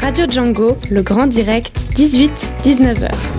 Radio 0.00 0.26
Django, 0.26 0.78
le 0.90 1.02
grand 1.02 1.26
direct, 1.26 1.76
18-19h. 1.96 3.29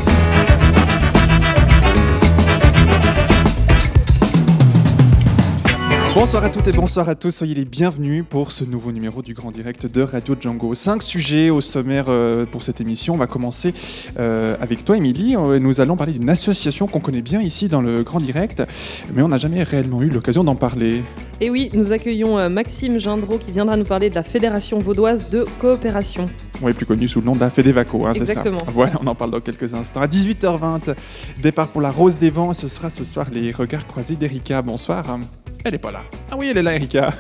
Bonsoir 6.14 6.44
à 6.44 6.50
toutes 6.50 6.68
et 6.68 6.74
bonsoir 6.74 7.08
à 7.08 7.16
tous, 7.16 7.32
soyez 7.32 7.56
les 7.56 7.64
bienvenus 7.64 8.26
pour 8.30 8.52
ce 8.52 8.66
nouveau 8.66 8.92
numéro 8.92 9.22
du 9.22 9.34
Grand 9.34 9.50
Direct 9.50 9.86
de 9.86 10.02
Radio 10.02 10.36
Django. 10.40 10.76
Cinq 10.76 11.02
sujets 11.02 11.50
au 11.50 11.62
sommaire 11.62 12.06
euh, 12.10 12.46
pour 12.46 12.64
cette 12.64 12.82
émission. 12.82 13.14
On 13.14 13.18
va 13.18 13.28
commencer 13.28 13.74
euh, 14.20 14.58
avec 14.60 14.84
toi, 14.84 14.98
Émilie. 14.98 15.38
Euh, 15.38 15.58
Nous 15.58 15.80
allons 15.80 15.96
parler 15.96 16.12
d'une 16.12 16.30
association 16.30 16.86
qu'on 16.88 17.00
connaît 17.00 17.22
bien 17.22 17.40
ici 17.42 17.70
dans 17.70 17.82
le 17.82 18.04
Grand 18.04 18.20
Direct, 18.20 18.62
mais 19.16 19.22
on 19.22 19.30
n'a 19.30 19.38
jamais 19.38 19.64
réellement 19.64 20.02
eu 20.02 20.10
l'occasion 20.10 20.44
d'en 20.44 20.56
parler. 20.56 21.02
Et 21.40 21.50
oui, 21.50 21.70
nous 21.74 21.94
accueillons 21.94 22.50
Maxime 22.50 23.00
Gindreau 23.00 23.38
qui 23.38 23.54
viendra 23.54 23.78
nous 23.78 23.86
parler 23.86 24.10
de 24.10 24.16
la 24.16 24.24
Fédération 24.24 24.80
vaudoise 24.80 25.30
de 25.32 25.46
coopération. 25.60 26.30
Oui, 26.62 26.74
plus 26.74 26.86
connu 26.86 27.08
sous 27.08 27.22
le 27.22 27.26
nom 27.26 27.36
de 27.36 27.40
la 27.40 27.50
Fédévaco, 27.50 28.06
hein, 28.06 28.12
c'est 28.14 28.26
ça 28.26 28.34
Exactement. 28.34 28.60
Voilà, 28.68 28.94
on 29.02 29.08
en 29.08 29.16
parle 29.16 29.32
dans 29.32 29.40
quelques 29.40 29.74
instants. 29.74 30.02
À 30.02 30.08
18h20, 30.08 30.94
départ 31.42 31.70
pour 31.70 31.82
la 31.82 31.90
Rose 31.90 32.18
des 32.18 32.30
Vents. 32.30 32.54
Ce 32.54 32.68
sera 32.68 32.90
ce 32.90 33.04
soir 33.06 33.28
les 33.32 33.52
regards 33.52 33.88
croisés 33.88 34.16
d'Erika. 34.18 34.62
Bonsoir. 34.62 35.18
Elle 35.64 35.76
est 35.76 35.80
pas 35.80 35.92
là. 35.92 36.02
Ah 36.32 36.36
oui, 36.38 36.48
elle 36.50 36.58
est 36.58 36.64
là, 36.64 36.76
Erika. 36.76 37.14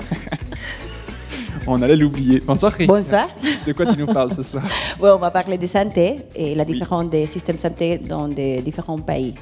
on 1.67 1.81
allait 1.81 1.95
l'oublier. 1.95 2.41
Bonsoir, 2.45 2.73
Erika. 2.73 2.91
Bonsoir. 2.91 3.27
De 3.67 3.73
quoi 3.73 3.85
tu 3.85 3.97
nous 3.97 4.07
parles 4.07 4.33
ce 4.35 4.41
soir? 4.41 4.63
Ouais, 4.99 5.11
on 5.11 5.17
va 5.19 5.29
parler 5.31 5.57
de 5.57 5.67
santé 5.67 6.15
et 6.35 6.55
la 6.55 6.65
différence 6.65 7.09
des 7.09 7.27
systèmes 7.27 7.57
de 7.57 7.61
santé 7.61 7.97
dans 7.99 8.27
des 8.27 8.61
différents 8.61 8.99
pays. 8.99 9.35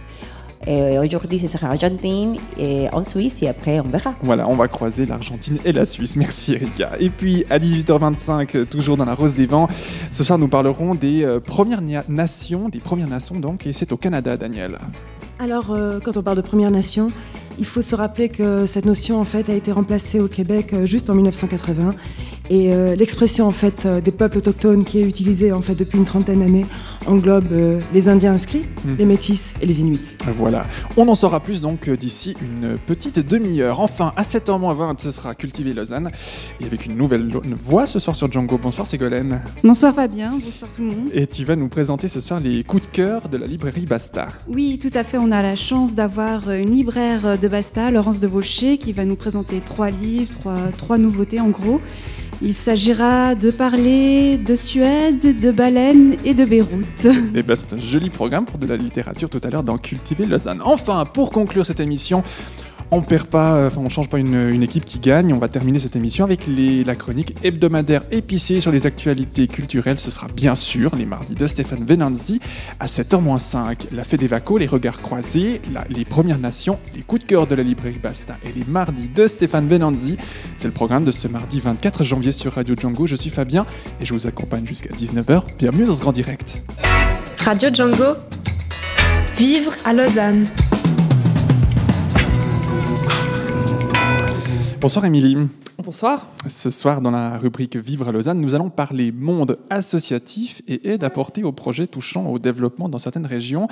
Et 0.68 1.00
Aujourd'hui, 1.00 1.40
ce 1.40 1.48
sera 1.48 1.68
Argentine 1.70 2.36
et 2.58 2.88
en 2.92 3.04
Suisse 3.04 3.42
et 3.42 3.48
après, 3.48 3.80
on 3.80 3.88
verra. 3.88 4.16
Voilà, 4.22 4.48
on 4.48 4.56
va 4.56 4.68
croiser 4.68 5.06
l'Argentine 5.06 5.58
et 5.64 5.72
la 5.72 5.86
Suisse. 5.86 6.18
Merci 6.18 6.56
Erika. 6.56 6.92
Et 7.00 7.10
puis 7.10 7.46
à 7.50 7.58
18h25, 7.58 8.58
euh, 8.58 8.66
toujours 8.66 8.98
dans 8.98 9.06
la 9.06 9.16
Rose 9.16 9.34
des 9.36 9.46
Vents, 9.46 9.70
ce 10.12 10.26
soir 10.26 10.38
nous 10.38 10.50
parlerons 10.50 10.96
des 10.96 11.24
euh, 11.24 11.40
Premières 11.40 11.82
Nations, 12.10 12.68
des 12.68 12.80
Premières 12.80 13.08
Nations 13.08 13.40
donc, 13.40 13.66
et 13.66 13.72
c'est 13.72 13.94
au 13.94 13.98
Canada, 13.98 14.36
Daniel. 14.36 14.78
Alors, 15.40 15.72
euh, 15.72 16.00
quand 16.04 16.18
on 16.18 16.22
parle 16.22 16.36
de 16.36 16.42
Première 16.42 16.72
Nation, 16.72 17.08
il 17.60 17.66
faut 17.66 17.82
se 17.82 17.94
rappeler 17.96 18.30
que 18.30 18.66
cette 18.66 18.86
notion 18.86 19.20
en 19.20 19.26
fait 19.26 19.50
a 19.50 19.54
été 19.54 19.72
remplacée 19.72 20.20
au 20.20 20.28
Québec 20.28 20.74
euh, 20.74 20.86
juste 20.86 21.10
en 21.10 21.14
1980 21.16 21.94
et 22.52 22.74
euh, 22.74 22.96
l'expression 22.96 23.46
en 23.46 23.52
fait 23.52 23.86
euh, 23.86 24.02
des 24.02 24.12
peuples 24.12 24.38
autochtones 24.40 24.84
qui 24.84 25.00
est 25.00 25.04
utilisée 25.04 25.52
en 25.52 25.62
fait 25.62 25.76
depuis 25.76 25.98
une 26.00 26.06
trentaine 26.06 26.40
d'années 26.40 26.66
englobe 27.06 27.52
euh, 27.52 27.80
les 27.94 28.08
Indiens 28.08 28.34
inscrits, 28.34 28.64
Mhm. 28.86 28.96
les 28.98 29.06
Métis 29.06 29.54
et 29.62 29.66
les 29.66 29.82
Inuits. 29.82 30.00
Voilà, 30.38 30.66
on 30.96 31.08
en 31.08 31.16
saura 31.16 31.42
plus 31.42 31.60
donc 31.62 31.90
d'ici 31.90 32.36
une 32.42 32.78
petite 32.78 33.20
demi-heure. 33.20 33.80
Enfin, 33.82 34.14
à 34.16 34.24
7h20, 34.24 34.98
ce 35.00 35.12
sera 35.12 35.36
Cultiver 35.36 35.74
Lausanne 35.74 36.10
et 36.62 36.66
avec 36.66 36.86
une 36.86 36.96
nouvelle 36.96 37.30
voix 37.56 37.86
ce 37.88 38.00
soir 38.00 38.16
sur 38.16 38.32
Django. 38.32 38.58
Bonsoir 38.58 38.88
Ségolène. 38.88 39.42
Bonsoir 39.64 39.94
Fabien, 39.94 40.32
bonsoir 40.44 40.72
tout 40.72 40.82
le 40.82 40.88
monde. 40.88 41.10
Et 41.14 41.28
tu 41.28 41.44
vas 41.44 41.56
nous 41.58 41.68
présenter 41.68 42.08
ce 42.08 42.20
soir 42.22 42.40
les 42.40 42.64
coups 42.64 42.84
de 42.84 42.88
cœur 42.88 43.28
de 43.28 43.38
la 43.38 43.48
librairie 43.48 43.86
Basta. 43.86 44.30
Oui, 44.48 44.80
tout 44.82 44.92
à 44.98 45.04
fait, 45.04 45.18
on 45.18 45.32
a 45.32 45.42
la 45.42 45.56
chance 45.58 45.94
d'avoir 45.94 46.50
une 46.52 46.72
libraire 46.74 47.38
de 47.38 47.48
Basta, 47.50 47.92
Laurence 47.92 48.20
de 48.20 48.28
Vaucher, 48.28 48.78
qui 48.78 48.94
va 48.94 49.06
nous 49.06 49.16
présenter 49.16 49.60
trois 49.60 49.90
livres, 49.90 50.32
trois, 50.78 50.98
nouveautés 50.98 51.40
en 51.40 51.50
gros. 51.50 51.82
Il 52.42 52.54
s'agira 52.54 53.36
de 53.36 53.52
parler 53.52 54.38
de 54.38 54.56
Suède, 54.56 55.40
de 55.40 55.52
baleines 55.52 56.16
et 56.24 56.34
de 56.34 56.46
Beyrouth. 56.46 57.06
Et 57.36 57.44
ben, 57.44 57.56
c'est 57.56 57.74
un 57.74 57.78
joli 57.78 58.10
programme 58.10 58.46
pour 58.46 58.60
de 58.60 58.68
la 58.68 58.78
littérature 58.78 59.30
tout 59.30 59.42
à 59.44 59.50
l'heure 59.50 59.64
dans 59.64 59.78
Cultiver 59.78 60.26
Lausanne. 60.26 60.62
Enfin, 60.64 61.04
pour 61.06 61.32
conclure 61.32 61.66
cette 61.66 61.82
émission, 61.82 62.24
on 62.92 63.02
perd 63.02 63.28
pas, 63.28 63.56
euh, 63.56 63.68
enfin 63.68 63.82
on 63.84 63.90
change 63.90 64.10
pas 64.10 64.20
une, 64.20 64.64
équipe 64.64 64.86
qui 64.86 65.00
gagne. 65.00 65.34
On 65.34 65.40
va 65.40 65.48
terminer 65.48 65.80
cette 65.80 65.96
émission 65.96 66.26
avec 66.26 66.46
la 66.48 66.96
chronique 66.96 67.36
hebdomadaire 67.44 68.04
épicée 68.12 68.60
sur 68.62 68.72
les 68.72 68.86
actualités 68.86 69.48
culturelles. 69.48 70.00
Ce 70.00 70.12
sera 70.12 70.28
bien 70.28 70.56
sûr 70.56 70.96
les 70.96 71.06
mardis 71.06 71.36
de 71.36 71.48
Stéphane 71.48 71.86
Venanzi 71.86 72.40
à 72.80 72.88
7h-5. 72.88 73.88
La 73.92 74.04
Fête 74.04 74.20
des 74.20 74.28
Vacos, 74.28 74.58
les 74.58 74.68
regards 74.68 75.02
croisés, 75.02 75.62
les 75.90 76.06
Premières 76.06 76.40
Nations, 76.40 76.80
les 76.96 77.02
coups 77.02 77.22
de 77.22 77.28
cœur 77.28 77.48
de 77.48 77.56
la 77.56 77.64
librairie 77.64 78.00
Basta 78.02 78.38
et 78.44 78.52
les 78.52 78.66
mardis 78.68 79.08
de 79.08 79.28
Stéphane 79.28 79.68
Venanzi. 79.68 80.18
C'est 80.56 80.68
le 80.68 80.74
programme 80.74 81.04
de 81.04 81.12
ce 81.12 81.28
mardi 81.28 81.60
24 81.60 82.04
janvier 82.04 82.32
sur 82.32 82.54
Radio 82.54 82.76
Django. 82.76 83.06
Je 83.06 83.16
suis 83.16 83.30
Fabien 83.30 83.66
et 84.02 84.06
je 84.06 84.14
vous 84.14 84.28
accompagne 84.28 84.66
jusqu'à 84.66 84.94
19h. 84.94 85.44
Bienvenue 85.58 85.86
dans 85.86 85.96
ce 85.96 86.02
grand 86.02 86.12
direct. 86.12 86.62
Radio 87.46 87.70
Django, 87.74 88.16
vivre 89.38 89.72
à 89.86 89.94
Lausanne. 89.94 90.46
Bonsoir 94.80 95.04
Émilie. 95.04 95.36
Bonsoir. 95.82 96.28
Ce 96.50 96.70
soir, 96.70 97.00
dans 97.00 97.10
la 97.10 97.38
rubrique 97.38 97.78
Vivre 97.78 98.10
à 98.10 98.12
Lausanne, 98.12 98.42
nous 98.42 98.54
allons 98.54 98.70
parler 98.70 99.14
monde 99.14 99.58
associatif 99.70 100.62
et 100.68 100.90
aide 100.90 101.06
apportée 101.06 101.42
aux 101.46 101.54
projets 101.54 101.88
touchant 101.88 102.28
au 102.28 102.38
développement 102.38 102.90
dans 102.90 103.00
certaines 103.00 103.26
régions, 103.26 103.70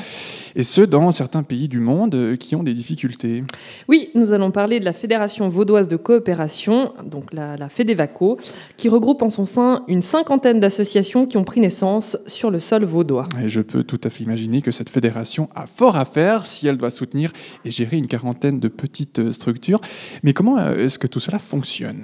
et 0.56 0.63
ce, 0.63 0.79
dans 0.79 1.12
certains 1.12 1.44
pays 1.44 1.68
du 1.68 1.81
monde 1.81 2.16
euh, 2.16 2.35
qui 2.38 2.56
ont 2.56 2.63
des 2.63 2.73
difficultés. 2.73 3.44
Oui, 3.90 4.09
nous 4.16 4.31
allons 4.31 4.51
parler 4.51 4.79
de 4.79 4.85
la 4.85 4.94
Fédération 4.94 5.50
vaudoise 5.50 5.90
de 5.90 5.97
coopération, 5.97 6.94
donc 7.03 7.34
la, 7.34 7.57
la 7.57 7.68
Fédévaco, 7.68 8.38
qui 8.78 8.88
regroupe 8.88 9.22
en 9.22 9.29
son 9.29 9.45
sein 9.45 9.84
une 9.89 10.01
cinquantaine 10.01 10.62
d'associations 10.62 11.25
qui 11.25 11.35
ont 11.35 11.44
pris 11.44 11.59
naissance 11.59 12.16
sur 12.25 12.51
le 12.51 12.59
sol 12.59 12.85
vaudois. 12.85 13.28
Et 13.44 13.50
je 13.50 13.59
peux 13.59 13.84
tout 13.84 14.00
à 14.06 14.09
fait 14.09 14.24
imaginer 14.24 14.62
que 14.62 14.72
cette 14.72 14.89
fédération 14.89 15.50
a 15.56 15.68
fort 15.68 15.97
à 15.97 16.06
faire 16.06 16.45
si 16.45 16.68
elle 16.68 16.78
doit 16.78 16.91
soutenir 16.91 17.34
et 17.66 17.72
gérer 17.72 17.97
une 17.97 18.07
quarantaine 18.07 18.62
de 18.62 18.69
petites 18.69 19.19
euh, 19.19 19.34
structures. 19.34 19.81
Mais 20.24 20.31
comment 20.31 20.57
euh, 20.57 20.85
est-ce 20.85 20.97
que 20.97 21.07
tout 21.07 21.19
cela 21.19 21.38
fonctionne? 21.38 21.96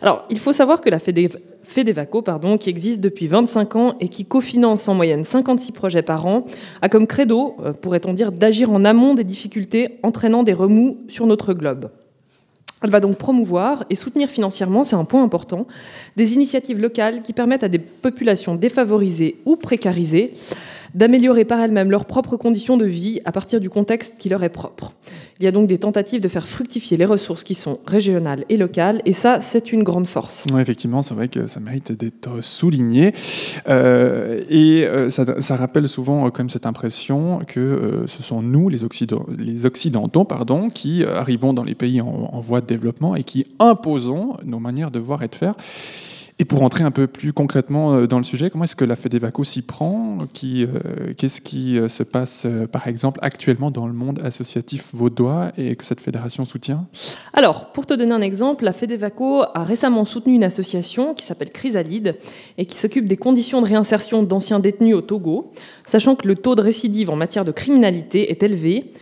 Alors, 0.00 0.24
il 0.30 0.38
faut 0.38 0.52
savoir 0.52 0.80
que 0.80 0.90
la 0.90 0.98
Fédévaco, 0.98 2.22
pardon, 2.22 2.58
qui 2.58 2.70
existe 2.70 3.00
depuis 3.00 3.26
25 3.26 3.76
ans 3.76 3.94
et 4.00 4.08
qui 4.08 4.24
cofinance 4.24 4.88
en 4.88 4.94
moyenne 4.94 5.24
56 5.24 5.72
projets 5.72 6.02
par 6.02 6.26
an, 6.26 6.44
a 6.82 6.88
comme 6.88 7.06
credo, 7.06 7.56
euh, 7.64 7.72
pourrait-on 7.72 8.12
dire, 8.12 8.32
d'agir 8.32 8.70
en 8.70 8.84
amont 8.84 9.14
des 9.14 9.24
difficultés 9.24 9.98
entraînant 10.02 10.42
des 10.42 10.52
remous 10.52 10.98
sur 11.08 11.26
notre 11.26 11.52
globe. 11.52 11.90
Elle 12.82 12.90
va 12.90 13.00
donc 13.00 13.16
promouvoir 13.16 13.84
et 13.90 13.96
soutenir 13.96 14.30
financièrement, 14.30 14.84
c'est 14.84 14.94
un 14.94 15.04
point 15.04 15.22
important, 15.22 15.66
des 16.16 16.34
initiatives 16.34 16.80
locales 16.80 17.22
qui 17.22 17.32
permettent 17.32 17.64
à 17.64 17.68
des 17.68 17.80
populations 17.80 18.54
défavorisées 18.54 19.36
ou 19.46 19.56
précarisées 19.56 20.32
d'améliorer 20.94 21.44
par 21.44 21.60
elles-mêmes 21.60 21.90
leurs 21.90 22.04
propres 22.06 22.36
conditions 22.36 22.76
de 22.76 22.84
vie 22.84 23.20
à 23.24 23.32
partir 23.32 23.60
du 23.60 23.70
contexte 23.70 24.14
qui 24.18 24.28
leur 24.28 24.42
est 24.42 24.48
propre. 24.48 24.92
Il 25.40 25.44
y 25.44 25.46
a 25.46 25.52
donc 25.52 25.68
des 25.68 25.78
tentatives 25.78 26.20
de 26.20 26.28
faire 26.28 26.48
fructifier 26.48 26.96
les 26.96 27.04
ressources 27.04 27.44
qui 27.44 27.54
sont 27.54 27.78
régionales 27.86 28.44
et 28.48 28.56
locales, 28.56 29.02
et 29.04 29.12
ça, 29.12 29.40
c'est 29.40 29.72
une 29.72 29.84
grande 29.84 30.08
force. 30.08 30.46
Effectivement, 30.58 31.02
c'est 31.02 31.14
vrai 31.14 31.28
que 31.28 31.46
ça 31.46 31.60
mérite 31.60 31.92
d'être 31.92 32.42
souligné. 32.42 33.14
Euh, 33.68 34.42
et 34.48 34.84
euh, 34.84 35.10
ça, 35.10 35.56
rappelle 35.56 35.88
souvent 35.88 36.26
euh, 36.26 36.30
comme 36.30 36.50
cette 36.50 36.66
impression 36.66 37.40
que 37.46 38.04
ce 38.06 38.22
sont 38.22 38.42
nous, 38.42 38.68
les, 38.68 38.82
Occident- 38.82 39.26
les 39.38 39.64
Occidentaux, 39.64 40.24
pardon, 40.24 40.70
qui 40.70 41.04
arrivons 41.04 41.52
dans 41.52 41.64
les 41.64 41.74
pays 41.74 42.00
en 42.00 42.40
voie 42.40 42.60
de 42.60 42.66
développement 42.66 43.14
et 43.14 43.22
qui 43.22 43.44
imposons 43.60 44.36
nos 44.44 44.58
manières 44.58 44.90
de 44.90 44.98
voir 44.98 45.22
et 45.22 45.28
de 45.28 45.34
faire. 45.34 45.54
Et 46.40 46.44
pour 46.44 46.62
entrer 46.62 46.84
un 46.84 46.92
peu 46.92 47.08
plus 47.08 47.32
concrètement 47.32 47.94
euh, 47.94 48.06
dans 48.06 48.18
le 48.18 48.24
sujet, 48.24 48.48
comment 48.48 48.62
est-ce 48.62 48.76
que 48.76 48.84
la 48.84 48.94
Fédévaco 48.94 49.42
s'y 49.42 49.62
prend 49.62 50.18
euh, 50.20 51.12
Qu'est-ce 51.16 51.40
qui 51.40 51.76
euh, 51.76 51.88
se 51.88 52.04
passe, 52.04 52.46
par 52.70 52.86
exemple, 52.86 53.18
actuellement 53.22 53.72
dans 53.72 53.88
le 53.88 53.92
monde 53.92 54.20
associatif 54.22 54.94
vaudois 54.94 55.50
et 55.58 55.74
que 55.74 55.84
cette 55.84 56.00
fédération 56.00 56.44
soutient? 56.44 56.86
Alors, 57.32 57.72
pour 57.72 57.86
te 57.86 57.94
donner 57.94 58.12
un 58.12 58.20
exemple, 58.20 58.64
la 58.64 58.72
Fédévaco 58.72 59.42
a 59.52 59.64
récemment 59.64 60.04
soutenu 60.04 60.34
une 60.34 60.44
association 60.44 61.12
qui 61.12 61.24
s'appelle 61.26 61.50
Chrysalide 61.50 62.16
et 62.56 62.66
qui 62.66 62.78
s'occupe 62.78 63.06
des 63.06 63.16
conditions 63.16 63.60
de 63.60 63.66
réinsertion 63.66 64.22
d'anciens 64.22 64.60
détenus 64.60 64.94
au 64.94 65.00
Togo, 65.00 65.50
sachant 65.86 66.14
que 66.14 66.28
le 66.28 66.36
taux 66.36 66.54
de 66.54 66.62
récidive 66.62 67.10
en 67.10 67.16
matière 67.16 67.44
de 67.44 67.52
criminalité 67.52 68.30
est 68.30 68.44
élevé, 68.44 68.92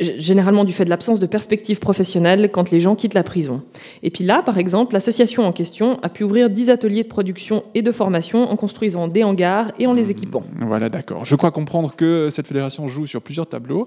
généralement 0.00 0.64
du 0.64 0.72
fait 0.72 0.84
de 0.84 0.90
l'absence 0.90 1.20
de 1.20 1.26
perspective 1.26 1.78
professionnelle 1.78 2.50
quand 2.52 2.70
les 2.70 2.80
gens 2.80 2.94
quittent 2.94 3.14
la 3.14 3.22
prison. 3.22 3.62
Et 4.02 4.10
puis 4.10 4.24
là, 4.24 4.42
par 4.42 4.58
exemple, 4.58 4.94
l'association 4.94 5.44
en 5.44 5.52
question 5.52 5.98
a 6.02 6.08
pu 6.08 6.24
ouvrir 6.24 6.50
10 6.50 6.70
ateliers 6.70 7.02
de 7.02 7.08
production 7.08 7.64
et 7.74 7.82
de 7.82 7.92
formation 7.92 8.50
en 8.50 8.56
construisant 8.56 9.08
des 9.08 9.22
hangars 9.22 9.72
et 9.78 9.86
en 9.86 9.92
les 9.92 10.10
équipant. 10.10 10.42
Voilà, 10.60 10.88
d'accord. 10.88 11.24
Je 11.24 11.36
crois 11.36 11.50
comprendre 11.50 11.94
que 11.94 12.28
cette 12.30 12.46
fédération 12.46 12.88
joue 12.88 13.06
sur 13.06 13.22
plusieurs 13.22 13.46
tableaux 13.46 13.86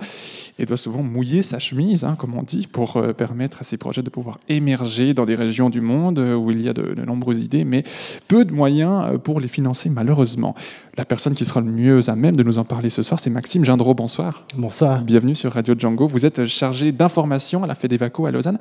et 0.60 0.66
doit 0.66 0.78
souvent 0.78 1.04
mouiller 1.04 1.42
sa 1.42 1.60
chemise, 1.60 2.04
hein, 2.04 2.16
comme 2.18 2.36
on 2.36 2.44
dit, 2.44 2.68
pour 2.72 2.98
euh, 2.98 3.14
permettre 3.14 3.62
à 3.62 3.64
ces 3.64 3.78
projets 3.78 4.04
de 4.04 4.10
pouvoir 4.10 4.40
émerger 4.50 5.14
dans 5.14 5.26
des 5.26 5.36
régions 5.36 5.70
du 5.70 5.82
monde 5.82 6.20
euh, 6.20 6.36
où 6.36 6.52
il 6.52 6.62
y 6.62 6.70
a 6.70 6.74
de, 6.74 6.94
de 6.94 7.06
nombreuses 7.06 7.40
idées, 7.40 7.66
mais 7.66 7.84
peu 8.28 8.46
de 8.46 8.54
moyens 8.54 9.04
euh, 9.06 9.18
pour 9.18 9.40
les 9.40 9.48
financer, 9.48 9.90
malheureusement. 9.90 10.56
La 10.98 11.06
personne 11.06 11.36
qui 11.36 11.46
sera 11.46 11.62
le 11.62 11.72
mieux 11.72 12.10
à 12.10 12.16
même 12.16 12.36
de 12.36 12.44
nous 12.44 12.58
en 12.58 12.64
parler 12.64 12.90
ce 12.90 13.04
soir, 13.04 13.20
c'est 13.20 13.30
Maxime 13.30 13.64
Gindreau. 13.64 13.94
Bonsoir. 13.94 14.48
Bonsoir. 14.56 15.04
Bienvenue 15.04 15.36
sur 15.36 15.54
Radio 15.54 15.76
Django. 15.78 15.97
Vous 16.06 16.26
êtes 16.26 16.46
chargé 16.46 16.92
d'information 16.92 17.64
à 17.64 17.68
la 17.68 17.74
FEDEVACO 17.76 18.26
à 18.28 18.32
Lausanne. 18.32 18.60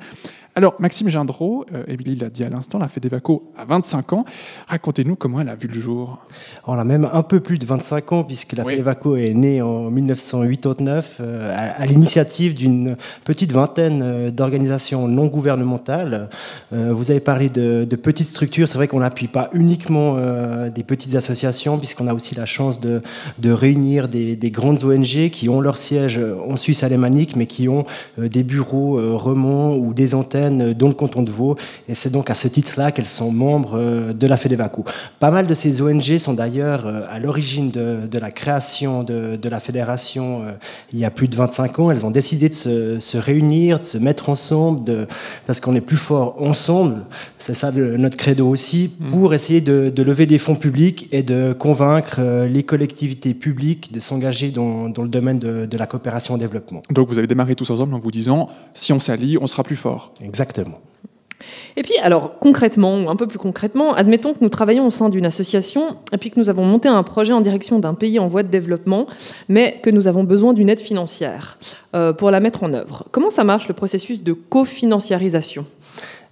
Alors, 0.55 0.73
Maxime 0.79 1.07
Gendreau, 1.07 1.65
euh, 1.71 1.83
Émilie 1.87 2.15
l'a 2.15 2.29
dit 2.29 2.43
à 2.43 2.49
l'instant, 2.49 2.79
la 2.79 2.87
FEDEVACO 2.87 3.51
a 3.55 3.65
25 3.65 4.13
ans. 4.13 4.25
Racontez-nous 4.67 5.15
comment 5.15 5.39
elle 5.39 5.49
a 5.49 5.55
vu 5.55 5.67
le 5.67 5.79
jour. 5.79 6.17
On 6.65 6.73
a 6.73 6.83
même 6.83 7.07
un 7.13 7.21
peu 7.21 7.39
plus 7.41 7.59
de 7.59 7.65
25 7.67 8.11
ans, 8.11 8.23
puisque 8.23 8.53
la 8.53 8.63
Oui. 8.63 8.73
FEDEVACO 8.73 9.17
est 9.17 9.35
née 9.35 9.61
en 9.61 9.91
1989 9.91 11.17
euh, 11.19 11.55
à, 11.55 11.79
à 11.81 11.85
l'initiative 11.85 12.55
d'une 12.55 12.97
petite 13.23 13.51
vingtaine 13.51 14.01
euh, 14.03 14.31
d'organisations 14.31 15.07
non 15.07 15.27
gouvernementales. 15.27 16.27
Euh, 16.73 16.91
vous 16.91 17.11
avez 17.11 17.19
parlé 17.19 17.49
de, 17.51 17.85
de 17.87 17.95
petites 17.95 18.29
structures. 18.29 18.67
C'est 18.67 18.77
vrai 18.79 18.87
qu'on 18.87 19.01
n'appuie 19.01 19.27
pas 19.27 19.51
uniquement 19.53 20.17
des 20.73 20.83
petites 20.83 21.13
associations, 21.13 21.77
puisqu'on 21.77 22.07
a 22.07 22.15
aussi 22.15 22.33
la 22.33 22.45
chance 22.45 22.79
de, 22.79 23.03
de 23.37 23.51
réunir 23.51 24.07
des, 24.07 24.35
des 24.35 24.49
grandes 24.49 24.83
ONG 24.83 25.29
qui 25.29 25.49
ont 25.49 25.61
leur 25.61 25.77
siège 25.77 26.19
en 26.19 26.55
Suisse 26.55 26.81
alémanique, 26.83 27.26
mais 27.35 27.45
qui 27.45 27.67
ont 27.69 27.85
euh, 28.19 28.27
des 28.27 28.43
bureaux 28.43 28.97
euh, 28.99 29.15
Remont 29.15 29.77
ou 29.77 29.93
des 29.93 30.15
antennes 30.15 30.61
euh, 30.61 30.73
dans 30.73 30.87
le 30.87 30.93
canton 30.93 31.23
de 31.23 31.31
Vaud. 31.31 31.55
Et 31.89 31.95
c'est 31.95 32.09
donc 32.09 32.29
à 32.29 32.33
ce 32.33 32.47
titre-là 32.47 32.91
qu'elles 32.91 33.05
sont 33.05 33.31
membres 33.31 34.13
de 34.13 34.27
la 34.27 34.37
FEDEVACO. 34.37 34.85
Pas 35.19 35.31
mal 35.31 35.47
de 35.47 35.53
ces 35.53 35.81
ONG 35.81 36.17
sont 36.17 36.33
d'ailleurs 36.33 36.87
à 37.09 37.19
l'origine 37.19 37.71
de, 37.71 38.07
de 38.09 38.19
la 38.19 38.31
création 38.31 39.03
de, 39.03 39.35
de 39.35 39.49
la 39.49 39.59
fédération 39.59 40.43
il 40.93 40.99
y 40.99 41.05
a 41.05 41.09
plus 41.09 41.27
de 41.27 41.35
25 41.35 41.79
ans. 41.79 41.91
Elles 41.91 42.05
ont 42.05 42.11
décidé 42.11 42.49
de 42.49 42.53
se, 42.53 42.99
se 42.99 43.17
réunir, 43.17 43.79
de 43.79 43.83
se 43.83 43.97
mettre 43.97 44.29
ensemble, 44.29 44.83
de, 44.83 45.07
parce 45.45 45.59
qu'on 45.59 45.75
est 45.75 45.81
plus 45.81 45.97
fort 45.97 46.35
ensemble. 46.41 47.01
C'est 47.37 47.53
ça 47.53 47.71
le- 47.71 47.97
notre 47.97 48.17
credo 48.17 48.47
aussi, 48.47 48.91
pour 49.09 49.33
essayer 49.33 49.61
de, 49.61 49.89
de 49.89 50.03
lever 50.03 50.25
des 50.25 50.37
fonds 50.37 50.55
publics 50.55 51.07
et 51.11 51.23
de 51.23 51.53
convaincre 51.53 52.19
les 52.49 52.63
collectivités 52.63 53.33
publiques 53.33 53.91
de 53.93 53.99
s'engager 53.99 54.51
dans, 54.51 54.89
dans 54.89 55.03
le 55.03 55.09
domaine 55.09 55.39
de, 55.39 55.65
de 55.65 55.77
la 55.77 55.85
coopération 55.87 56.35
au 56.35 56.37
développement. 56.37 56.81
Donc, 56.91 57.07
vous 57.07 57.16
avez 57.17 57.27
démarré 57.27 57.55
tous 57.55 57.69
ensemble 57.69 57.93
en 57.93 57.99
vous 57.99 58.11
disant 58.11 58.49
si 58.73 58.93
on 58.93 58.99
s'allie, 58.99 59.37
on 59.39 59.47
sera 59.47 59.63
plus 59.63 59.75
fort. 59.75 60.11
Exactement. 60.21 60.77
Et 61.75 61.83
puis, 61.83 61.95
alors, 62.01 62.39
concrètement, 62.39 62.97
ou 62.97 63.09
un 63.09 63.15
peu 63.15 63.27
plus 63.27 63.37
concrètement, 63.37 63.93
admettons 63.93 64.33
que 64.33 64.39
nous 64.41 64.49
travaillons 64.49 64.87
au 64.87 64.91
sein 64.91 65.09
d'une 65.09 65.25
association 65.25 65.97
et 66.11 66.17
puis 66.17 66.31
que 66.31 66.39
nous 66.39 66.49
avons 66.49 66.65
monté 66.65 66.89
un 66.89 67.03
projet 67.03 67.33
en 67.33 67.41
direction 67.41 67.79
d'un 67.79 67.93
pays 67.93 68.17
en 68.17 68.27
voie 68.27 68.43
de 68.43 68.47
développement, 68.47 69.05
mais 69.47 69.79
que 69.83 69.91
nous 69.91 70.07
avons 70.07 70.23
besoin 70.23 70.53
d'une 70.53 70.69
aide 70.69 70.79
financière 70.79 71.59
euh, 71.95 72.13
pour 72.13 72.31
la 72.31 72.39
mettre 72.39 72.63
en 72.63 72.73
œuvre. 72.73 73.05
Comment 73.11 73.29
ça 73.29 73.43
marche 73.43 73.67
le 73.67 73.75
processus 73.75 74.23
de 74.23 74.33
cofinanciarisation? 74.33 75.65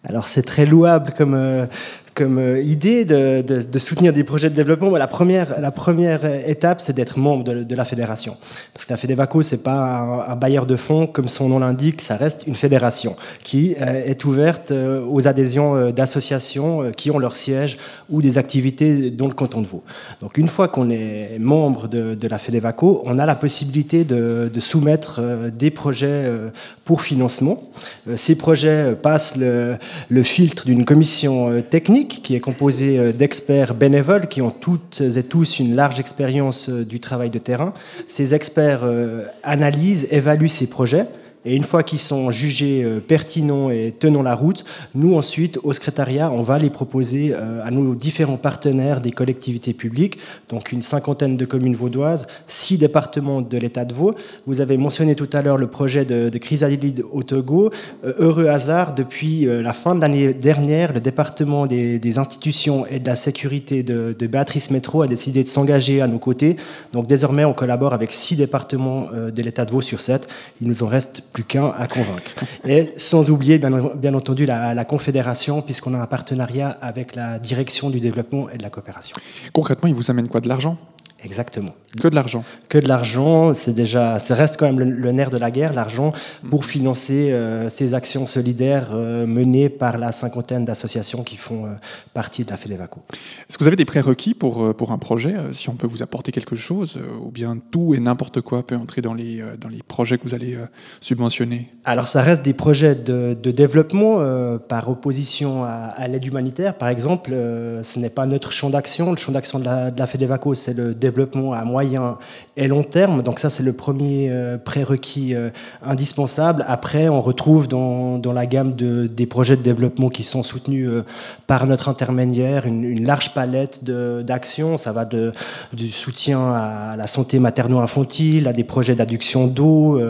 Alors 0.07 0.27
c'est 0.27 0.43
très 0.43 0.65
louable 0.65 1.13
comme, 1.17 1.33
euh, 1.33 1.65
comme 2.15 2.39
euh, 2.39 2.61
idée 2.61 3.03
de, 3.03 3.77
soutenir 3.77 4.13
des 4.13 4.23
projets 4.23 4.49
de 4.49 4.55
développement. 4.55 4.89
La 4.95 5.07
première, 5.07 5.71
première 5.73 6.25
étape, 6.49 6.79
c'est 6.79 6.93
d'être 6.93 7.19
membre 7.19 7.43
de, 7.43 7.75
la 7.75 7.85
fédération. 7.85 8.37
Parce 8.73 8.85
que 8.85 8.93
la 8.93 8.97
FEDEVACO, 8.97 9.41
c'est 9.41 9.61
pas 9.61 10.25
un, 10.29 10.35
bailleur 10.35 10.65
de 10.65 10.77
fonds, 10.77 11.07
comme 11.07 11.27
son 11.27 11.49
nom 11.49 11.59
l'indique, 11.59 12.01
ça 12.01 12.15
reste 12.15 12.47
une 12.47 12.55
fédération 12.55 13.17
qui 13.43 13.75
euh, 13.81 14.05
est 14.05 14.23
ouverte 14.23 14.71
euh, 14.71 15.05
aux 15.05 15.27
adhésions 15.27 15.75
euh, 15.75 15.91
d'associations 15.91 16.83
euh, 16.83 16.91
qui 16.91 17.11
ont 17.11 17.19
leur 17.19 17.35
siège 17.35 17.77
ou 18.09 18.21
des 18.21 18.37
activités 18.37 19.11
dans 19.11 19.27
le 19.27 19.33
canton 19.33 19.61
de 19.61 19.67
Vaud. 19.67 19.83
Donc 20.21 20.37
une 20.37 20.47
fois 20.47 20.69
qu'on 20.69 20.89
est 20.89 21.37
membre 21.39 21.89
de, 21.89 22.27
la 22.27 22.37
FEDEVACO, 22.37 23.03
on 23.05 23.19
a 23.19 23.25
la 23.25 23.35
possibilité 23.35 24.05
de, 24.05 24.49
soumettre 24.59 25.19
euh, 25.19 25.49
des 25.51 25.69
projets 25.69 26.07
euh, 26.07 26.49
pour 26.85 27.01
financement. 27.01 27.63
Euh, 28.07 28.15
Ces 28.15 28.35
projets 28.35 28.91
euh, 28.91 28.95
passent 28.95 29.35
le, 29.35 29.77
filtre 30.23 30.65
d'une 30.65 30.85
commission 30.85 31.49
euh, 31.49 31.61
qui 32.07 32.35
est 32.35 32.39
composée 32.39 32.97
euh, 32.97 33.11
d'experts 33.11 33.73
bénévoles 33.73 34.27
qui 34.27 34.41
ont 34.41 34.51
toutes 34.51 35.01
et 35.01 35.23
tous 35.23 35.59
une 35.59 35.75
large 35.75 35.99
expérience 35.99 36.69
euh, 36.69 36.85
du 36.85 36.99
travail 36.99 37.29
de 37.29 37.39
terrain. 37.39 37.73
Ces 38.07 38.33
experts 38.33 38.81
euh, 38.83 39.25
analysent, 39.43 40.07
évaluent 40.11 40.47
ces 40.47 40.67
projets. 40.67 41.07
Et 41.45 41.55
une 41.55 41.63
fois 41.63 41.83
qu'ils 41.83 41.99
sont 41.99 42.31
jugés 42.31 42.83
euh, 42.83 42.99
pertinents 42.99 43.69
et 43.69 43.93
tenant 43.97 44.23
la 44.23 44.33
route, 44.33 44.65
nous 44.95 45.15
ensuite, 45.15 45.59
au 45.63 45.73
secrétariat, 45.73 46.31
on 46.31 46.41
va 46.41 46.57
les 46.57 46.71
proposer 46.71 47.33
euh, 47.33 47.63
à 47.63 47.69
nos 47.69 47.93
différents 47.93 48.37
partenaires 48.37 48.99
des 48.99 49.11
collectivités 49.11 49.73
publiques, 49.73 50.17
donc 50.49 50.71
une 50.71 50.81
cinquantaine 50.81 51.37
de 51.37 51.45
communes 51.45 51.75
vaudoises, 51.75 52.25
six 52.47 52.79
départements 52.79 53.41
de 53.41 53.57
l'État 53.57 53.85
de 53.85 53.93
Vaud. 53.93 54.15
Vous 54.47 54.59
avez 54.59 54.77
mentionné 54.77 55.13
tout 55.13 55.29
à 55.33 55.43
l'heure 55.43 55.57
le 55.57 55.67
projet 55.67 56.03
de, 56.03 56.29
de 56.29 56.37
chrysalide 56.39 57.03
au 57.11 57.21
Togo. 57.21 57.69
Euh, 58.03 58.13
heureux 58.17 58.47
hasard, 58.47 58.95
depuis 58.95 59.45
la 59.45 59.73
fin 59.73 59.93
de 59.93 60.01
l'année 60.01 60.33
dernière, 60.33 60.93
le 60.93 60.99
département 60.99 61.67
des, 61.67 62.17
institutions 62.17 62.85
et 62.87 62.99
de 62.99 63.07
la 63.07 63.15
sécurité 63.15 63.83
de, 63.83 64.15
de 64.17 64.27
Béatrice 64.27 64.71
Métro 64.71 65.01
a 65.01 65.07
décidé 65.07 65.43
de 65.43 65.47
s'engager 65.47 66.01
à 66.01 66.07
nos 66.07 66.19
côtés. 66.19 66.55
Donc 66.93 67.07
désormais, 67.07 67.45
on 67.45 67.53
collabore 67.53 67.93
avec 67.93 68.11
six 68.11 68.35
départements 68.35 69.09
de 69.11 69.41
l'État 69.41 69.65
de 69.65 69.71
Vaud 69.71 69.81
sur 69.81 69.99
sept. 69.99 70.27
Il 70.61 70.67
nous 70.67 70.83
en 70.83 70.87
reste 70.87 71.23
plus 71.35 71.43
qu'un 71.43 71.65
à 71.65 71.85
convaincre. 71.87 72.31
Et 72.65 72.93
sans 72.95 73.29
oublier, 73.29 73.59
bien, 73.59 74.13
entendu, 74.13 74.45
la 74.45 74.85
Confédération, 74.85 75.61
puisqu'on 75.61 75.93
a 75.93 75.99
un 75.99 76.07
partenariat 76.07 76.69
avec 76.81 77.13
la 77.13 77.39
Direction 77.39 77.89
du 77.89 77.99
développement 77.99 78.49
et 78.49 78.57
de 78.57 78.63
la 78.63 78.69
coopération. 78.69 79.15
Concrètement, 79.51 79.89
il 79.89 79.93
vous 79.93 80.09
amène 80.09 80.29
quoi? 80.29 80.39
De 80.39 80.47
l'argent? 80.47 80.77
Exactement. 81.25 81.73
Que 81.99 82.07
de 82.07 82.15
l'argent. 82.15 82.43
Que 82.69 82.77
de 82.77 82.87
l'argent, 82.87 83.53
c'est 83.53 83.73
déjà, 83.73 84.19
ça 84.19 84.35
reste 84.35 84.57
quand 84.57 84.67
même 84.67 84.79
le, 84.79 84.85
le 84.91 85.11
nerf 85.11 85.31
de 85.31 85.37
la 85.37 85.49
guerre, 85.49 85.73
l'argent 85.73 86.11
pour 86.49 86.65
financer 86.65 87.31
euh, 87.31 87.69
ces 87.69 87.95
actions 87.95 88.27
solidaires 88.27 88.89
euh, 88.93 89.25
menées 89.25 89.69
par 89.69 89.97
la 89.97 90.11
cinquantaine 90.11 90.65
d'associations 90.65 91.23
qui 91.23 91.37
font 91.37 91.65
euh, 91.65 91.69
partie 92.13 92.45
de 92.45 92.51
la 92.51 92.57
FEDEVACO. 92.57 93.01
Est-ce 93.49 93.57
que 93.57 93.63
vous 93.63 93.67
avez 93.67 93.75
des 93.75 93.85
prérequis 93.85 94.35
pour, 94.35 94.75
pour 94.75 94.91
un 94.91 94.99
projet 94.99 95.33
Si 95.51 95.67
on 95.69 95.75
peut 95.75 95.87
vous 95.87 96.03
apporter 96.03 96.31
quelque 96.31 96.55
chose, 96.55 96.99
ou 97.23 97.31
bien 97.31 97.57
tout 97.71 97.95
et 97.95 97.99
n'importe 97.99 98.41
quoi 98.41 98.67
peut 98.67 98.75
entrer 98.75 99.01
dans 99.01 99.13
les, 99.15 99.43
dans 99.59 99.69
les 99.69 99.81
projets 99.81 100.17
que 100.19 100.23
vous 100.23 100.35
allez 100.35 100.57
subventionner? 101.01 101.69
Alors, 101.85 102.07
ça 102.07 102.21
reste 102.21 102.43
des 102.43 102.53
projets 102.53 102.93
de, 102.93 103.35
de 103.41 103.51
développement 103.51 104.19
par 104.67 104.89
opposition 104.89 105.63
à, 105.63 105.93
à 105.95 106.07
l'aide 106.07 106.25
humanitaire. 106.25 106.77
Par 106.77 106.89
exemple, 106.89 107.31
ce 107.31 107.99
n'est 107.99 108.09
pas 108.09 108.27
notre 108.27 108.51
champ 108.51 108.69
d'action. 108.69 109.11
Le 109.11 109.17
champ 109.17 109.31
d'action 109.31 109.59
de 109.59 109.65
la, 109.65 109.89
de 109.91 109.97
la 109.99 110.07
FEDEVACO, 110.07 110.53
c'est 110.53 110.73
le 110.73 110.93
développement 110.93 111.14
à 111.53 111.63
moyen 111.65 112.17
et 112.57 112.67
long 112.67 112.83
terme. 112.83 113.21
Donc 113.21 113.39
ça, 113.39 113.49
c'est 113.49 113.63
le 113.63 113.73
premier 113.73 114.29
euh, 114.29 114.57
prérequis 114.57 115.35
euh, 115.35 115.49
indispensable. 115.83 116.63
Après, 116.67 117.09
on 117.09 117.21
retrouve 117.21 117.67
dans, 117.67 118.19
la 118.33 118.45
gamme 118.45 118.75
de, 118.75 119.07
des 119.07 119.25
projets 119.25 119.55
de 119.55 119.61
développement 119.61 120.09
qui 120.09 120.23
sont 120.23 120.43
soutenus 120.43 120.87
euh, 120.87 121.05
par 121.47 121.67
notre 121.67 121.89
intermédiaire 121.89 122.65
une, 122.65 123.05
large 123.05 123.33
palette 123.33 123.83
d'actions. 123.83 124.77
Ça 124.77 124.91
va 124.91 125.05
de, 125.05 125.31
du 125.73 125.89
soutien 125.89 126.53
à 126.53 126.95
la 126.97 127.07
santé 127.07 127.39
materno-infantile, 127.39 128.47
à 128.47 128.53
des 128.53 128.63
projets 128.63 128.95
d'adduction 128.95 129.47
d'eau, 129.47 130.01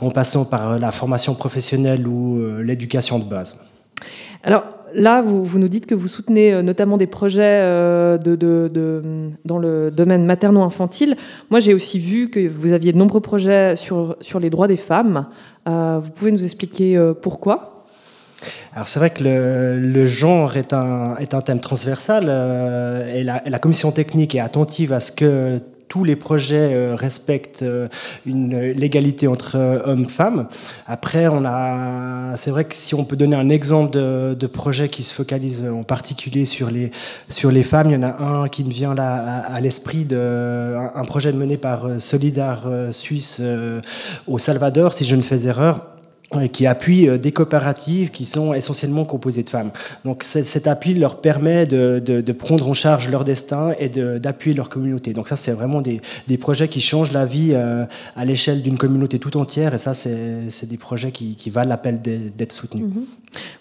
en 0.00 0.10
passant 0.10 0.44
par 0.44 0.78
la 0.78 0.90
formation 0.90 1.34
professionnelle 1.34 2.06
ou 2.06 2.40
l'éducation 2.58 3.18
de 3.18 3.24
base. 3.24 3.56
Alors 4.42 4.64
là, 4.94 5.20
vous, 5.20 5.58
nous 5.58 5.68
dites 5.68 5.86
que 5.86 5.94
vous 5.94 6.08
soutenez 6.08 6.52
euh, 6.52 6.62
notamment 6.62 6.96
des 6.96 7.06
projets 7.06 7.60
euh, 7.62 8.18
dans 9.44 9.58
le 9.58 9.90
domaine 9.90 10.24
materno-infantile. 10.24 11.16
Moi, 11.50 11.60
j'ai 11.60 11.74
aussi 11.74 11.98
vu 11.98 12.30
que 12.30 12.46
vous 12.46 12.72
aviez 12.72 12.92
de 12.92 12.98
nombreux 12.98 13.20
projets 13.20 13.76
sur, 13.76 14.16
les 14.40 14.50
droits 14.50 14.68
des 14.68 14.76
femmes. 14.76 15.26
Euh, 15.68 15.98
vous 16.02 16.10
pouvez 16.10 16.32
nous 16.32 16.44
expliquer 16.44 17.12
pourquoi? 17.20 17.86
Alors 18.72 18.88
c'est 18.88 18.98
vrai 18.98 19.10
que 19.10 19.22
le, 19.22 20.04
genre 20.04 20.56
est 20.56 20.72
un, 20.72 21.16
thème 21.44 21.60
transversal 21.60 22.24
et 23.14 23.22
la 23.22 23.58
commission 23.60 23.92
technique 23.92 24.34
est 24.34 24.40
attentive 24.40 24.92
à 24.92 24.98
ce 24.98 25.12
que 25.12 25.60
tous 25.88 26.04
les 26.04 26.16
projets 26.16 26.74
euh, 26.74 26.94
respectent 26.94 27.62
euh, 27.62 27.88
une 28.24 28.58
l'égalité 28.72 29.28
entre 29.28 29.56
euh, 29.56 29.82
hommes 29.84 30.04
et 30.04 30.08
femmes. 30.08 30.48
Après, 30.86 31.28
on 31.28 31.44
a, 31.44 32.34
c'est 32.36 32.50
vrai 32.50 32.64
que 32.64 32.74
si 32.74 32.94
on 32.94 33.04
peut 33.04 33.16
donner 33.16 33.36
un 33.36 33.50
exemple 33.50 33.90
de, 33.90 34.46
projet 34.46 34.88
qui 34.88 35.02
se 35.02 35.14
focalise 35.14 35.64
en 35.64 35.82
particulier 35.82 36.44
sur 36.44 36.70
les, 36.70 36.90
sur 37.28 37.50
les 37.50 37.62
femmes, 37.62 37.90
il 37.90 37.94
y 37.94 37.96
en 37.96 38.02
a 38.02 38.22
un 38.22 38.48
qui 38.48 38.64
me 38.64 38.70
vient 38.70 38.94
là 38.94 39.40
à, 39.40 39.60
l'esprit, 39.60 40.04
de, 40.04 40.74
un, 40.94 41.04
projet 41.04 41.32
mené 41.32 41.56
par 41.56 42.00
Solidar 42.00 42.64
Suisse 42.90 43.40
au 44.26 44.38
Salvador, 44.38 44.92
si 44.92 45.04
je 45.04 45.16
ne 45.16 45.22
fais 45.22 45.46
erreur 45.46 45.91
qui 46.52 46.66
appuie 46.66 47.08
euh, 47.08 47.18
des 47.18 47.32
coopératives 47.32 48.10
qui 48.10 48.24
sont 48.24 48.54
essentiellement 48.54 49.04
composées 49.04 49.42
de 49.42 49.50
femmes. 49.50 49.70
Donc 50.04 50.22
cet 50.22 50.66
appui 50.66 50.94
leur 50.94 51.20
permet 51.20 51.66
de, 51.66 52.32
prendre 52.32 52.68
en 52.68 52.74
charge 52.74 53.08
leur 53.08 53.24
destin 53.24 53.72
et 53.78 53.88
d'appuyer 53.88 54.56
leur 54.56 54.68
communauté. 54.68 55.12
Donc 55.12 55.28
ça, 55.28 55.36
c'est 55.36 55.52
vraiment 55.52 55.80
des, 55.80 56.00
projets 56.38 56.68
qui 56.68 56.80
changent 56.80 57.12
la 57.12 57.24
vie 57.24 57.50
euh, 57.52 57.84
à 58.16 58.24
l'échelle 58.24 58.62
d'une 58.62 58.78
communauté 58.78 59.18
tout 59.18 59.36
entière. 59.36 59.74
Et 59.74 59.78
ça, 59.78 59.94
c'est 59.94 60.66
des 60.66 60.76
projets 60.76 61.12
qui, 61.12 61.36
qui 61.36 61.50
valent 61.50 61.68
l'appel 61.68 62.00
d'être 62.00 62.52
soutenus. 62.52 62.86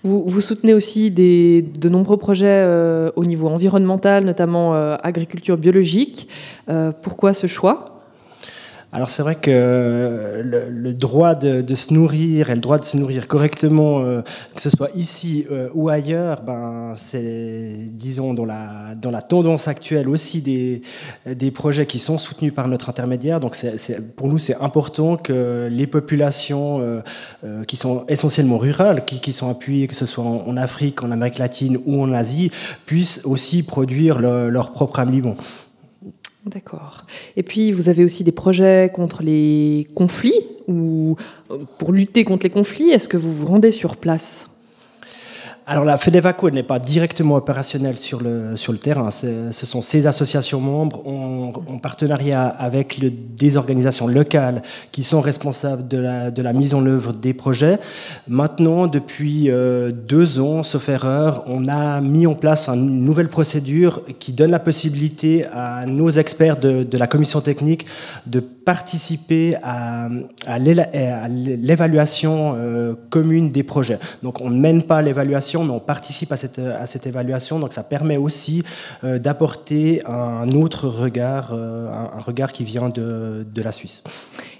vous, 0.03 0.23
vous 0.25 0.41
soutenez 0.41 0.73
aussi 0.73 1.11
de 1.11 1.89
nombreux 1.89 2.17
projets 2.17 2.47
euh, 2.47 3.11
au 3.15 3.25
niveau 3.25 3.49
environnemental, 3.49 4.23
notamment 4.23 4.73
agriculture 4.73 5.57
biologique. 5.57 6.27
Pourquoi 7.01 7.33
ce 7.33 7.47
choix? 7.47 7.90
Alors 8.93 9.09
c'est 9.09 9.23
vrai 9.23 9.35
que 9.35 10.41
le, 10.43 10.69
le 10.69 10.93
droit 10.93 11.35
de, 11.35 11.75
se 11.75 11.93
nourrir 11.93 12.49
et 12.49 12.55
le 12.55 12.59
droit 12.59 12.77
de 12.77 12.83
se 12.83 12.97
nourrir 12.97 13.27
correctement, 13.27 14.01
euh, 14.01 14.21
que 14.53 14.61
ce 14.61 14.69
soit 14.69 14.89
ici 14.95 15.45
euh, 15.49 15.69
ou 15.73 15.87
ailleurs, 15.87 16.41
ben, 16.41 16.91
c'est, 16.95 17.85
disons, 17.87 18.33
dans 18.33 18.43
la, 18.43 18.93
dans 19.01 19.11
la 19.11 19.21
tendance 19.21 19.69
actuelle 19.69 20.09
aussi 20.09 20.41
des, 20.41 20.81
des 21.25 21.51
projets 21.51 21.85
qui 21.85 21.99
sont 21.99 22.17
soutenus 22.17 22.53
par 22.53 22.67
notre 22.67 22.89
intermédiaire. 22.89 23.39
Donc 23.39 23.55
pour 24.17 24.27
nous, 24.27 24.37
c'est 24.37 24.55
important 24.55 25.15
que 25.15 25.69
les 25.71 25.87
populations 25.87 26.79
euh, 26.81 27.01
euh, 27.43 27.63
qui 27.63 27.77
sont 27.77 28.03
essentiellement 28.07 28.57
rurales, 28.57 29.05
qui, 29.05 29.19
qui, 29.19 29.31
sont 29.31 29.49
appuyées, 29.49 29.87
que 29.87 29.95
ce 29.95 30.05
soit 30.05 30.23
en, 30.23 30.57
Afrique, 30.57 31.03
en 31.03 31.11
Amérique 31.11 31.37
latine 31.37 31.77
ou 31.85 32.01
en 32.01 32.11
Asie, 32.11 32.51
puissent 32.85 33.21
aussi 33.23 33.63
produire 33.63 34.19
le, 34.19 34.49
leur 34.49 34.71
propre 34.71 34.99
aliment. 34.99 35.35
D'accord. 36.45 37.05
Et 37.37 37.43
puis, 37.43 37.71
vous 37.71 37.87
avez 37.87 38.03
aussi 38.03 38.23
des 38.23 38.31
projets 38.31 38.91
contre 38.93 39.21
les 39.21 39.87
conflits 39.95 40.47
ou 40.67 41.15
pour 41.77 41.91
lutter 41.91 42.23
contre 42.23 42.45
les 42.45 42.49
conflits. 42.49 42.89
Est-ce 42.89 43.07
que 43.07 43.17
vous 43.17 43.31
vous 43.31 43.45
rendez 43.45 43.71
sur 43.71 43.97
place? 43.97 44.50
Alors 45.67 45.85
la 45.85 45.97
FEDEVACO 45.97 46.49
n'est 46.49 46.63
pas 46.63 46.79
directement 46.79 47.35
opérationnelle 47.35 47.97
sur 47.97 48.19
le, 48.21 48.57
sur 48.57 48.73
le 48.73 48.79
terrain. 48.79 49.11
Ce 49.11 49.65
sont 49.65 49.81
ces 49.81 50.07
associations 50.07 50.59
membres 50.59 51.07
en, 51.07 51.53
en 51.67 51.77
partenariat 51.77 52.47
avec 52.47 52.97
le, 52.97 53.11
des 53.11 53.57
organisations 53.57 54.07
locales 54.07 54.63
qui 54.91 55.03
sont 55.03 55.21
responsables 55.21 55.87
de 55.87 55.97
la, 55.97 56.31
de 56.31 56.41
la, 56.41 56.53
mise 56.53 56.73
en 56.73 56.85
œuvre 56.85 57.13
des 57.13 57.33
projets. 57.33 57.79
Maintenant, 58.27 58.87
depuis 58.87 59.49
euh, 59.49 59.91
deux 59.91 60.39
ans, 60.39 60.63
sauf 60.63 60.89
erreur, 60.89 61.43
on 61.45 61.67
a 61.67 62.01
mis 62.01 62.25
en 62.25 62.33
place 62.33 62.67
une 62.67 63.05
nouvelle 63.05 63.29
procédure 63.29 64.01
qui 64.19 64.31
donne 64.31 64.51
la 64.51 64.59
possibilité 64.59 65.45
à 65.53 65.85
nos 65.85 66.09
experts 66.09 66.57
de, 66.57 66.83
de 66.83 66.97
la 66.97 67.07
commission 67.07 67.39
technique 67.39 67.85
de 68.25 68.39
participer 68.65 69.55
à, 69.63 70.09
l'évaluation 70.59 72.53
euh, 72.55 72.93
commune 73.09 73.51
des 73.51 73.63
projets. 73.63 73.99
Donc 74.23 74.41
on 74.41 74.49
ne 74.49 74.59
mène 74.59 74.83
pas 74.83 75.01
l'évaluation 75.01 75.63
mais 75.63 75.71
on 75.71 75.79
participe 75.79 76.31
à 76.31 76.37
cette, 76.37 76.59
à 76.59 76.85
cette 76.85 77.07
évaluation. 77.07 77.59
Donc 77.59 77.73
ça 77.73 77.83
permet 77.83 78.17
aussi 78.17 78.63
euh, 79.03 79.19
d'apporter 79.19 80.01
un 80.05 80.49
autre 80.51 80.87
regard, 80.87 81.51
euh, 81.53 81.91
un, 81.91 82.17
un, 82.17 82.21
regard 82.21 82.51
qui 82.51 82.63
vient 82.63 82.89
de, 82.89 83.45
de 83.51 83.61
la 83.61 83.71
Suisse. 83.71 84.03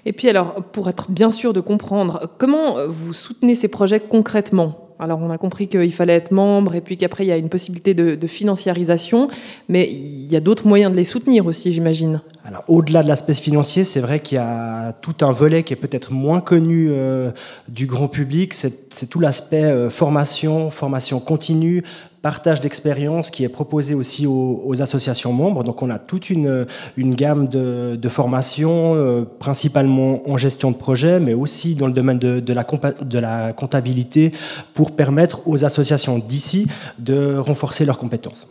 Et 0.04 0.12
puis 0.12 0.28
alors, 0.28 0.54
pour 0.72 0.88
être 0.88 1.10
bien 1.10 1.30
sûr 1.30 1.52
de 1.52 1.60
comprendre, 1.60 2.30
comment 2.38 2.86
vous 2.88 3.12
soutenez 3.12 3.54
ces 3.54 3.68
projets 3.68 4.00
concrètement? 4.00 4.81
Alors 4.98 5.18
on 5.20 5.30
a 5.30 5.38
compris 5.38 5.68
qu'il 5.68 5.92
fallait 5.92 6.14
être 6.14 6.30
membre 6.30 6.74
et 6.74 6.80
puis 6.80 6.96
qu'après 6.96 7.24
il 7.24 7.28
y 7.28 7.32
a 7.32 7.36
une 7.36 7.48
possibilité 7.48 7.94
de, 7.94 8.26
financiarisation, 8.26 9.28
mais 9.68 9.90
il 9.90 10.30
y 10.30 10.36
a 10.36 10.40
d'autres 10.40 10.66
moyens 10.66 10.92
de 10.92 10.96
les 10.96 11.04
soutenir 11.04 11.46
aussi, 11.46 11.72
j'imagine. 11.72 12.20
Alors 12.44 12.64
au-delà 12.68 13.02
de 13.02 13.08
l'aspect 13.08 13.34
financier, 13.34 13.84
c'est 13.84 14.00
vrai 14.00 14.20
qu'il 14.20 14.36
y 14.36 14.40
a 14.40 14.92
tout 14.92 15.16
un 15.22 15.32
volet 15.32 15.62
qui 15.62 15.72
est 15.72 15.76
peut-être 15.76 16.12
moins 16.12 16.40
connu 16.40 16.88
euh, 16.90 17.30
du 17.68 17.86
grand 17.86 18.08
public, 18.08 18.54
c'est 18.54 19.06
tout 19.08 19.20
l'aspect 19.20 19.64
euh, 19.64 19.90
formation, 19.90 20.70
formation 20.70 21.20
continue, 21.20 21.82
partage 22.22 22.60
d'expérience 22.60 23.30
qui 23.30 23.42
est 23.44 23.48
proposé 23.48 23.94
aussi 23.94 24.26
aux, 24.26 24.80
associations 24.80 25.32
membres. 25.32 25.64
Donc 25.64 25.82
on 25.82 25.90
a 25.90 25.98
toute 25.98 26.30
une, 26.30 26.66
gamme 26.96 27.48
de, 27.48 28.08
formations, 28.08 28.94
euh, 28.94 29.24
principalement 29.38 30.28
en 30.30 30.36
gestion 30.36 30.70
de 30.70 30.76
projet, 30.76 31.20
mais 31.20 31.34
aussi 31.34 31.74
dans 31.74 31.88
le 31.88 31.92
domaine 31.92 32.18
de 32.18 33.18
la 33.20 33.52
comptabilité, 33.52 34.32
pour 34.72 34.92
permettre 34.92 35.46
aux 35.46 35.64
associations 35.64 36.18
d'ici 36.18 36.68
de 36.98 37.36
renforcer 37.36 37.84
leurs 37.84 37.98
compétences. 37.98 38.46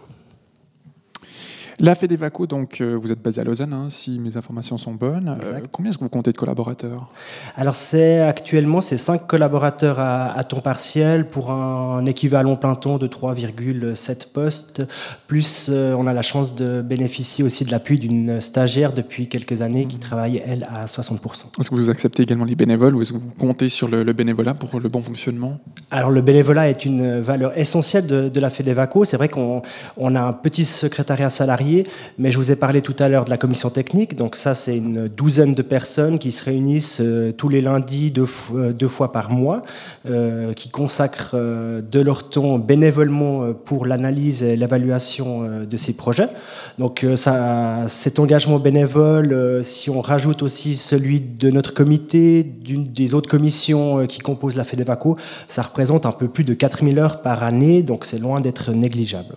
La 1.83 1.95
FEDEVACO, 1.95 2.45
donc 2.45 2.79
euh, 2.79 2.95
vous 2.95 3.11
êtes 3.11 3.23
basé 3.23 3.41
à 3.41 3.43
Lausanne, 3.43 3.73
hein, 3.73 3.87
si 3.89 4.19
mes 4.19 4.37
informations 4.37 4.77
sont 4.77 4.93
bonnes. 4.93 5.35
Euh, 5.43 5.61
combien 5.71 5.89
est-ce 5.89 5.97
que 5.97 6.03
vous 6.03 6.11
comptez 6.11 6.31
de 6.31 6.37
collaborateurs? 6.37 7.09
Alors 7.55 7.75
c'est 7.75 8.19
actuellement 8.19 8.81
c'est 8.81 8.99
5 8.99 9.25
collaborateurs 9.25 9.97
à, 9.97 10.31
à, 10.31 10.43
temps 10.43 10.61
partiel 10.61 11.27
pour 11.27 11.49
un 11.49 12.05
équivalent 12.05 12.55
plein 12.55 12.75
temps 12.75 12.99
de 12.99 13.07
3,7 13.07 14.27
postes. 14.31 14.83
Plus 15.25 15.69
euh, 15.71 15.95
on 15.97 16.05
a 16.05 16.13
la 16.13 16.21
chance 16.21 16.53
de 16.53 16.83
bénéficier 16.83 17.43
aussi 17.43 17.65
de 17.65 17.71
l'appui 17.71 17.97
d'une 17.97 18.39
stagiaire 18.41 18.93
depuis 18.93 19.27
quelques 19.27 19.63
années 19.63 19.87
qui 19.87 19.97
travaille 19.97 20.39
elle 20.45 20.67
à 20.71 20.85
60%. 20.85 21.17
Est-ce 21.59 21.71
que 21.71 21.75
vous 21.75 21.89
acceptez 21.89 22.21
également 22.21 22.45
les 22.45 22.55
bénévoles 22.55 22.95
ou 22.95 23.01
est-ce 23.01 23.13
que 23.13 23.17
vous 23.17 23.33
comptez 23.39 23.69
sur 23.69 23.87
le, 23.87 24.03
le, 24.03 24.13
bénévolat 24.13 24.53
pour 24.53 24.79
le 24.79 24.87
bon 24.87 25.01
fonctionnement? 25.01 25.57
Alors 25.89 26.11
le 26.11 26.21
bénévolat 26.21 26.69
est 26.69 26.85
une 26.85 27.19
valeur 27.21 27.57
essentielle 27.57 28.05
de, 28.05 28.29
de 28.29 28.39
la 28.39 28.51
FEDEVACO. 28.51 29.03
C'est 29.03 29.17
vrai 29.17 29.29
qu'on 29.29 29.63
on 29.97 30.15
a 30.15 30.21
un 30.21 30.33
petit 30.33 30.65
secrétariat 30.65 31.31
salarié 31.31 31.70
mais 32.17 32.31
je 32.31 32.37
vous 32.37 32.51
ai 32.51 32.55
parlé 32.55 32.81
tout 32.81 32.95
à 32.99 33.07
l'heure 33.07 33.25
de 33.25 33.29
la 33.29 33.37
commission 33.37 33.69
technique. 33.69 34.15
Donc 34.15 34.35
ça, 34.35 34.53
c'est 34.53 34.75
une 34.75 35.07
douzaine 35.07 35.53
de 35.53 35.61
personnes 35.61 36.19
qui 36.19 36.31
se 36.31 36.43
réunissent 36.43 37.01
euh, 37.01 37.31
tous 37.31 37.49
les 37.49 37.61
lundis, 37.61 38.11
deux, 38.11 38.27
euh, 38.53 38.89
fois 38.89 39.11
par 39.11 39.31
mois, 39.31 39.61
euh, 40.05 40.53
qui 40.53 40.69
consacrent 40.69 41.35
de 41.35 41.99
leur 41.99 42.29
temps 42.29 42.57
bénévolement 42.59 43.53
pour 43.53 43.85
l'analyse 43.85 44.43
et 44.43 44.55
l'évaluation 44.55 45.65
de 45.69 45.77
ces 45.77 45.93
projets. 45.93 46.27
Donc 46.77 47.05
cet 47.87 48.19
engagement 48.19 48.59
bénévole, 48.59 49.61
si 49.63 49.89
on 49.89 50.01
rajoute 50.01 50.43
aussi 50.43 50.75
celui 50.75 51.21
de 51.21 51.49
notre 51.49 51.73
comité, 51.73 52.43
d'une 52.43 52.91
des 52.91 53.13
autres 53.13 53.29
commissions 53.29 54.05
qui 54.07 54.19
composent 54.19 54.57
la 54.57 54.63
FEDEVACO, 54.63 55.17
ça 55.47 55.61
représente 55.61 56.05
un 56.05 56.11
peu 56.11 56.27
plus 56.27 56.43
de 56.43 56.53
4000 56.53 56.99
heures 56.99 57.21
par 57.21 57.43
année, 57.43 57.81
donc 57.81 58.05
c'est 58.05 58.19
loin 58.19 58.41
d'être 58.41 58.71
négligeable. 58.71 59.35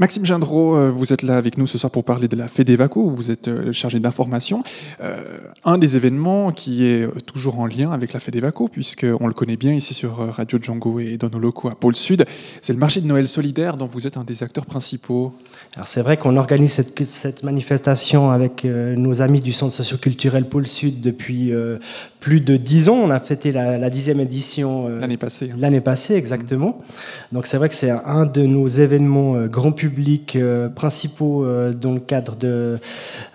Maxime 0.00 0.24
Gendreau, 0.24 0.76
euh, 0.76 0.90
vous 0.90 1.12
êtes 1.12 1.22
là 1.22 1.36
avec 1.36 1.58
nous 1.58 1.66
ce 1.66 1.76
soir 1.76 1.90
pour 1.90 2.04
parler 2.04 2.28
de 2.28 2.36
la 2.36 2.46
FEDEVACO, 2.46 3.10
vous 3.10 3.32
êtes 3.32 3.48
euh, 3.48 3.72
chargé 3.72 3.98
d'information. 3.98 4.62
Euh, 5.00 5.40
un 5.64 5.76
des 5.76 5.96
événements 5.96 6.52
qui 6.52 6.84
est 6.84 7.08
toujours 7.26 7.58
en 7.58 7.66
lien 7.66 7.90
avec 7.90 8.12
la 8.12 8.20
FEDEVACO, 8.20 8.68
puisqu'on 8.68 9.26
le 9.26 9.32
connaît 9.32 9.56
bien 9.56 9.74
ici 9.74 9.94
sur 9.94 10.18
Radio 10.32 10.60
Django 10.62 11.00
et 11.00 11.16
dans 11.16 11.28
nos 11.30 11.40
locaux 11.40 11.66
à 11.66 11.74
Pôle 11.74 11.96
Sud, 11.96 12.26
c'est 12.62 12.72
le 12.72 12.78
marché 12.78 13.00
de 13.00 13.08
Noël 13.08 13.26
solidaire 13.26 13.76
dont 13.76 13.88
vous 13.88 14.06
êtes 14.06 14.16
un 14.16 14.22
des 14.22 14.44
acteurs 14.44 14.66
principaux. 14.66 15.32
Alors 15.74 15.88
c'est 15.88 16.02
vrai 16.02 16.16
qu'on 16.16 16.36
organise 16.36 16.74
cette, 16.74 17.04
cette, 17.04 17.42
manifestation 17.42 18.30
avec 18.30 18.64
nos 18.64 19.20
amis 19.20 19.40
du 19.40 19.52
Centre 19.52 19.72
socioculturel 19.72 20.48
Pôle 20.48 20.68
Sud 20.68 21.00
depuis 21.00 21.52
euh, 21.52 21.78
plus 22.20 22.40
de 22.40 22.56
dix 22.56 22.88
ans. 22.88 22.98
On 23.02 23.10
a 23.10 23.18
fêté 23.18 23.50
la, 23.50 23.90
dixième 23.90 24.20
édition 24.20 24.86
l'année 24.88 25.16
passée. 25.16 25.50
Hein. 25.52 25.56
L'année 25.58 25.80
passée, 25.80 26.14
exactement. 26.14 26.68
Mmh. 26.68 27.34
Donc 27.34 27.46
c'est 27.46 27.56
vrai 27.56 27.68
que 27.68 27.74
c'est 27.74 27.90
un 27.90 28.26
de 28.26 28.46
nos 28.46 28.68
événements 28.68 29.46
grand 29.46 29.72
public 29.72 29.87
euh, 30.36 30.68
principaux 30.68 31.44
euh, 31.44 31.72
dans 31.72 31.92
le 31.92 32.00
cadre 32.00 32.36
de, 32.36 32.78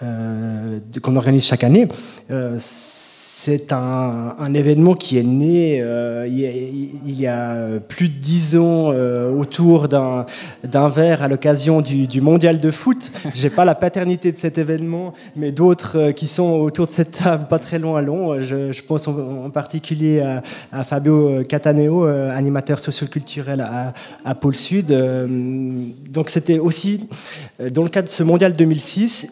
euh, 0.01 0.79
de 0.91 0.99
qu'on 0.99 1.15
organise 1.15 1.45
chaque 1.45 1.63
année. 1.63 1.87
C'est 3.45 3.73
un, 3.73 4.53
événement 4.53 4.93
qui 4.93 5.17
est 5.17 5.23
né 5.23 5.81
euh, 5.81 6.25
il, 6.29 7.19
y 7.19 7.27
a, 7.27 7.57
plus 7.89 8.07
de 8.07 8.15
dix 8.15 8.55
ans 8.55 8.93
euh, 8.93 9.29
autour 9.33 9.89
d'un 9.89 10.87
verre 10.87 11.21
à 11.21 11.27
l'occasion 11.27 11.81
du, 11.81 12.21
mondial 12.21 12.61
de 12.61 12.71
foot. 12.71 13.11
J'ai 13.35 13.49
pas 13.49 13.65
la 13.65 13.75
paternité 13.75 14.31
de 14.31 14.37
cet 14.37 14.57
événement, 14.57 15.13
mais 15.35 15.51
d'autres 15.51 15.97
euh, 15.97 16.11
qui 16.13 16.29
sont 16.29 16.51
autour 16.51 16.87
de 16.87 16.93
cette 16.93 17.11
table, 17.11 17.47
pas 17.49 17.59
très 17.59 17.79
loin 17.79 17.99
à 17.99 18.01
long. 18.01 18.41
Je, 18.41 18.81
pense 18.81 19.09
en, 19.09 19.49
particulier 19.49 20.21
à, 20.71 20.83
Fabio 20.85 21.43
Cataneo, 21.43 22.05
animateur 22.05 22.79
socioculturel 22.79 23.59
à, 23.59 23.93
à 24.23 24.35
Pôle 24.35 24.55
Sud. 24.55 24.87
Donc 26.09 26.29
c'était 26.29 26.59
aussi 26.59 27.09
dans 27.73 27.83
le 27.83 27.89
cadre 27.89 28.07
de 28.07 28.13
ce 28.13 28.23
mondial 28.23 28.53
2006, 28.53 29.27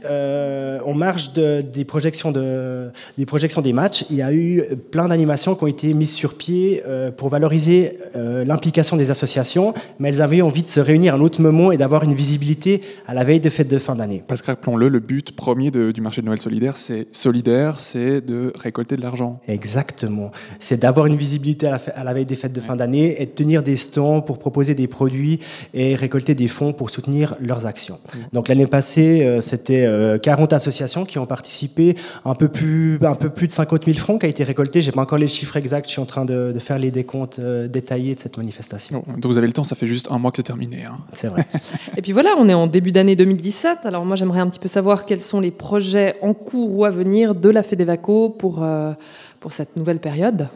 en 0.85 0.93
marge 0.93 1.31
des 1.31 1.85
projections 1.85 2.31
des 2.33 3.73
matchs 3.73 4.00
il 4.09 4.15
y 4.15 4.21
a 4.21 4.33
eu 4.33 4.63
plein 4.91 5.07
d'animations 5.07 5.55
qui 5.55 5.63
ont 5.63 5.67
été 5.67 5.93
mises 5.93 6.13
sur 6.13 6.35
pied 6.35 6.83
euh, 6.85 7.11
pour 7.11 7.29
valoriser 7.29 7.97
euh, 8.15 8.43
l'implication 8.43 8.97
des 8.97 9.11
associations, 9.11 9.73
mais 9.99 10.09
elles 10.09 10.21
avaient 10.21 10.41
envie 10.41 10.63
de 10.63 10.67
se 10.67 10.79
réunir 10.79 11.13
à 11.13 11.17
un 11.17 11.21
autre 11.21 11.41
moment 11.41 11.71
et 11.71 11.77
d'avoir 11.77 12.03
une 12.03 12.13
visibilité 12.13 12.81
à 13.07 13.13
la 13.13 13.23
veille 13.23 13.39
des 13.39 13.49
fêtes 13.49 13.67
de 13.67 13.77
fin 13.77 13.95
d'année. 13.95 14.23
Parce 14.27 14.41
que 14.41 14.47
rappelons-le, 14.47 14.89
le 14.89 14.99
but 14.99 15.35
premier 15.35 15.71
de, 15.71 15.91
du 15.91 16.01
marché 16.01 16.21
de 16.21 16.27
Noël 16.27 16.39
solidaire, 16.39 16.77
c'est 16.77 17.07
solidaire, 17.11 17.79
c'est 17.79 18.21
de 18.21 18.53
récolter 18.55 18.95
de 18.95 19.01
l'argent. 19.01 19.39
Exactement. 19.47 20.31
C'est 20.59 20.77
d'avoir 20.77 21.05
une 21.05 21.17
visibilité 21.17 21.67
à 21.67 21.71
la, 21.71 21.79
à 21.95 22.03
la, 22.03 22.13
veille 22.13 22.25
des 22.25 22.35
fêtes 22.35 22.53
de 22.53 22.61
fin 22.61 22.75
d'année 22.75 23.21
et 23.21 23.25
de 23.25 23.31
tenir 23.31 23.63
des 23.63 23.75
stands 23.75 24.21
pour 24.21 24.39
proposer 24.39 24.75
des 24.75 24.87
produits 24.87 25.39
et 25.73 25.95
récolter 25.95 26.35
des 26.35 26.47
fonds 26.47 26.73
pour 26.73 26.89
soutenir 26.89 27.35
leurs 27.39 27.65
actions. 27.65 27.99
Donc 28.33 28.47
l'année 28.47 28.67
passée, 28.67 29.23
euh, 29.23 29.41
c'était 29.41 29.87
40 30.21 30.53
associations 30.53 31.05
qui 31.05 31.19
ont 31.19 31.25
participé, 31.25 31.95
un 32.25 32.35
peu 32.35 32.47
plus, 32.47 32.99
un 33.01 33.15
peu 33.15 33.29
plus 33.29 33.47
de 33.47 33.51
50 33.51 33.85
000 33.85 33.90
000 33.93 33.97
francs 33.97 34.19
qui 34.19 34.25
a 34.25 34.29
été 34.29 34.43
récolté. 34.43 34.81
J'ai 34.81 34.91
pas 34.91 35.01
encore 35.01 35.17
les 35.17 35.27
chiffres 35.27 35.57
exacts. 35.57 35.87
Je 35.87 35.91
suis 35.91 36.01
en 36.01 36.05
train 36.05 36.25
de, 36.25 36.51
de 36.53 36.59
faire 36.59 36.77
les 36.77 36.91
décomptes 36.91 37.39
euh, 37.39 37.67
détaillés 37.67 38.15
de 38.15 38.19
cette 38.19 38.37
manifestation. 38.37 39.03
Oh, 39.07 39.11
donc 39.13 39.25
vous 39.31 39.37
avez 39.37 39.47
le 39.47 39.53
temps. 39.53 39.63
Ça 39.63 39.75
fait 39.75 39.87
juste 39.87 40.07
un 40.11 40.17
mois 40.17 40.31
que 40.31 40.37
c'est 40.37 40.43
terminé. 40.43 40.85
Hein. 40.85 40.99
C'est 41.13 41.27
vrai. 41.27 41.45
Et 41.97 42.01
puis 42.01 42.11
voilà, 42.11 42.31
on 42.37 42.47
est 42.49 42.53
en 42.53 42.67
début 42.67 42.91
d'année 42.91 43.15
2017. 43.15 43.85
Alors 43.85 44.05
moi, 44.05 44.15
j'aimerais 44.15 44.39
un 44.39 44.47
petit 44.47 44.59
peu 44.59 44.67
savoir 44.67 45.05
quels 45.05 45.21
sont 45.21 45.39
les 45.39 45.51
projets 45.51 46.15
en 46.21 46.33
cours 46.33 46.73
ou 46.75 46.85
à 46.85 46.89
venir 46.89 47.35
de 47.35 47.49
la 47.49 47.63
FEDEVACO 47.63 48.29
pour 48.29 48.63
euh, 48.63 48.93
pour 49.39 49.51
cette 49.51 49.75
nouvelle 49.75 49.99
période. 49.99 50.47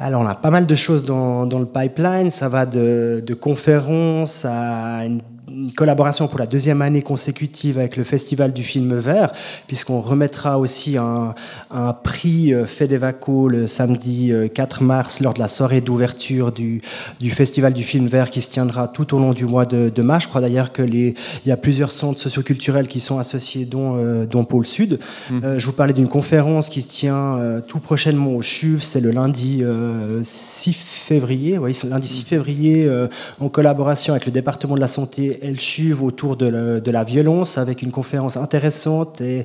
Alors, 0.00 0.22
on 0.22 0.26
a 0.26 0.36
pas 0.36 0.50
mal 0.50 0.64
de 0.64 0.74
choses 0.76 1.02
dans, 1.02 1.44
dans 1.44 1.58
le 1.58 1.66
pipeline. 1.66 2.30
Ça 2.30 2.48
va 2.48 2.66
de, 2.66 3.20
de 3.24 3.34
conférences 3.34 4.44
à 4.44 5.04
une 5.04 5.20
une 5.50 5.72
collaboration 5.72 6.28
pour 6.28 6.38
la 6.38 6.46
deuxième 6.46 6.82
année 6.82 7.02
consécutive 7.02 7.78
avec 7.78 7.96
le 7.96 8.04
Festival 8.04 8.52
du 8.52 8.62
film 8.62 8.94
vert, 8.94 9.32
puisqu'on 9.66 10.00
remettra 10.00 10.58
aussi 10.58 10.96
un, 10.96 11.34
un 11.70 11.92
prix 11.92 12.52
euh, 12.52 12.66
Fedevaco 12.66 13.48
le 13.48 13.66
samedi 13.66 14.32
euh, 14.32 14.48
4 14.48 14.82
mars 14.82 15.20
lors 15.20 15.34
de 15.34 15.38
la 15.38 15.48
soirée 15.48 15.80
d'ouverture 15.80 16.52
du, 16.52 16.82
du 17.20 17.30
Festival 17.30 17.72
du 17.72 17.82
film 17.82 18.06
vert 18.06 18.30
qui 18.30 18.40
se 18.40 18.50
tiendra 18.50 18.88
tout 18.88 19.14
au 19.14 19.18
long 19.18 19.32
du 19.32 19.44
mois 19.44 19.66
de, 19.66 19.90
de 19.94 20.02
mars. 20.02 20.24
Je 20.24 20.28
crois 20.28 20.40
d'ailleurs 20.40 20.72
que 20.72 20.82
les, 20.82 21.14
il 21.44 21.48
y 21.48 21.52
a 21.52 21.56
plusieurs 21.56 21.90
centres 21.90 22.20
socioculturels 22.20 22.88
qui 22.88 23.00
sont 23.00 23.18
associés, 23.18 23.64
dont, 23.64 23.96
euh, 23.96 24.26
dont 24.26 24.44
Pôle 24.44 24.66
Sud. 24.66 24.98
Euh, 25.32 25.58
je 25.58 25.66
vous 25.66 25.72
parlais 25.72 25.92
d'une 25.92 26.08
conférence 26.08 26.68
qui 26.68 26.82
se 26.82 26.88
tient 26.88 27.36
euh, 27.38 27.60
tout 27.60 27.78
prochainement 27.78 28.34
au 28.34 28.42
CHUV, 28.42 28.80
c'est 28.80 29.00
le 29.00 29.10
lundi 29.10 29.60
euh, 29.62 30.20
6 30.22 30.72
février, 30.72 31.58
oui, 31.58 31.78
lundi 31.88 32.08
6 32.08 32.22
février, 32.22 32.84
euh, 32.84 33.08
en 33.40 33.48
collaboration 33.48 34.12
avec 34.14 34.26
le 34.26 34.32
département 34.32 34.74
de 34.74 34.80
la 34.80 34.88
santé 34.88 35.37
et 35.42 35.50
le 35.50 35.56
CHUV 35.56 36.02
autour 36.02 36.36
de, 36.36 36.90
la- 36.90 37.04
violence, 37.04 37.58
avec 37.58 37.82
une 37.82 37.92
conférence 37.92 38.36
intéressante 38.36 39.20
et, 39.20 39.44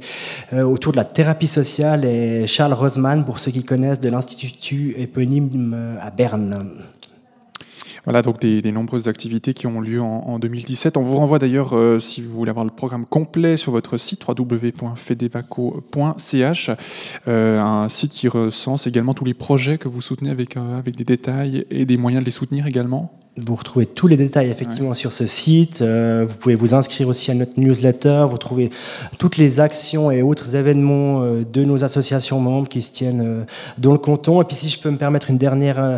euh, 0.54 0.64
autour 0.64 0.92
de 0.92 0.98
la 0.98 1.06
thérapie 1.06 1.48
sociale 1.48 2.06
et 2.06 2.48
Charles 2.48 2.74
Roseman, 2.74 3.26
pour 3.26 3.38
ceux 3.40 3.52
qui 3.52 3.64
connaissent, 3.64 4.00
de 4.00 4.10
l'Institut 4.10 4.96
éponyme 4.98 5.74
euh, 5.76 5.96
à 6.02 6.12
Berne. 6.12 6.70
Voilà 8.06 8.22
donc 8.22 8.42
des, 8.42 8.72
nombreuses 8.74 9.08
activités 9.08 9.54
qui 9.54 9.66
ont 9.66 9.80
lieu 9.80 10.02
en, 10.02 10.24
en 10.26 10.38
2017. 10.40 10.98
On 10.98 11.02
vous 11.02 11.16
renvoie 11.16 11.40
d'ailleurs, 11.40 11.74
euh, 11.74 12.00
si 12.00 12.22
vous 12.22 12.34
voulez 12.34 12.50
avoir 12.50 12.66
le 12.66 12.72
programme 12.72 13.06
complet 13.06 13.56
sur 13.56 13.72
votre 13.72 13.96
site 13.98 14.26
www.fedevaco.ch, 14.28 16.70
un 17.28 17.88
site 17.90 18.12
qui 18.12 18.28
recense 18.28 18.88
également 18.88 19.14
tous 19.14 19.24
les 19.24 19.34
projets 19.34 19.78
que 19.78 19.88
vous 19.88 20.02
soutenez 20.02 20.32
avec, 20.32 20.58
avec 20.58 20.98
des 20.98 21.06
détails 21.06 21.66
et 21.70 21.86
des 21.86 21.96
moyens 21.96 22.24
de 22.24 22.26
les 22.26 22.32
soutenir 22.32 22.68
également. 22.68 23.18
Vous 23.36 23.56
retrouvez 23.56 23.88
tous 23.88 24.06
les 24.06 24.16
détails 24.16 24.52
effectivement 24.52 24.94
sur 24.94 25.12
ce 25.12 25.26
site. 25.26 25.82
Euh, 25.82 26.24
vous 26.30 26.36
pouvez 26.36 26.54
vous 26.54 26.76
inscrire 26.76 27.08
aussi 27.08 27.32
à 27.32 27.34
notre 27.34 27.60
newsletter. 27.60 28.28
Vous 28.30 28.38
trouvez 28.38 28.70
toutes 29.18 29.38
les 29.38 29.60
actions 29.60 30.12
et 30.12 30.22
autres 30.22 30.56
événements 30.56 31.24
euh, 31.24 31.44
de 31.52 31.64
nos 31.64 31.84
associations 31.84 32.40
membres 32.40 32.70
qui 32.70 32.84
se 32.84 32.92
tiennent 32.92 33.24
euh, 33.26 33.44
dans 33.80 33.92
le 33.92 33.98
canton. 33.98 34.40
Et 34.40 34.46
puis 34.46 34.56
si 34.56 34.70
je 34.70 34.80
peux 34.80 34.92
me 34.92 34.98
permettre 34.98 35.32
une 35.32 35.40
dernière 35.40 35.84
euh, 35.84 35.98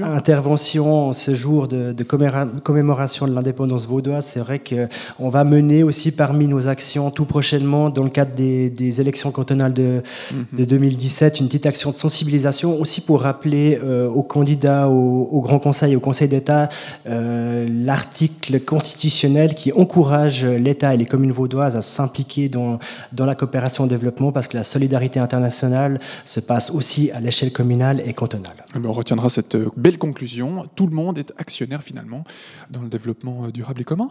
intervention 0.00 1.08
en 1.08 1.12
ce 1.12 1.34
jour 1.34 1.66
de, 1.66 1.92
commémoration 2.04 3.26
de 3.26 3.34
l'indépendance 3.34 3.88
vaudoise, 3.88 4.24
c'est 4.24 4.38
vrai 4.38 4.60
qu'on 4.60 5.28
va 5.28 5.42
mener 5.42 5.82
aussi 5.82 6.12
parmi 6.12 6.46
nos 6.46 6.68
actions 6.68 7.10
tout 7.10 7.24
prochainement 7.24 7.90
dans 7.90 8.04
le 8.04 8.10
cadre 8.10 8.36
des, 8.36 8.70
des 8.70 9.00
élections 9.00 9.32
cantonales 9.32 9.74
de, 9.74 10.02
de 10.52 10.64
2017 10.64 11.40
une 11.40 11.46
petite 11.46 11.66
action 11.66 11.90
de 11.90 11.96
sensibilisation 11.96 12.80
aussi 12.80 13.00
pour 13.00 13.22
rappeler 13.22 13.80
aux 14.14 14.22
candidats 14.22 14.88
au, 14.88 15.28
au 15.32 15.40
Grand 15.40 15.58
Conseil 15.58 15.96
au 15.96 16.00
Conseil 16.00 16.28
d'État 16.28 16.68
euh, 17.06 17.66
l'article 17.68 18.60
constitutionnel 18.60 19.54
qui 19.54 19.72
encourage 19.72 20.44
l'État 20.44 20.94
et 20.94 20.96
les 20.96 21.06
communes 21.06 21.32
vaudoises 21.32 21.76
à 21.76 21.82
s'impliquer 21.82 22.48
dans, 22.48 22.78
dans 23.12 23.26
la 23.26 23.34
coopération 23.34 23.84
au 23.84 23.86
développement 23.86 24.32
parce 24.32 24.48
que 24.48 24.56
la 24.56 24.64
solidarité 24.64 25.20
internationale 25.20 25.98
se 26.24 26.40
passe 26.40 26.70
aussi 26.70 27.10
à 27.10 27.20
l'échelle 27.20 27.52
communale 27.52 28.02
et 28.04 28.12
cantonale. 28.12 28.64
Eh 28.74 28.78
ben, 28.78 28.88
on 28.88 28.92
retiendra 28.92 29.30
cette 29.30 29.54
euh, 29.54 29.70
belle 29.76 29.98
conclusion. 29.98 30.66
Tout 30.74 30.86
le 30.86 30.94
monde 30.94 31.18
est 31.18 31.32
actionnaire 31.38 31.82
finalement 31.82 32.24
dans 32.70 32.82
le 32.82 32.88
développement 32.88 33.44
euh, 33.44 33.50
durable 33.50 33.80
et 33.80 33.84
commun. 33.84 34.10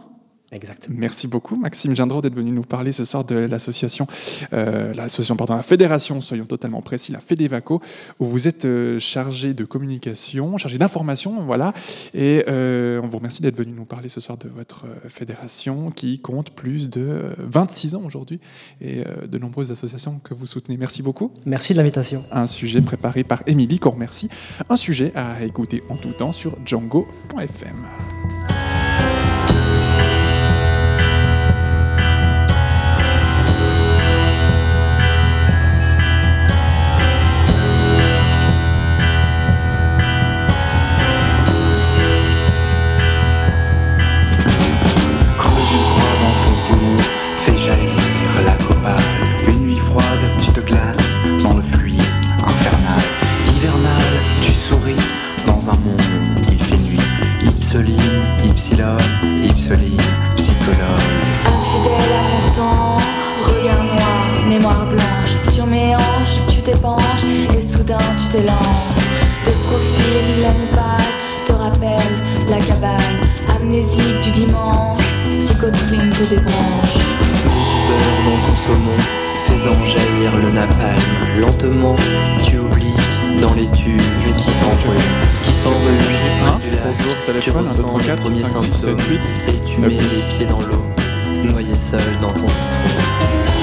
Exactement. 0.52 0.96
Merci 0.98 1.26
beaucoup, 1.26 1.56
Maxime 1.56 1.96
Gendreau, 1.96 2.22
d'être 2.22 2.34
venu 2.34 2.52
nous 2.52 2.62
parler 2.62 2.92
ce 2.92 3.04
soir 3.04 3.24
de 3.24 3.34
l'association, 3.34 4.06
euh, 4.52 4.94
l'association, 4.94 5.36
pardon, 5.36 5.56
la 5.56 5.62
fédération, 5.62 6.20
soyons 6.20 6.44
totalement 6.44 6.82
précis, 6.82 7.10
la 7.10 7.18
Fédévaco, 7.18 7.80
où 8.20 8.26
vous 8.26 8.46
êtes 8.46 8.64
euh, 8.64 9.00
chargé 9.00 9.54
de 9.54 9.64
communication, 9.64 10.56
chargé 10.56 10.78
d'information, 10.78 11.40
voilà. 11.40 11.74
Et 12.14 12.44
euh, 12.46 13.00
on 13.02 13.08
vous 13.08 13.18
remercie 13.18 13.42
d'être 13.42 13.56
venu 13.56 13.72
nous 13.72 13.86
parler 13.86 14.08
ce 14.08 14.20
soir 14.20 14.38
de 14.38 14.48
votre 14.48 14.86
fédération 15.08 15.90
qui 15.90 16.20
compte 16.20 16.50
plus 16.50 16.88
de 16.88 17.02
euh, 17.02 17.34
26 17.38 17.96
ans 17.96 18.02
aujourd'hui 18.04 18.38
et 18.80 19.02
de 19.28 19.38
nombreuses 19.38 19.72
associations 19.72 20.20
que 20.22 20.32
vous 20.32 20.46
soutenez. 20.46 20.76
Merci 20.76 21.02
beaucoup. 21.02 21.32
Merci 21.44 21.72
de 21.72 21.78
l'invitation. 21.78 22.24
Un 22.30 22.46
sujet 22.46 22.80
préparé 22.82 23.24
par 23.24 23.42
Émilie, 23.48 23.80
qu'on 23.80 23.90
remercie. 23.90 24.28
Un 24.68 24.76
sujet 24.76 25.12
à 25.16 25.42
écouter 25.44 25.82
en 25.88 25.96
tout 25.96 26.12
temps 26.12 26.32
sur 26.32 26.56
django.fm. 26.64 28.55
Tu 87.40 87.50
téléphone, 87.52 87.68
1, 87.68 87.74
2, 87.74 87.82
ressens 87.82 87.82
3, 87.82 88.00
les 88.00 88.06
4, 88.06 88.20
premiers 88.22 88.44
5, 88.44 88.62
6, 88.64 88.72
7, 88.72 88.72
symptômes 88.72 89.06
8. 89.10 89.20
et 89.48 89.64
tu 89.66 89.80
mets 89.80 89.88
les 89.88 89.96
pieds 90.28 90.46
dans 90.46 90.60
l'eau, 90.60 90.86
noyé 91.44 91.76
seul 91.76 92.00
dans 92.22 92.32
ton 92.32 92.48
citron. 92.48 93.55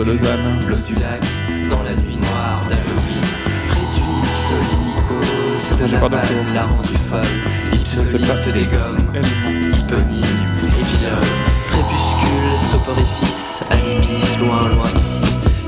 De 0.00 0.04
Lausanne 0.12 0.64
L'eau 0.66 0.76
du 0.86 0.94
lac, 0.94 1.20
dans 1.70 1.82
la 1.82 1.94
nuit 1.96 2.16
noire 2.16 2.62
d'Halloween, 2.68 3.24
près 3.68 3.86
du 3.94 4.02
Ipsoline 4.18 5.80
J'ai 5.80 5.86
de 5.86 5.92
Napalm 5.92 6.14
retour. 6.14 6.54
l'a 6.54 6.62
rendu 6.64 6.96
folle. 7.08 7.22
sais 7.84 8.00
Ipsoline 8.00 8.26
pas. 8.26 8.34
te 8.36 8.50
dégomme, 8.50 8.98
hyponyme, 9.72 10.40
épilogue, 10.64 11.32
crépuscule, 11.70 12.70
soporifice, 12.72 13.62
alibis, 13.70 14.38
loin, 14.40 14.68
loin 14.68 14.90
d'ici. 14.90 15.20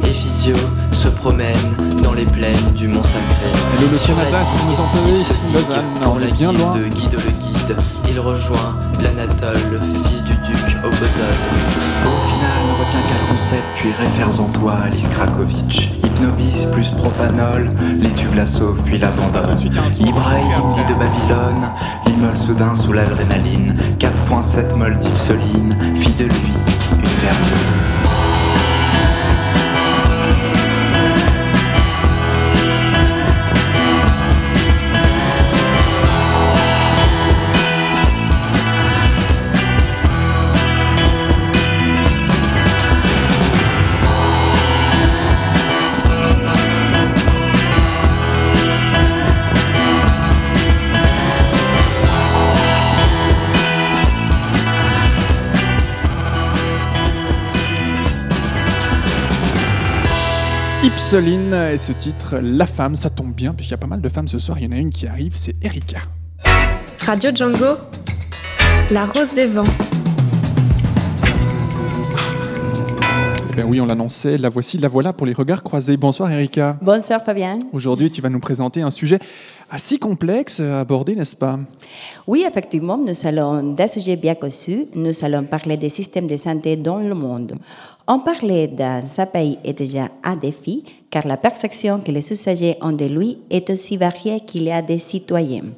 Ephysio 0.04 0.56
se 0.92 1.08
promène 1.08 1.56
dans 2.02 2.14
les 2.14 2.24
plaines 2.26 2.72
du 2.74 2.88
Mont 2.88 3.02
Sacré. 3.02 3.52
La 3.78 3.82
vous 3.82 3.96
digue, 3.96 4.68
nous 4.68 4.80
entendez 4.80 5.20
ici, 5.20 5.32
Ipsonique, 5.50 5.68
Lausanne 5.68 5.84
Pour 6.02 6.14
On 6.14 6.18
la 6.18 6.26
est 6.28 6.32
bien 6.32 6.52
guide 6.52 6.58
loin. 6.60 6.70
de 6.76 6.84
guide 6.88 7.12
le 7.24 7.30
il 8.08 8.20
rejoint 8.20 8.78
l'Anatole, 9.00 9.80
fils 9.80 10.24
du 10.24 10.34
duc 10.34 10.76
Obozol. 10.84 11.38
Au 12.04 12.28
final, 12.28 12.60
ne 12.68 12.84
retient 12.84 13.00
qu'un 13.02 13.32
concept, 13.32 13.62
puis 13.76 13.92
réfère 13.92 14.40
en 14.40 14.48
toi 14.48 14.74
Alice 14.84 15.08
Krakovic. 15.08 15.92
Hypnobis 16.04 16.66
plus 16.72 16.88
propanol, 16.90 17.70
l'étuve 18.00 18.34
la 18.34 18.46
sauve 18.46 18.82
puis 18.84 18.98
l'abandonne. 18.98 19.56
Ibrahim 20.00 20.72
dit 20.74 20.84
de 20.84 20.98
Babylone, 20.98 21.70
l'immole 22.06 22.36
soudain 22.36 22.74
sous 22.74 22.92
l'adrénaline. 22.92 23.74
4.7 23.98 24.74
mol 24.74 24.96
d'Ipsoline, 24.98 25.76
fit 25.94 26.12
de 26.12 26.24
lui 26.24 26.52
une 26.92 27.08
vermine. 27.20 28.01
Ipsoline 61.02 61.52
et 61.52 61.78
ce 61.78 61.90
titre 61.90 62.38
La 62.40 62.64
femme, 62.64 62.94
ça 62.94 63.10
tombe 63.10 63.34
bien 63.34 63.52
puisqu'il 63.52 63.72
y 63.72 63.74
a 63.74 63.78
pas 63.78 63.88
mal 63.88 64.00
de 64.00 64.08
femmes 64.08 64.28
ce 64.28 64.38
soir. 64.38 64.58
Il 64.60 64.64
y 64.64 64.68
en 64.68 64.70
a 64.70 64.76
une 64.76 64.90
qui 64.90 65.08
arrive, 65.08 65.34
c'est 65.34 65.56
Erika. 65.60 65.98
Radio 67.04 67.30
Django, 67.34 67.76
la 68.88 69.06
rose 69.06 69.34
des 69.34 69.46
vents. 69.46 69.64
Eh 73.50 73.54
bien 73.54 73.66
oui, 73.66 73.80
on 73.80 73.84
l'annonçait, 73.84 74.38
la 74.38 74.48
voici, 74.48 74.78
la 74.78 74.88
voilà 74.88 75.12
pour 75.12 75.26
les 75.26 75.34
regards 75.34 75.62
croisés. 75.62 75.96
Bonsoir 75.98 76.30
Erika. 76.30 76.78
Bonsoir 76.80 77.22
Fabien. 77.22 77.58
Aujourd'hui, 77.72 78.10
tu 78.10 78.22
vas 78.22 78.30
nous 78.30 78.40
présenter 78.40 78.80
un 78.80 78.90
sujet 78.90 79.18
assez 79.68 79.98
complexe 79.98 80.60
à 80.60 80.80
aborder, 80.80 81.16
n'est-ce 81.16 81.36
pas? 81.36 81.58
Oui, 82.26 82.46
effectivement, 82.48 82.96
nous 82.96 83.26
allons 83.26 83.74
d'un 83.74 83.88
sujet 83.88 84.16
bien 84.16 84.34
conçu. 84.34 84.86
Nous 84.94 85.12
allons 85.22 85.44
parler 85.44 85.76
des 85.76 85.90
systèmes 85.90 86.26
de 86.26 86.36
santé 86.38 86.76
dans 86.76 86.98
le 86.98 87.14
monde. 87.14 87.54
En 88.12 88.18
parler 88.18 88.68
dans 88.68 89.08
ce 89.08 89.22
pays 89.22 89.56
est 89.64 89.72
déjà 89.72 90.10
un 90.22 90.36
défi, 90.36 90.84
car 91.08 91.26
la 91.26 91.38
perception 91.38 91.98
que 91.98 92.12
les 92.12 92.30
usagers 92.30 92.76
ont 92.82 92.92
de 92.92 93.06
lui 93.06 93.38
est 93.48 93.70
aussi 93.70 93.96
variée 93.96 94.40
qu'il 94.40 94.64
y 94.64 94.70
a 94.70 94.82
des 94.82 94.98
citoyens. 94.98 95.72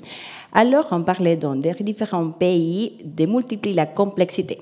Alors, 0.53 0.93
en 0.93 1.03
parler 1.05 1.37
dans 1.37 1.55
des 1.55 1.73
différents 1.75 2.31
pays 2.31 2.97
démultiplie 3.05 3.73
la 3.73 3.87
complexité. 3.87 4.59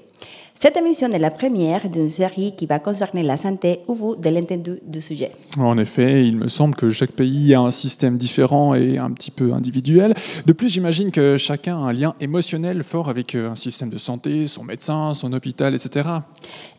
Cette 0.63 0.77
émission 0.77 1.11
est 1.11 1.19
la 1.19 1.33
première 1.33 1.89
d'une 1.89 2.09
série 2.09 2.53
qui 2.53 2.67
va 2.67 2.79
concerner 2.79 3.25
la 3.25 3.37
santé 3.37 3.81
au 3.89 3.97
bout 3.97 4.15
de 4.15 4.29
l'entendu 4.29 4.79
du 4.87 5.01
sujet. 5.01 5.33
En 5.59 5.77
effet, 5.77 6.25
il 6.25 6.37
me 6.37 6.47
semble 6.47 6.77
que 6.77 6.89
chaque 6.91 7.11
pays 7.11 7.53
a 7.53 7.59
un 7.59 7.73
système 7.73 8.17
différent 8.17 8.73
et 8.73 8.97
un 8.97 9.11
petit 9.11 9.33
peu 9.33 9.53
individuel. 9.55 10.15
De 10.47 10.53
plus, 10.53 10.69
j'imagine 10.69 11.11
que 11.11 11.37
chacun 11.37 11.79
a 11.79 11.89
un 11.89 11.93
lien 11.93 12.15
émotionnel 12.21 12.85
fort 12.85 13.09
avec 13.09 13.35
euh, 13.35 13.51
un 13.51 13.57
système 13.57 13.91
de 13.91 13.99
santé, 13.99 14.47
son 14.47 14.63
médecin, 14.63 15.15
son 15.15 15.33
hôpital, 15.33 15.75
etc. 15.75 16.09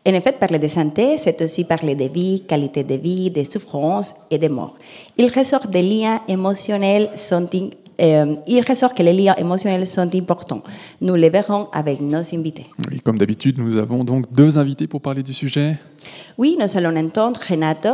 En 0.06 0.14
effet, 0.14 0.32
parler 0.32 0.58
de 0.58 0.68
santé, 0.68 1.18
c'est 1.18 1.42
aussi 1.42 1.64
parler 1.64 1.94
de 1.94 2.04
vie, 2.04 2.42
qualité 2.48 2.84
de 2.84 2.94
vie, 2.94 3.30
de 3.30 3.44
souffrance 3.44 4.14
et 4.30 4.38
de 4.38 4.48
mort. 4.48 4.78
Il 5.18 5.30
ressort 5.30 5.68
des 5.68 5.82
liens 5.82 6.22
émotionnels 6.26 7.10
sont 7.16 7.46
euh, 8.00 8.34
il 8.46 8.64
ressort 8.66 8.94
que 8.94 9.02
les 9.02 9.12
liens 9.12 9.34
émotionnels 9.36 9.86
sont 9.86 10.12
importants. 10.14 10.62
Nous 11.00 11.14
les 11.14 11.30
verrons 11.30 11.68
avec 11.72 12.00
nos 12.00 12.22
invités. 12.34 12.66
Comme 13.04 13.18
d'habitude, 13.18 13.58
nous 13.58 13.78
avons 13.78 14.04
donc 14.04 14.32
deux 14.32 14.58
invités 14.58 14.86
pour 14.86 15.00
parler 15.00 15.22
du 15.22 15.34
sujet. 15.34 15.76
Oui, 16.36 16.56
nous 16.60 16.76
allons 16.76 16.96
entendre 16.96 17.40
Renato, 17.48 17.88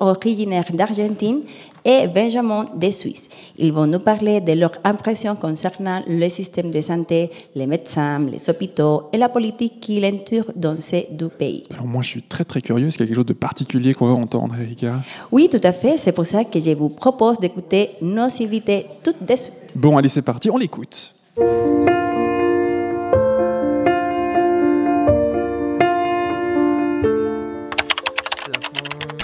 originaire 0.00 0.64
d'Argentine, 0.72 1.40
et 1.86 2.08
Benjamin 2.08 2.66
de 2.74 2.90
Suisse. 2.90 3.28
Ils 3.56 3.72
vont 3.72 3.86
nous 3.86 4.00
parler 4.00 4.40
de 4.40 4.52
leurs 4.52 4.72
impressions 4.84 5.36
concernant 5.36 6.02
le 6.06 6.28
système 6.28 6.70
de 6.72 6.80
santé, 6.80 7.30
les 7.54 7.66
médecins, 7.66 8.18
les 8.18 8.50
hôpitaux 8.50 9.04
et 9.12 9.16
la 9.16 9.28
politique 9.28 9.80
qui 9.80 10.00
l'entoure 10.00 10.50
dans 10.56 10.74
ces 10.74 11.06
deux 11.12 11.28
pays. 11.28 11.62
Alors 11.72 11.86
moi, 11.86 12.02
je 12.02 12.08
suis 12.08 12.22
très 12.22 12.44
très 12.44 12.60
curieux. 12.60 12.88
Est-ce 12.88 12.96
qu'il 12.96 13.06
y 13.06 13.06
a 13.06 13.08
quelque 13.08 13.16
chose 13.16 13.26
de 13.26 13.32
particulier 13.32 13.94
qu'on 13.94 14.08
va 14.08 14.14
entendre, 14.14 14.56
Erika? 14.60 15.00
Oui, 15.30 15.48
tout 15.48 15.60
à 15.62 15.72
fait. 15.72 15.96
C'est 15.96 16.12
pour 16.12 16.26
ça 16.26 16.44
que 16.44 16.58
je 16.58 16.70
vous 16.70 16.88
propose 16.88 17.38
d'écouter 17.38 17.90
nos 18.02 18.28
invités 18.42 18.86
tout 19.04 19.14
de 19.20 19.36
suite. 19.36 19.52
Bon, 19.76 19.96
allez, 19.96 20.08
c'est 20.08 20.22
parti, 20.22 20.50
on 20.50 20.56
l'écoute. 20.56 21.14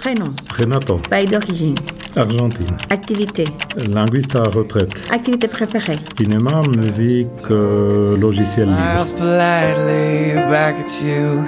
Prénom, 0.02 0.30
Renato, 0.58 0.96
pays 1.08 1.26
d'origine, 1.26 1.76
Argentine. 2.16 2.76
activité, 2.90 3.44
Linguiste 3.76 4.34
à 4.34 4.42
retraite. 4.44 5.04
activité 5.12 5.46
préférée. 5.46 5.98
Cinéma, 6.18 6.60
musique, 6.76 7.28
euh, 7.52 8.16
logiciel 8.16 8.68
libre. 8.68 9.06
Smiles 9.06 9.16
politely 9.16 10.34
back 10.50 10.74
at 10.80 11.04
you. 11.04 11.44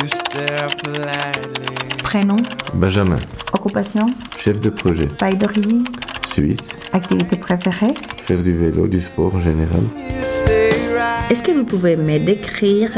You 0.00 0.06
stare 0.06 0.74
politely. 0.82 1.74
Prénom, 2.02 2.36
Benjamin, 2.72 3.18
occupation, 3.52 4.06
chef 4.38 4.60
de 4.60 4.70
projet, 4.70 5.06
pays 5.06 5.36
d'origine, 5.36 5.84
Suisse, 6.26 6.78
activité 6.94 7.36
préférée. 7.36 7.92
faire 8.16 8.42
du 8.42 8.56
vélo, 8.56 8.86
du 8.88 9.00
sport 9.00 9.34
en 9.34 9.40
général. 9.40 9.82
Est-ce 11.30 11.42
que 11.42 11.52
vous 11.52 11.64
pouvez 11.64 11.96
me 11.96 12.18
décrire 12.18 12.90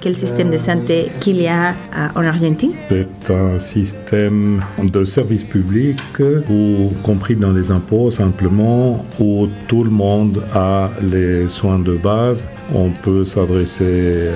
quel 0.00 0.16
système 0.16 0.50
de 0.50 0.56
santé 0.56 1.10
qu'il 1.20 1.40
y 1.42 1.46
a 1.46 1.68
euh, 1.68 2.08
en 2.14 2.24
Argentine? 2.24 2.72
C'est 2.88 3.30
un 3.30 3.58
système 3.58 4.62
de 4.82 5.04
service 5.04 5.42
public, 5.42 6.00
ou 6.48 6.92
compris 7.02 7.36
dans 7.36 7.52
les 7.52 7.70
impôts 7.70 8.10
simplement, 8.10 9.04
où 9.20 9.48
tout 9.68 9.84
le 9.84 9.90
monde 9.90 10.42
a 10.54 10.88
les 11.02 11.46
soins 11.46 11.78
de 11.78 11.92
base. 11.92 12.48
On 12.74 12.88
peut 12.88 13.26
s'adresser 13.26 14.30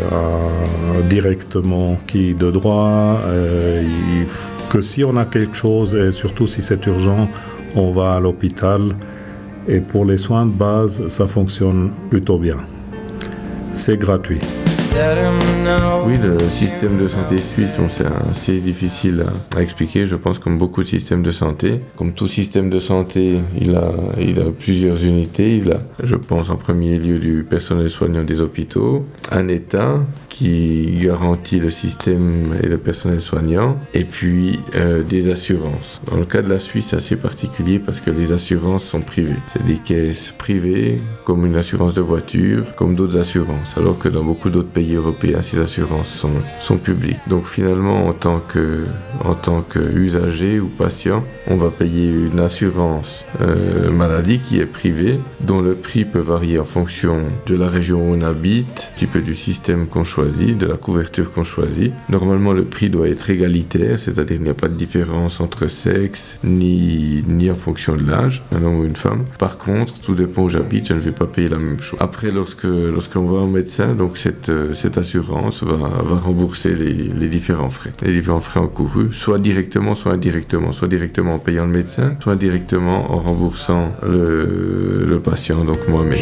directement 1.08 1.98
qui 2.06 2.34
de 2.34 2.50
droit. 2.50 3.18
euh, 3.24 3.82
que 4.68 4.82
si 4.82 5.02
on 5.02 5.16
a 5.16 5.24
quelque 5.24 5.56
chose, 5.56 5.94
et 5.94 6.12
surtout 6.12 6.46
si 6.46 6.60
c'est 6.60 6.84
urgent, 6.86 7.30
on 7.74 7.92
va 7.92 8.16
à 8.16 8.20
l'hôpital. 8.20 8.94
Et 9.66 9.80
pour 9.80 10.04
les 10.04 10.18
soins 10.18 10.44
de 10.44 10.52
base, 10.52 11.08
ça 11.08 11.26
fonctionne 11.26 11.90
plutôt 12.10 12.38
bien. 12.38 12.58
C'est 13.74 13.96
gratuit. 13.98 14.40
Oui, 16.06 16.14
le 16.20 16.38
système 16.40 16.98
de 16.98 17.06
santé 17.06 17.38
suisse, 17.38 17.76
c'est 17.88 18.06
assez 18.30 18.58
difficile 18.58 19.24
à, 19.54 19.58
à 19.58 19.62
expliquer, 19.62 20.08
je 20.08 20.16
pense, 20.16 20.40
comme 20.40 20.58
beaucoup 20.58 20.82
de 20.82 20.88
systèmes 20.88 21.22
de 21.22 21.30
santé. 21.30 21.80
Comme 21.96 22.14
tout 22.14 22.26
système 22.26 22.68
de 22.68 22.80
santé, 22.80 23.38
il 23.60 23.76
a, 23.76 23.92
il 24.20 24.40
a 24.40 24.50
plusieurs 24.50 25.04
unités. 25.04 25.58
Il 25.58 25.70
a, 25.70 25.80
je 26.02 26.16
pense, 26.16 26.50
en 26.50 26.56
premier 26.56 26.98
lieu 26.98 27.18
du 27.18 27.46
personnel 27.48 27.90
soignant 27.90 28.24
des 28.24 28.40
hôpitaux, 28.40 29.06
un 29.30 29.46
État 29.46 30.00
qui 30.38 31.00
garantit 31.02 31.58
le 31.58 31.70
système 31.70 32.54
et 32.62 32.68
le 32.68 32.78
personnel 32.78 33.20
soignant, 33.20 33.76
et 33.92 34.04
puis 34.04 34.60
euh, 34.76 35.02
des 35.02 35.32
assurances. 35.32 36.00
Dans 36.08 36.16
le 36.16 36.24
cas 36.24 36.42
de 36.42 36.48
la 36.48 36.60
Suisse, 36.60 36.86
c'est 36.90 36.96
assez 36.96 37.16
particulier 37.16 37.80
parce 37.80 37.98
que 37.98 38.12
les 38.12 38.30
assurances 38.30 38.84
sont 38.84 39.00
privées. 39.00 39.34
C'est 39.52 39.66
des 39.66 39.78
caisses 39.78 40.32
privées, 40.38 41.00
comme 41.24 41.44
une 41.44 41.56
assurance 41.56 41.94
de 41.94 42.00
voiture, 42.00 42.76
comme 42.76 42.94
d'autres 42.94 43.18
assurances, 43.18 43.76
alors 43.76 43.98
que 43.98 44.08
dans 44.08 44.22
beaucoup 44.22 44.48
d'autres 44.48 44.68
pays 44.68 44.94
européens, 44.94 45.42
ces 45.42 45.58
assurances 45.58 46.08
sont, 46.08 46.30
sont 46.60 46.76
publiques. 46.76 47.18
Donc 47.26 47.46
finalement, 47.46 48.06
en 48.06 48.12
tant 48.12 48.38
que, 48.38 48.84
en 49.24 49.34
tant 49.34 49.62
qu'usager 49.62 50.60
ou 50.60 50.68
patient, 50.68 51.24
on 51.48 51.56
va 51.56 51.70
payer 51.70 52.10
une 52.10 52.38
assurance 52.38 53.24
euh, 53.40 53.90
maladie 53.90 54.38
qui 54.38 54.60
est 54.60 54.66
privée, 54.66 55.18
dont 55.40 55.62
le 55.62 55.74
prix 55.74 56.04
peut 56.04 56.20
varier 56.20 56.60
en 56.60 56.64
fonction 56.64 57.22
de 57.46 57.56
la 57.56 57.68
région 57.68 58.08
où 58.08 58.14
on 58.14 58.20
habite, 58.20 58.92
un 58.92 58.94
petit 58.94 59.06
peu 59.06 59.20
du 59.20 59.34
système 59.34 59.88
qu'on 59.88 60.04
choisit, 60.04 60.27
de 60.28 60.66
la 60.66 60.76
couverture 60.76 61.32
qu'on 61.32 61.44
choisit. 61.44 61.92
Normalement, 62.08 62.52
le 62.52 62.64
prix 62.64 62.90
doit 62.90 63.08
être 63.08 63.30
égalitaire, 63.30 63.98
c'est-à-dire 63.98 64.36
qu'il 64.36 64.42
n'y 64.42 64.50
a 64.50 64.54
pas 64.54 64.68
de 64.68 64.74
différence 64.74 65.40
entre 65.40 65.68
sexe 65.68 66.38
ni, 66.44 67.24
ni 67.26 67.50
en 67.50 67.54
fonction 67.54 67.96
de 67.96 68.08
l'âge, 68.08 68.42
un 68.54 68.62
homme 68.62 68.80
ou 68.80 68.84
une 68.84 68.96
femme. 68.96 69.24
Par 69.38 69.58
contre, 69.58 69.94
tout 70.00 70.14
dépend 70.14 70.42
où 70.44 70.48
j'habite, 70.48 70.86
je 70.88 70.94
ne 70.94 71.00
vais 71.00 71.12
pas 71.12 71.26
payer 71.26 71.48
la 71.48 71.56
même 71.56 71.80
chose. 71.80 71.98
Après, 72.00 72.30
lorsque 72.30 72.64
lorsqu'on 72.64 73.24
va 73.24 73.40
au 73.40 73.46
médecin, 73.46 73.94
donc 73.94 74.18
cette, 74.18 74.48
euh, 74.48 74.74
cette 74.74 74.98
assurance 74.98 75.62
va, 75.62 75.76
va 75.76 76.16
rembourser 76.20 76.74
les, 76.74 76.92
les 76.92 77.28
différents 77.28 77.70
frais, 77.70 77.92
les 78.02 78.12
différents 78.12 78.40
frais 78.40 78.60
encourus, 78.60 79.12
soit 79.12 79.38
directement, 79.38 79.94
soit 79.94 80.12
indirectement, 80.12 80.72
soit 80.72 80.88
directement 80.88 81.34
en 81.34 81.38
payant 81.38 81.64
le 81.64 81.72
médecin, 81.72 82.16
soit 82.22 82.36
directement 82.36 83.12
en 83.12 83.18
remboursant 83.18 83.92
le, 84.06 85.06
le 85.08 85.20
patient, 85.20 85.64
donc 85.64 85.88
moi-même. 85.88 86.20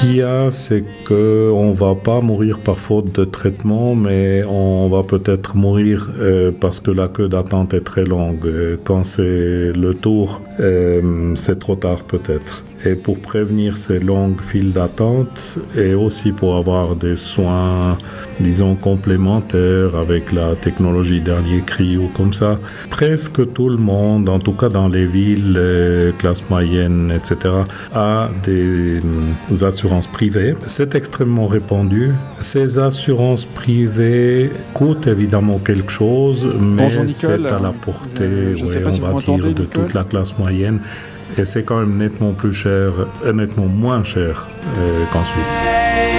Qu'il 0.00 0.16
y 0.16 0.22
a, 0.22 0.50
c'est 0.50 0.84
que 1.04 1.50
on 1.52 1.72
va 1.72 1.94
pas 1.94 2.20
mourir 2.20 2.58
par 2.58 2.78
faute 2.78 3.12
de 3.14 3.24
traitement, 3.24 3.94
mais 3.94 4.42
on 4.44 4.88
va 4.88 5.02
peut-être 5.02 5.56
mourir 5.56 6.08
euh, 6.18 6.52
parce 6.58 6.80
que 6.80 6.90
la 6.90 7.08
queue 7.08 7.28
d'attente 7.28 7.74
est 7.74 7.84
très 7.84 8.04
longue. 8.04 8.78
Quand 8.84 9.04
c'est 9.04 9.72
le 9.72 9.92
tour, 9.94 10.40
euh, 10.60 11.34
c'est 11.36 11.58
trop 11.58 11.76
tard 11.76 12.02
peut-être. 12.04 12.62
Et 12.84 12.94
pour 12.94 13.18
prévenir 13.18 13.76
ces 13.76 13.98
longues 14.00 14.40
files 14.40 14.72
d'attente 14.72 15.58
et 15.76 15.92
aussi 15.94 16.32
pour 16.32 16.56
avoir 16.56 16.96
des 16.96 17.14
soins, 17.16 17.98
disons, 18.40 18.74
complémentaires 18.74 19.94
avec 19.96 20.32
la 20.32 20.56
technologie 20.56 21.20
dernier 21.20 21.60
cri 21.60 21.98
ou 21.98 22.08
comme 22.16 22.32
ça, 22.32 22.58
presque 22.88 23.52
tout 23.52 23.68
le 23.68 23.76
monde, 23.76 24.28
en 24.30 24.38
tout 24.38 24.52
cas 24.52 24.70
dans 24.70 24.88
les 24.88 25.04
villes, 25.04 25.56
euh, 25.58 26.10
classe 26.18 26.48
moyenne, 26.48 27.12
etc., 27.14 27.54
a 27.94 28.30
des 28.44 29.00
hum, 29.02 29.62
assurances 29.62 30.06
privées. 30.06 30.54
C'est 30.66 30.94
extrêmement 30.94 31.46
répandu. 31.46 32.12
Ces 32.38 32.78
assurances 32.78 33.44
privées 33.44 34.50
coûtent 34.72 35.06
évidemment 35.06 35.58
quelque 35.58 35.92
chose, 35.92 36.48
mais 36.58 36.88
c'est 37.08 37.26
à 37.26 37.36
la 37.58 37.72
portée, 37.72 38.52
Je- 38.52 38.56
je 38.56 38.64
sais 38.66 38.78
ouais, 38.78 38.84
pas 38.84 38.90
on 38.90 39.20
si 39.20 39.30
va 39.30 39.36
dire, 39.36 39.54
de 39.54 39.64
toute 39.64 39.92
la 39.92 40.04
classe 40.04 40.38
moyenne. 40.38 40.80
Et 41.40 41.46
c'est 41.46 41.62
quand 41.62 41.80
même 41.80 41.96
nettement 41.96 42.34
plus 42.34 42.52
cher, 42.52 42.92
euh, 43.24 43.32
nettement 43.32 43.64
moins 43.64 44.04
cher 44.04 44.46
euh, 44.76 45.04
qu'en 45.10 45.24
Suisse. 45.24 46.09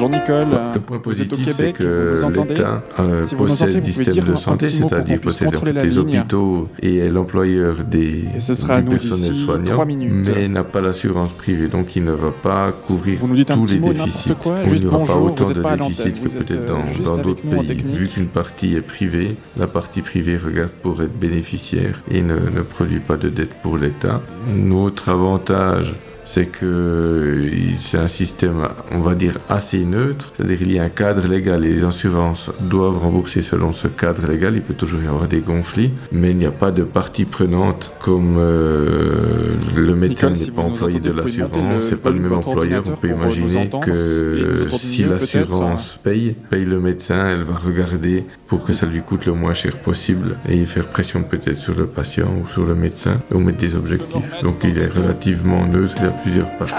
Bonjour 0.00 0.16
Nicole. 0.18 0.46
Le 0.74 0.80
point 0.80 0.98
vous 1.04 1.20
êtes 1.20 1.30
au 1.30 1.36
positif, 1.36 1.54
c'est 1.54 1.56
Québec, 1.56 1.76
que 1.76 2.14
nous 2.16 2.24
entendez 2.24 2.54
l'État 2.54 2.82
euh, 3.00 3.22
Si 3.26 3.34
vous 3.34 3.42
nous 3.44 3.50
possède 3.50 3.68
entendez, 3.68 3.80
le 3.80 3.86
vous 3.86 3.92
pouvez 3.92 4.04
système 4.04 4.24
dire 4.24 4.24
de 4.24 4.32
un 4.32 4.40
santé, 4.40 4.66
petit 4.66 4.80
mot 4.80 4.80
pour 4.80 4.88
qu'on 4.88 4.96
c'est-à-dire 4.96 5.20
puisse 5.20 5.34
possède 5.34 5.48
contrôler 5.50 5.72
la 5.74 5.82
les 5.84 5.90
ligne. 5.90 5.98
hôpitaux 6.20 6.68
et 6.80 6.96
est 6.96 7.08
l'employeur 7.10 7.84
des, 7.84 8.24
Et 8.34 8.40
ce 8.40 8.54
sera 8.54 8.76
à 8.76 8.80
du 8.80 8.86
nous 8.86 8.92
personnel 8.92 9.30
d'ici 9.32 9.44
soignant, 9.44 9.64
trois 9.66 9.84
minutes. 9.84 10.30
mais 10.34 10.48
n'a 10.48 10.64
pas 10.64 10.80
l'assurance 10.80 11.32
privée, 11.32 11.68
donc 11.68 11.94
il 11.96 12.04
ne 12.04 12.12
va 12.12 12.30
pas 12.30 12.72
couvrir 12.72 13.18
Vous 13.20 13.28
nous 13.28 13.34
dites 13.34 13.50
un 13.50 13.56
tous 13.56 13.64
petit 13.64 13.74
les 13.74 13.80
mot, 13.80 13.92
déficits. 13.92 14.32
quoi, 14.42 14.56
il 14.64 14.70
juste 14.70 14.82
n'y 14.84 14.88
aura 14.88 14.98
pas 15.00 15.04
bonjour, 15.04 15.22
autant 15.24 15.44
vous 15.44 15.50
êtes 15.50 15.56
de 15.58 15.62
pas 15.62 15.70
à 15.72 15.76
déficits 15.76 15.98
l'antenne, 16.08 16.22
que 16.24 16.28
peut-être 16.44 16.70
euh, 16.70 17.04
dans 17.04 17.18
d'autres 17.18 17.42
pays. 17.42 17.84
Vu 17.94 18.08
qu'une 18.08 18.26
partie 18.28 18.74
est 18.76 18.80
privée, 18.80 19.36
la 19.58 19.66
partie 19.66 20.00
privée 20.00 20.38
regarde 20.38 20.70
pour 20.82 21.02
être 21.02 21.18
bénéficiaire 21.18 22.00
et 22.10 22.22
ne, 22.22 22.36
ne 22.36 22.62
produit 22.62 23.00
pas 23.00 23.18
de 23.18 23.28
dette 23.28 23.52
pour 23.62 23.76
l'État. 23.76 24.22
Notre 24.56 25.10
avantage, 25.10 25.94
c'est 26.32 26.46
que 26.46 27.48
il- 27.52 27.78
c'est 27.80 27.98
un 27.98 28.12
système, 28.20 28.60
on 28.92 29.00
va 29.08 29.14
dire, 29.24 29.36
assez 29.48 29.80
neutre. 29.96 30.26
C'est-à-dire 30.36 30.58
qu'il 30.58 30.72
y 30.72 30.78
a 30.78 30.84
un 30.84 30.88
cadre 31.02 31.26
légal 31.26 31.64
et 31.64 31.72
les 31.74 31.84
assurances 31.92 32.50
doivent 32.74 32.98
rembourser 32.98 33.42
selon 33.42 33.72
ce 33.72 33.88
cadre 33.88 34.22
légal. 34.32 34.52
Il 34.54 34.62
peut 34.62 34.74
toujours 34.82 35.02
y 35.02 35.08
avoir 35.14 35.26
des 35.36 35.40
conflits, 35.40 35.90
mais 36.12 36.30
il 36.30 36.36
n'y 36.36 36.46
a 36.46 36.56
pas 36.64 36.70
de 36.70 36.84
partie 36.98 37.24
prenante 37.24 37.82
comme 38.00 38.36
euh, 38.38 39.54
le 39.76 39.94
médecin 39.94 40.32
si 40.34 40.44
n'est 40.50 40.56
pas 40.56 40.62
employé 40.62 41.00
de 41.00 41.10
l'assurance, 41.10 41.84
c'est 41.88 42.00
pas 42.00 42.10
le 42.10 42.20
même 42.20 42.32
employeur. 42.34 42.82
On 42.86 42.96
peut 42.96 43.08
euh, 43.08 43.14
imaginer 43.16 43.70
que 43.86 44.66
si 44.78 45.02
l'assurance 45.04 45.98
paye, 46.04 46.34
paye 46.50 46.64
le 46.64 46.80
médecin, 46.80 47.28
elle 47.28 47.42
va 47.42 47.56
regarder 47.56 48.24
pour 48.50 48.64
que 48.64 48.72
ça 48.72 48.84
lui 48.84 49.00
coûte 49.00 49.26
le 49.26 49.32
moins 49.32 49.54
cher 49.54 49.76
possible 49.76 50.36
et 50.48 50.66
faire 50.66 50.86
pression 50.86 51.22
peut-être 51.22 51.58
sur 51.58 51.74
le 51.74 51.86
patient 51.86 52.26
ou 52.42 52.48
sur 52.48 52.66
le 52.66 52.74
médecin 52.74 53.18
ou 53.32 53.38
mettre 53.38 53.58
des 53.58 53.76
objectifs. 53.76 54.42
Donc 54.42 54.56
il 54.64 54.76
est 54.76 54.88
relativement 54.88 55.64
neutre, 55.66 55.94
il 55.98 56.02
y 56.02 56.06
a 56.06 56.10
plusieurs 56.10 56.50
parties. 56.58 56.74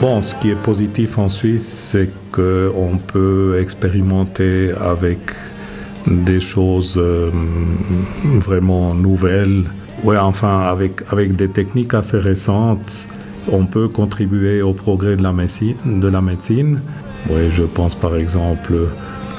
Bon, 0.00 0.22
ce 0.22 0.34
qui 0.36 0.50
est 0.50 0.62
positif 0.62 1.18
en 1.18 1.28
Suisse, 1.28 1.68
c'est 1.68 2.10
qu'on 2.32 2.98
peut 3.06 3.58
expérimenter 3.60 4.72
avec 4.80 5.20
des 6.06 6.40
choses 6.40 6.94
euh, 6.96 7.30
vraiment 8.24 8.94
nouvelles. 8.94 9.64
Ouais, 10.04 10.16
enfin, 10.16 10.60
avec, 10.60 11.02
avec 11.10 11.36
des 11.36 11.48
techniques 11.48 11.92
assez 11.92 12.18
récentes, 12.18 13.08
on 13.52 13.66
peut 13.66 13.88
contribuer 13.88 14.62
au 14.62 14.72
progrès 14.72 15.16
de 15.16 15.22
la 15.22 15.32
médecine. 15.32 15.76
De 15.84 16.08
la 16.08 16.22
médecine. 16.22 16.80
Ouais, 17.30 17.50
je 17.50 17.64
pense 17.64 17.94
par 17.94 18.16
exemple 18.16 18.74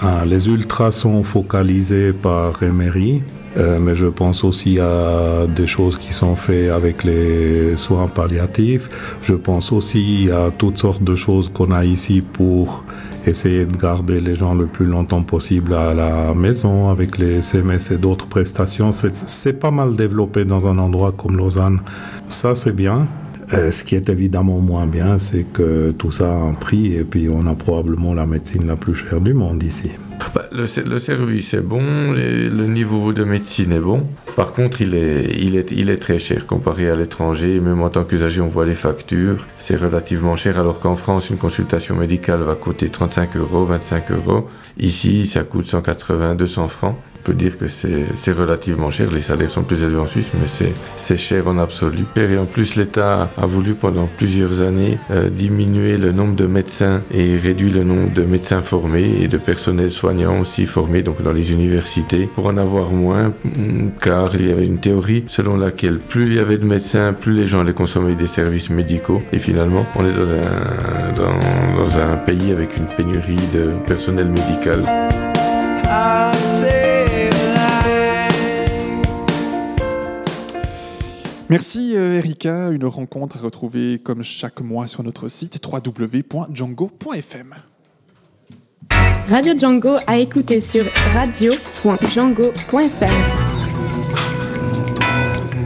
à 0.01 0.25
les 0.25 0.47
ultrasons 0.47 1.23
focalisés 1.23 2.13
par 2.13 2.61
Emery. 2.61 3.21
Euh, 3.57 3.79
mais 3.79 3.95
je 3.95 4.05
pense 4.05 4.43
aussi 4.43 4.79
à 4.79 5.47
des 5.47 5.65
choses 5.65 5.97
qui 5.97 6.13
sont 6.13 6.35
faites 6.35 6.69
avec 6.69 7.03
les 7.03 7.75
soins 7.75 8.07
palliatifs. 8.07 8.89
Je 9.23 9.33
pense 9.33 9.71
aussi 9.71 10.29
à 10.31 10.51
toutes 10.55 10.77
sortes 10.77 11.03
de 11.03 11.15
choses 11.15 11.49
qu'on 11.51 11.71
a 11.71 11.83
ici 11.83 12.21
pour 12.21 12.83
essayer 13.25 13.65
de 13.65 13.75
garder 13.75 14.19
les 14.19 14.35
gens 14.35 14.53
le 14.53 14.67
plus 14.67 14.85
longtemps 14.85 15.23
possible 15.23 15.73
à 15.73 15.93
la 15.93 16.33
maison 16.35 16.89
avec 16.89 17.17
les 17.17 17.41
CMS 17.41 17.91
et 17.91 17.97
d'autres 17.97 18.27
prestations. 18.27 18.91
C'est 19.25 19.59
pas 19.59 19.71
mal 19.71 19.95
développé 19.95 20.45
dans 20.45 20.67
un 20.67 20.77
endroit 20.77 21.11
comme 21.11 21.35
Lausanne. 21.35 21.79
Ça, 22.29 22.53
c'est 22.53 22.75
bien. 22.75 23.07
Euh, 23.53 23.71
ce 23.71 23.83
qui 23.85 23.95
est 23.95 24.09
évidemment 24.09 24.59
moins 24.59 24.87
bien, 24.87 25.17
c'est 25.17 25.43
que 25.43 25.91
tout 25.97 26.11
ça 26.11 26.25
a 26.29 26.35
un 26.35 26.53
prix 26.53 26.93
et 26.95 27.03
puis 27.05 27.29
on 27.29 27.47
a 27.47 27.55
probablement 27.55 28.13
la 28.13 28.25
médecine 28.25 28.67
la 28.67 28.75
plus 28.75 28.93
chère 28.93 29.21
du 29.21 29.33
monde 29.33 29.63
ici. 29.63 29.89
Bah, 30.35 30.47
le, 30.51 30.67
ser- 30.67 30.83
le 30.83 30.99
service 30.99 31.53
est 31.53 31.61
bon, 31.61 32.11
le 32.11 32.65
niveau 32.67 33.13
de 33.13 33.23
médecine 33.23 33.71
est 33.71 33.79
bon. 33.79 34.05
Par 34.35 34.51
contre, 34.51 34.81
il 34.81 34.95
est, 34.95 35.29
il 35.39 35.55
est, 35.55 35.71
il 35.71 35.89
est 35.89 35.97
très 35.97 36.19
cher 36.19 36.45
comparé 36.45 36.89
à 36.89 36.95
l'étranger. 36.95 37.59
Même 37.61 37.81
en 37.81 37.89
tant 37.89 38.03
qu'usager, 38.03 38.41
on 38.41 38.47
voit 38.49 38.65
les 38.65 38.73
factures. 38.75 39.45
C'est 39.59 39.77
relativement 39.77 40.35
cher, 40.35 40.59
alors 40.59 40.79
qu'en 40.81 40.95
France, 40.97 41.29
une 41.29 41.37
consultation 41.37 41.95
médicale 41.95 42.41
va 42.41 42.55
coûter 42.55 42.89
35 42.89 43.37
euros, 43.37 43.63
25 43.63 44.11
euros. 44.11 44.39
Ici, 44.77 45.25
ça 45.25 45.43
coûte 45.43 45.67
180, 45.67 46.35
200 46.35 46.67
francs. 46.67 46.95
On 47.27 47.31
peut 47.31 47.37
dire 47.37 47.57
que 47.57 47.67
c'est 47.67 48.31
relativement 48.31 48.89
cher. 48.89 49.11
Les 49.11 49.19
salaires 49.19 49.51
sont 49.51 49.63
plus 49.63 49.83
élevés 49.83 49.97
en 49.97 50.07
Suisse, 50.07 50.27
mais 50.33 50.47
c'est- 50.97 51.17
cher 51.17 51.45
en 51.49 51.57
absolu. 51.57 52.05
Et 52.15 52.37
en 52.37 52.45
plus, 52.45 52.75
l'État 52.75 53.29
a 53.37 53.45
voulu 53.45 53.73
pendant 53.73 54.07
plusieurs 54.17 54.61
années 54.61 54.97
euh, 55.11 55.29
diminuer 55.29 55.97
le 55.97 56.13
nombre 56.13 56.35
de 56.35 56.45
médecins 56.47 57.01
et 57.13 57.37
réduire 57.37 57.73
le 57.73 57.83
nombre 57.83 58.13
de 58.13 58.23
médecins 58.23 58.61
formés 58.61 59.11
et 59.21 59.27
de 59.27 59.37
personnel 59.37 59.91
soignant 59.91 60.39
aussi 60.39 60.65
formés 60.65 61.01
donc 61.01 61.21
dans 61.21 61.33
les 61.33 61.51
universités 61.51 62.29
pour 62.33 62.45
en 62.45 62.55
avoir 62.55 62.91
moins, 62.91 63.33
mm, 63.43 63.89
car 63.99 64.33
il 64.35 64.47
y 64.47 64.51
avait 64.51 64.65
une 64.65 64.79
théorie 64.79 65.25
selon 65.27 65.57
laquelle 65.57 65.97
plus 65.97 66.27
il 66.27 66.33
y 66.35 66.39
avait 66.39 66.57
de 66.57 66.65
médecins, 66.65 67.11
plus 67.13 67.33
les 67.33 67.47
gens 67.47 67.59
allaient 67.61 67.73
consommer 67.73 68.15
des 68.15 68.27
services 68.27 68.69
médicaux. 68.69 69.21
Et 69.33 69.39
finalement, 69.39 69.85
on 69.97 70.05
est 70.07 70.13
dans 70.13 70.31
un, 70.31 71.13
dans 71.15 71.99
un 71.99 72.15
pays 72.17 72.51
avec 72.53 72.77
une 72.77 72.85
pénurie 72.85 73.35
de 73.53 73.71
personnel 73.85 74.27
médical. 74.29 74.81
Merci 81.49 81.95
euh, 81.95 82.17
Erika, 82.17 82.69
une 82.69 82.85
rencontre 82.85 83.37
à 83.37 83.41
retrouver 83.41 83.99
comme 83.99 84.21
chaque 84.21 84.59
mois 84.59 84.87
sur 84.87 85.01
notre 85.03 85.29
site 85.29 85.65
www.django.fm. 85.65 87.55
Radio 89.27 89.57
Django 89.57 89.95
à 90.07 90.17
écouter 90.17 90.59
sur 90.61 90.85
radio.django.fr. 91.13 93.46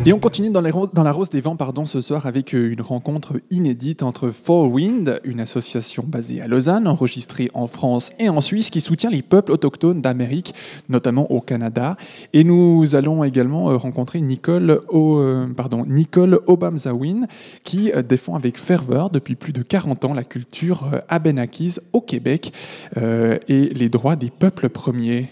Et 0.04 0.14
on 0.14 0.20
continue 0.20 0.50
dans, 0.50 0.62
la 0.62 1.12
Rose 1.12 1.30
des 1.30 1.42
Vents 1.42 1.56
pardon, 1.56 1.86
ce 1.86 2.02
soir 2.02 2.26
avec 2.26 2.56
euh, 2.56 2.72
une 2.72 2.82
rencontre 2.82 3.34
inédite 3.52 4.02
entre 4.02 4.32
Four 4.32 4.72
Wind, 4.72 5.22
une 5.24 5.40
association 5.40 6.04
basée 6.08 6.42
à 6.42 6.48
Lausanne, 6.48 6.88
enregistrée 6.88 7.52
en 7.54 7.68
France 7.68 8.10
et 8.18 8.28
en 8.28 8.42
Suisse, 8.42 8.72
qui 8.72 8.82
soutient 8.82 9.12
les 9.12 9.22
peuples 9.22 9.52
autochtones 9.52 10.02
d'Amérique, 10.02 10.56
notamment 10.90 11.32
au 11.32 11.40
Canada. 11.40 11.98
Et 12.34 12.44
nous 12.44 12.96
allons 12.96 13.24
également 13.24 13.70
euh, 13.70 13.78
rencontrer 13.78 14.22
Nicole, 14.22 14.82
o, 14.90 15.20
euh, 15.20 15.46
pardon, 15.56 15.86
Nicole 15.86 16.40
Obamzawin, 16.48 17.28
qui 17.64 17.92
défend 18.10 18.34
avec 18.34 18.58
ferveur 18.58 19.12
depuis 19.12 19.36
plus 19.36 19.54
de 19.54 19.62
40 19.62 20.06
ans 20.06 20.14
la 20.16 20.24
culture 20.24 21.00
abénakise 21.10 21.80
au 21.94 22.02
Québec 22.02 22.54
et 22.96 23.70
les 23.70 23.90
droits 23.90 24.16
des 24.16 24.32
peuples 24.32 24.70
premiers. 24.70 25.30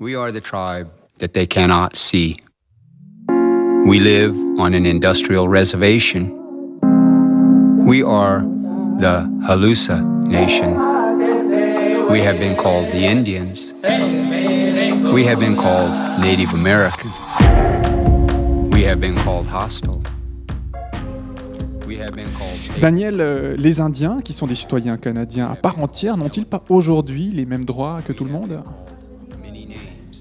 We 0.00 0.16
are 0.16 0.32
the 0.32 0.42
tribe 0.42 0.88
that 1.20 1.28
they 1.28 1.46
cannot 1.46 1.90
see. 1.94 2.36
We 3.84 3.98
live 3.98 4.36
on 4.60 4.74
an 4.74 4.86
industrial 4.86 5.48
reservation. 5.48 6.30
We 7.84 8.04
are 8.04 8.42
the 8.98 9.28
Halusa 9.44 10.00
Nation. 10.24 10.78
We 12.08 12.20
have 12.20 12.38
been 12.38 12.56
called 12.56 12.92
the 12.92 13.04
Indians. 13.04 13.74
We 15.12 15.24
have 15.24 15.40
been 15.40 15.56
called 15.56 15.90
Native 16.20 16.54
American. 16.54 17.10
We 18.70 18.84
have 18.84 19.00
been 19.00 19.16
called 19.16 19.48
hostile. 19.48 20.00
We 21.84 21.96
have 21.98 22.14
been 22.14 22.30
called 22.38 22.80
Daniel, 22.80 23.20
euh, 23.20 23.56
les 23.58 23.80
Indiens, 23.80 24.20
qui 24.22 24.32
sont 24.32 24.46
des 24.46 24.54
citoyens 24.54 24.96
canadiens 24.96 25.50
à 25.50 25.56
part 25.56 25.80
entière, 25.80 26.16
n'ont-ils 26.16 26.46
pas 26.46 26.62
aujourd'hui 26.68 27.32
les 27.34 27.46
mêmes 27.46 27.64
droits 27.64 28.00
que 28.02 28.12
tout 28.12 28.24
le 28.24 28.30
monde? 28.30 28.62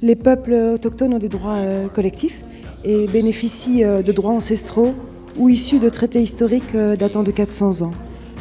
Les 0.01 0.15
peuples 0.15 0.53
autochtones 0.53 1.13
ont 1.13 1.19
des 1.19 1.29
droits 1.29 1.57
euh, 1.57 1.87
collectifs 1.87 2.43
et 2.83 3.07
bénéficient 3.07 3.83
euh, 3.83 4.01
de 4.01 4.11
droits 4.11 4.31
ancestraux 4.31 4.93
ou 5.37 5.49
issus 5.49 5.79
de 5.79 5.89
traités 5.89 6.21
historiques 6.21 6.75
euh, 6.75 6.95
datant 6.95 7.23
de 7.23 7.31
400 7.31 7.81
ans. 7.81 7.91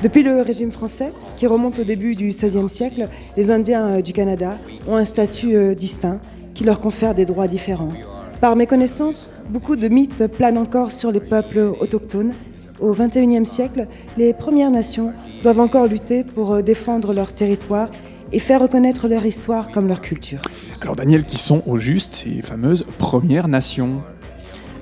Depuis 0.02 0.22
le 0.22 0.40
régime 0.40 0.72
français, 0.72 1.12
qui 1.36 1.46
remonte 1.46 1.78
au 1.78 1.84
début 1.84 2.14
du 2.14 2.30
XVIe 2.30 2.68
siècle, 2.68 3.08
les 3.36 3.50
Indiens 3.50 3.86
euh, 3.86 4.00
du 4.00 4.12
Canada 4.12 4.58
ont 4.88 4.96
un 4.96 5.04
statut 5.04 5.74
distinct 5.74 6.20
qui 6.54 6.64
leur 6.64 6.80
confère 6.80 7.14
des 7.14 7.26
droits 7.26 7.48
différents. 7.48 7.92
Par 8.40 8.56
méconnaissance, 8.56 9.28
beaucoup 9.50 9.76
de 9.76 9.88
mythes 9.88 10.26
planent 10.26 10.58
encore 10.58 10.92
sur 10.92 11.12
les 11.12 11.20
peuples 11.20 11.72
autochtones. 11.80 12.32
Au 12.80 12.94
XXIe 12.94 13.44
siècle, 13.44 13.86
les 14.16 14.32
Premières 14.32 14.70
Nations 14.70 15.12
doivent 15.42 15.60
encore 15.60 15.86
lutter 15.86 16.24
pour 16.24 16.62
défendre 16.62 17.12
leur 17.12 17.34
territoire 17.34 17.90
et 18.32 18.38
faire 18.38 18.62
reconnaître 18.62 19.08
leur 19.08 19.26
histoire 19.26 19.70
comme 19.70 19.88
leur 19.88 20.00
culture. 20.00 20.40
Alors 20.80 20.96
Daniel, 20.96 21.24
qui 21.24 21.36
sont 21.36 21.62
au 21.66 21.76
juste 21.76 22.14
ces 22.24 22.40
fameuses 22.40 22.86
Premières 22.98 23.48
Nations? 23.48 24.02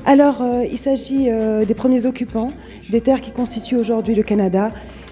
Alors, 0.09 0.41
euh, 0.41 0.65
il 0.65 0.79
s'agit 0.79 1.29
euh, 1.29 1.67
des 1.67 1.75
premiers 1.75 2.07
occupants 2.07 2.51
des 2.89 3.03
terres 3.03 3.21
qui 3.21 3.31
constituent 3.31 3.77
aujourd'hui 3.77 4.15
le 4.15 4.23
Canada. 4.23 4.71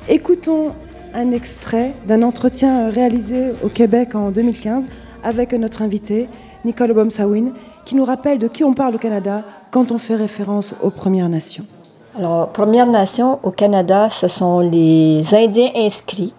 Écoutons 0.08 0.72
un 1.12 1.32
extrait 1.32 1.94
d'un 2.08 2.22
entretien 2.22 2.88
réalisé 2.88 3.52
au 3.62 3.68
Québec 3.68 4.14
en 4.14 4.30
2015 4.30 4.86
avec 5.22 5.52
notre 5.52 5.82
invité, 5.82 6.30
Nicole 6.64 6.94
Bomsawin, 6.94 7.52
qui 7.84 7.94
nous 7.94 8.06
rappelle 8.06 8.38
de 8.38 8.48
qui 8.48 8.64
on 8.64 8.72
parle 8.72 8.94
au 8.94 8.98
Canada 8.98 9.44
quand 9.70 9.92
on 9.92 9.98
fait 9.98 10.14
référence 10.14 10.74
aux 10.82 10.90
Premières 10.90 11.28
Nations. 11.28 11.66
Alors, 12.14 12.48
Premières 12.48 12.88
Nations 12.88 13.38
au 13.42 13.50
Canada, 13.50 14.08
ce 14.08 14.28
sont 14.28 14.60
les 14.60 15.34
Indiens 15.34 15.72
inscrits, 15.76 16.32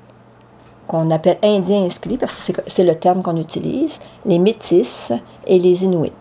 qu'on 0.88 1.12
appelle 1.12 1.38
Indiens 1.44 1.84
inscrits 1.84 2.18
parce 2.18 2.52
que 2.52 2.62
c'est 2.66 2.84
le 2.84 2.96
terme 2.96 3.22
qu'on 3.22 3.38
utilise, 3.38 4.00
les 4.26 4.40
Métis 4.40 5.14
et 5.46 5.60
les 5.60 5.84
Inuits. 5.84 6.12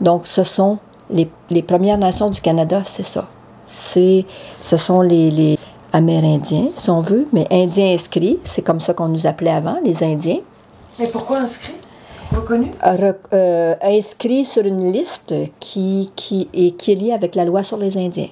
Donc, 0.00 0.28
ce 0.28 0.44
sont 0.44 0.78
les, 1.10 1.28
les 1.50 1.62
Premières 1.62 1.98
Nations 1.98 2.30
du 2.30 2.40
Canada, 2.40 2.82
c'est 2.84 3.06
ça. 3.06 3.28
c'est, 3.66 4.24
ce 4.62 4.76
sont 4.76 5.00
les, 5.02 5.30
les 5.30 5.58
Amérindiens, 5.92 6.68
si 6.74 6.90
on 6.90 7.00
veut, 7.00 7.26
mais 7.32 7.46
Indiens 7.50 7.92
inscrits, 7.94 8.38
c'est 8.44 8.62
comme 8.62 8.80
ça 8.80 8.94
qu'on 8.94 9.08
nous 9.08 9.26
appelait 9.26 9.50
avant, 9.50 9.76
les 9.84 10.02
Indiens. 10.02 10.40
Mais 10.98 11.08
pourquoi 11.08 11.38
inscrits? 11.38 11.74
Reconnus? 12.34 12.70
Re- 12.82 13.14
euh, 13.32 13.74
inscrits 13.82 14.44
sur 14.44 14.64
une 14.64 14.92
liste 14.92 15.34
qui, 15.60 16.10
qui, 16.16 16.48
est, 16.52 16.76
qui 16.76 16.92
est 16.92 16.94
liée 16.96 17.12
avec 17.12 17.34
la 17.34 17.44
loi 17.44 17.62
sur 17.62 17.76
les 17.76 17.96
Indiens. 17.96 18.28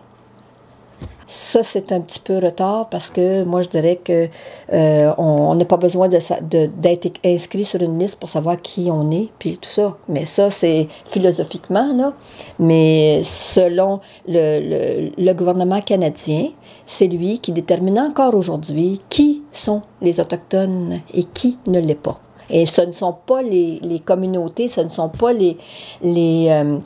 Ça, 1.36 1.64
c'est 1.64 1.90
un 1.90 2.00
petit 2.00 2.20
peu 2.20 2.38
retard 2.38 2.88
parce 2.90 3.10
que 3.10 3.42
moi, 3.42 3.62
je 3.62 3.68
dirais 3.68 3.96
que 3.96 4.28
euh, 4.72 5.12
on 5.18 5.52
n'a 5.56 5.64
pas 5.64 5.76
besoin 5.78 6.06
de 6.06 6.20
sa- 6.20 6.40
de- 6.40 6.66
d'être 6.78 7.08
inscrit 7.24 7.64
sur 7.64 7.82
une 7.82 7.98
liste 7.98 8.20
pour 8.20 8.28
savoir 8.28 8.62
qui 8.62 8.88
on 8.88 9.10
est, 9.10 9.30
puis 9.40 9.58
tout 9.60 9.68
ça. 9.68 9.96
Mais 10.08 10.26
ça, 10.26 10.48
c'est 10.50 10.86
philosophiquement, 11.04 11.92
là. 11.92 12.12
Mais 12.60 13.22
selon 13.24 13.98
le, 14.28 14.60
le- 14.60 15.10
le 15.18 15.32
gouvernement 15.32 15.80
canadien, 15.80 16.50
c'est 16.86 17.08
lui 17.08 17.40
qui 17.40 17.50
détermine 17.50 17.98
encore 17.98 18.34
aujourd'hui 18.36 19.00
qui 19.10 19.42
sont 19.50 19.82
les 20.00 20.20
Autochtones 20.20 21.00
et 21.12 21.24
qui 21.24 21.58
ne 21.66 21.80
l'est 21.80 21.96
pas. 22.00 22.20
Et 22.48 22.64
ce 22.66 22.82
ne 22.82 22.92
sont 22.92 23.16
pas 23.26 23.42
les, 23.42 23.80
les 23.82 23.98
communautés, 23.98 24.68
ce 24.68 24.82
ne 24.82 24.88
sont 24.88 25.08
pas 25.08 25.32
les, 25.32 25.56
les, 26.00 26.46
euh, 26.50 26.78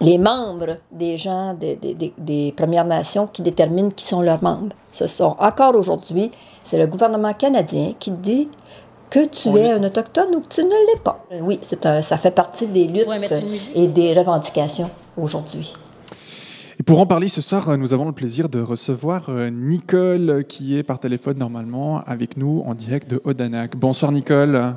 les 0.00 0.18
membres 0.18 0.76
des 0.90 1.18
gens 1.18 1.54
des, 1.54 1.76
des- 1.76 1.94
des- 1.94 2.14
des 2.16 2.52
Premières 2.56 2.84
Nations 2.86 3.26
qui 3.26 3.42
déterminent 3.42 3.90
qui 3.90 4.04
sont 4.06 4.22
leurs 4.22 4.42
membres. 4.42 4.74
Ce 4.92 5.06
sont 5.06 5.36
encore 5.38 5.74
aujourd'hui, 5.74 6.30
c'est 6.64 6.78
le 6.78 6.86
gouvernement 6.86 7.34
canadien 7.34 7.92
qui 7.98 8.10
dit 8.10 8.48
que 9.10 9.26
tu 9.26 9.48
On 9.48 9.56
es 9.56 9.62
est- 9.62 9.72
un 9.72 9.82
autochtone 9.84 10.34
ou 10.36 10.40
que 10.40 10.48
tu 10.48 10.62
ne 10.64 10.70
l'es 10.70 11.00
pas. 11.02 11.24
Oui, 11.42 11.58
c'est 11.62 11.84
un- 11.84 12.00
ça 12.02 12.16
fait 12.16 12.30
partie 12.30 12.66
des 12.66 12.86
luttes 12.86 13.08
et 13.74 13.88
des 13.88 14.14
revendications 14.14 14.90
aujourd'hui. 15.16 15.74
Et 16.78 16.82
pour 16.82 16.98
en 16.98 17.04
parler 17.06 17.28
ce 17.28 17.42
soir, 17.42 17.68
euh, 17.68 17.76
nous 17.76 17.92
avons 17.92 18.06
le 18.06 18.12
plaisir 18.12 18.48
de 18.48 18.62
recevoir 18.62 19.26
euh, 19.28 19.50
Nicole, 19.50 20.30
euh, 20.30 20.42
qui 20.42 20.78
est 20.78 20.82
par 20.82 20.98
téléphone 20.98 21.36
normalement 21.36 22.00
avec 22.06 22.38
nous 22.38 22.62
en 22.66 22.74
direct 22.74 23.10
de 23.10 23.20
Odanak. 23.24 23.76
Bonsoir 23.76 24.12
Nicole. 24.12 24.76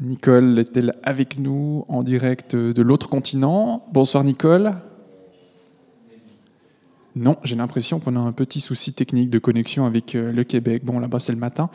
Nicole 0.00 0.60
est-elle 0.60 0.94
avec 1.02 1.40
nous 1.40 1.84
en 1.88 2.04
direct 2.04 2.54
de 2.54 2.82
l'autre 2.82 3.08
continent? 3.08 3.84
Bonsoir 3.92 4.22
Nicole. 4.22 4.74
Non, 7.20 7.36
j'ai 7.42 7.56
l'impression 7.56 7.98
qu'on 7.98 8.14
a 8.14 8.20
un 8.20 8.30
petit 8.32 8.60
souci 8.60 8.92
technique 8.92 9.28
de 9.28 9.38
connexion 9.40 9.86
avec 9.86 10.14
euh, 10.14 10.30
le 10.32 10.44
Québec. 10.44 10.84
Bon, 10.84 11.00
là-bas, 11.00 11.18
c'est 11.18 11.32
le 11.32 11.38
matin. 11.38 11.68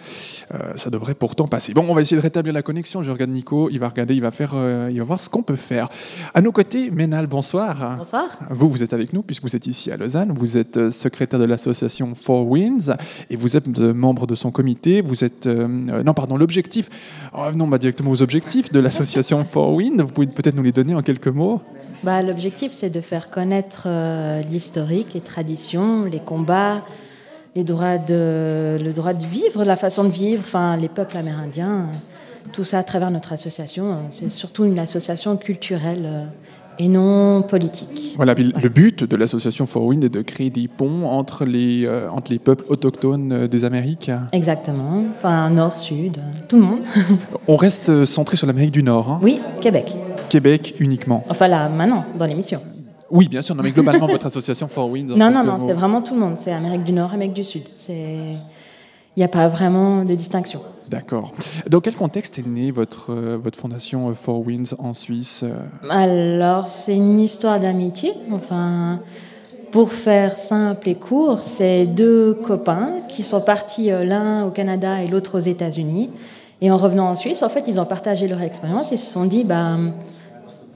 Euh, 0.53 0.57
ça 0.77 0.89
devrait 0.89 1.15
pourtant 1.15 1.47
passer. 1.49 1.73
Bon, 1.73 1.85
on 1.89 1.93
va 1.93 2.01
essayer 2.01 2.15
de 2.15 2.21
rétablir 2.21 2.53
la 2.53 2.61
connexion. 2.61 3.03
Je 3.03 3.11
regarde 3.11 3.31
Nico, 3.31 3.69
il 3.69 3.79
va 3.79 3.89
regarder, 3.89 4.15
il 4.15 4.21
va, 4.21 4.31
faire, 4.31 4.51
euh, 4.55 4.89
il 4.89 4.99
va 4.99 5.03
voir 5.03 5.19
ce 5.19 5.29
qu'on 5.29 5.43
peut 5.43 5.57
faire. 5.57 5.89
À 6.33 6.41
nos 6.41 6.53
côtés, 6.53 6.89
Ménal, 6.91 7.27
bonsoir. 7.27 7.97
Bonsoir. 7.97 8.25
Vous, 8.51 8.69
vous 8.69 8.83
êtes 8.83 8.93
avec 8.93 9.11
nous 9.11 9.21
puisque 9.21 9.43
vous 9.43 9.55
êtes 9.55 9.67
ici 9.67 9.91
à 9.91 9.97
Lausanne. 9.97 10.33
Vous 10.37 10.57
êtes 10.57 10.89
secrétaire 10.89 11.39
de 11.39 11.45
l'association 11.45 12.15
Four 12.15 12.47
Winds 12.49 12.95
et 13.29 13.35
vous 13.35 13.57
êtes 13.57 13.67
membre 13.77 14.27
de 14.27 14.35
son 14.35 14.49
comité. 14.51 15.01
Vous 15.01 15.23
êtes. 15.25 15.47
euh, 15.47 15.67
non, 16.03 16.13
pardon, 16.13 16.37
l'objectif. 16.37 16.89
Oh, 17.33 17.45
non, 17.53 17.67
bah, 17.67 17.79
directement 17.79 18.11
aux 18.11 18.21
objectifs 18.21 18.71
de 18.71 18.79
l'association 18.79 19.43
Four 19.43 19.73
Winds. 19.73 20.01
Vous 20.01 20.11
pouvez 20.13 20.27
peut-être 20.27 20.55
nous 20.55 20.63
les 20.63 20.71
donner 20.71 20.95
en 20.95 21.01
quelques 21.01 21.27
mots 21.27 21.61
Bah, 22.03 22.21
L'objectif, 22.21 22.71
c'est 22.71 22.89
de 22.89 23.01
faire 23.01 23.29
connaître 23.29 23.87
l'historique, 24.49 25.13
les 25.13 25.21
traditions, 25.33 26.05
les 26.05 26.19
combats, 26.19 26.83
les 27.55 27.63
droits 27.63 27.97
de, 27.97 28.77
le 28.87 28.91
droit 28.93 29.13
de 29.13 29.25
vivre, 29.25 29.63
la 29.63 29.75
façon 29.75 30.03
de 30.03 30.09
vivre, 30.09 30.43
enfin, 30.45 30.77
les 30.77 30.89
peuples 30.89 31.17
amérindiens, 31.17 31.87
tout 32.51 32.63
ça 32.63 32.77
à 32.79 32.83
travers 32.83 33.09
notre 33.09 33.33
association. 33.33 33.85
C'est 34.11 34.29
surtout 34.31 34.65
une 34.65 34.77
association 34.77 35.35
culturelle 35.37 36.05
euh, 36.05 36.25
et 36.77 36.87
non 36.87 37.41
politique. 37.43 38.13
Voilà, 38.15 38.33
le 38.35 38.69
but 38.69 39.03
de 39.03 39.15
l'association 39.15 39.65
Four 39.65 39.85
Winds 39.85 40.05
est 40.05 40.09
de 40.09 40.21
créer 40.21 40.51
des 40.51 40.67
ponts 40.67 41.05
entre 41.07 41.45
les, 41.45 41.85
euh, 41.85 42.09
entre 42.11 42.31
les 42.31 42.39
peuples 42.39 42.65
autochtones 42.69 43.31
euh, 43.31 43.47
des 43.47 43.65
Amériques. 43.65 44.11
Exactement. 44.33 45.03
Enfin, 45.17 45.49
nord, 45.49 45.77
sud, 45.77 46.17
tout 46.47 46.57
le 46.57 46.63
monde. 46.63 46.81
On 47.47 47.55
reste 47.55 48.05
centré 48.05 48.37
sur 48.37 48.45
l'Amérique 48.45 48.71
du 48.71 48.83
Nord. 48.83 49.09
hein. 49.09 49.19
oui, 49.23 49.39
Québec. 49.61 49.95
Québec 50.29 50.75
uniquement. 50.79 51.23
Enfin, 51.29 51.47
là, 51.47 51.69
maintenant, 51.69 52.05
dans 52.17 52.25
l'émission. 52.25 52.61
Oui, 53.13 53.27
bien 53.29 53.41
sûr, 53.43 53.53
non, 53.53 53.61
mais 53.61 53.71
globalement, 53.71 54.07
votre 54.07 54.25
association 54.25 54.67
Four 54.67 54.89
Winds. 54.89 55.15
Non, 55.15 55.29
non, 55.29 55.43
non, 55.43 55.57
c'est 55.59 55.73
vraiment 55.73 56.01
tout 56.01 56.15
le 56.15 56.19
monde. 56.19 56.35
C'est 56.35 56.51
Amérique 56.51 56.83
du 56.83 56.93
Nord, 56.93 57.13
Amérique 57.13 57.33
du 57.33 57.43
Sud. 57.43 57.63
C'est... 57.75 58.17
Il 59.15 59.19
n'y 59.19 59.23
a 59.23 59.27
pas 59.27 59.47
vraiment 59.47 60.03
de 60.03 60.15
distinction. 60.15 60.61
D'accord. 60.89 61.31
Dans 61.69 61.79
quel 61.79 61.93
contexte 61.93 62.39
est 62.39 62.47
née 62.47 62.71
votre, 62.71 63.13
euh, 63.13 63.37
votre 63.37 63.59
fondation 63.59 64.09
euh, 64.09 64.15
Four 64.15 64.47
Winds 64.47 64.73
en 64.79 64.95
Suisse 64.95 65.43
euh 65.43 65.55
Alors, 65.91 66.67
c'est 66.67 66.95
une 66.95 67.19
histoire 67.19 67.59
d'amitié. 67.59 68.13
Enfin, 68.31 68.99
pour 69.71 69.93
faire 69.93 70.39
simple 70.39 70.89
et 70.89 70.95
court, 70.95 71.41
c'est 71.43 71.85
deux 71.85 72.33
copains 72.33 72.89
qui 73.07 73.21
sont 73.21 73.41
partis 73.41 73.89
l'un 73.89 74.45
au 74.45 74.49
Canada 74.49 75.03
et 75.03 75.07
l'autre 75.07 75.37
aux 75.37 75.43
États-Unis. 75.43 76.09
Et 76.61 76.71
en 76.71 76.77
revenant 76.77 77.09
en 77.09 77.15
Suisse, 77.15 77.43
en 77.43 77.49
fait, 77.49 77.65
ils 77.67 77.79
ont 77.79 77.85
partagé 77.85 78.27
leur 78.27 78.41
expérience. 78.41 78.89
Ils 78.91 78.97
se 78.97 79.11
sont 79.11 79.25
dit, 79.25 79.43
bah, 79.43 79.77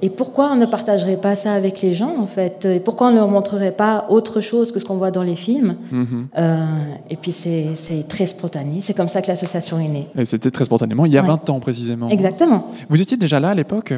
et 0.01 0.09
pourquoi 0.09 0.51
on 0.51 0.55
ne 0.55 0.65
partagerait 0.65 1.17
pas 1.17 1.35
ça 1.35 1.53
avec 1.53 1.81
les 1.81 1.93
gens, 1.93 2.15
en 2.19 2.27
fait? 2.27 2.65
Et 2.65 2.79
pourquoi 2.79 3.07
on 3.07 3.11
ne 3.11 3.15
leur 3.15 3.27
montrerait 3.27 3.71
pas 3.71 4.05
autre 4.09 4.41
chose 4.41 4.71
que 4.71 4.79
ce 4.79 4.85
qu'on 4.85 4.97
voit 4.97 5.09
dans 5.11 5.23
les 5.23 5.35
films? 5.35 5.75
Mhm. 5.91 6.27
Euh, 6.37 6.65
Et 7.09 7.15
puis, 7.15 7.31
c'est 7.31 7.73
très 8.07 8.27
spontané. 8.27 8.79
C'est 8.81 8.93
comme 8.93 9.09
ça 9.09 9.21
que 9.21 9.27
l'association 9.27 9.79
est 9.79 9.87
née. 9.87 10.07
Et 10.17 10.25
c'était 10.25 10.51
très 10.51 10.65
spontanément, 10.65 11.05
il 11.05 11.13
y 11.13 11.17
a 11.17 11.21
Ouais. 11.21 11.27
20 11.27 11.49
ans 11.49 11.59
précisément. 11.59 12.09
Exactement. 12.09 12.67
Vous 12.89 13.01
étiez 13.01 13.17
déjà 13.17 13.39
là 13.39 13.49
à 13.49 13.55
l'époque? 13.55 13.93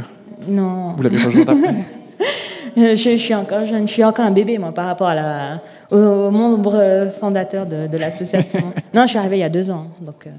Non. 0.47 0.93
Vous 0.95 1.03
l'avez 1.03 1.17
rejoint 1.17 1.41
après 1.43 1.75
Euh, 2.77 2.95
je, 2.95 3.11
je 3.11 3.15
suis 3.17 3.33
encore 3.33 3.65
jeune, 3.65 3.87
je 3.87 3.93
suis 3.93 4.03
encore 4.03 4.25
un 4.25 4.31
bébé, 4.31 4.57
moi, 4.59 4.71
par 4.71 4.85
rapport 4.85 5.07
à 5.07 5.15
la, 5.15 5.59
au, 5.91 5.97
au 5.97 6.31
membre 6.31 7.09
fondateur 7.19 7.65
de, 7.65 7.87
de 7.87 7.97
l'association. 7.97 8.59
non, 8.93 9.01
je 9.03 9.07
suis 9.07 9.17
arrivée 9.17 9.37
il 9.37 9.41
y 9.41 9.43
a 9.43 9.49
deux 9.49 9.71
ans, 9.71 9.87
donc 10.05 10.27
euh, 10.27 10.29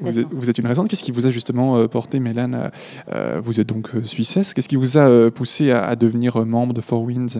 vous 0.00 0.18
êtes, 0.18 0.26
vous 0.30 0.50
êtes 0.50 0.58
une 0.58 0.66
raison. 0.66 0.84
Qu'est-ce 0.84 1.02
qui 1.02 1.12
vous 1.12 1.26
a 1.26 1.30
justement 1.30 1.76
euh, 1.76 1.88
porté, 1.88 2.20
Mélane 2.20 2.70
euh, 3.12 3.40
Vous 3.42 3.60
êtes 3.60 3.68
donc 3.68 3.94
euh, 3.94 4.04
suissesse. 4.04 4.54
Qu'est-ce 4.54 4.68
qui 4.68 4.76
vous 4.76 4.98
a 4.98 5.30
poussé 5.30 5.70
à, 5.70 5.86
à 5.86 5.96
devenir 5.96 6.44
membre 6.44 6.74
de 6.74 6.80
Four 6.80 7.02
Winds? 7.02 7.38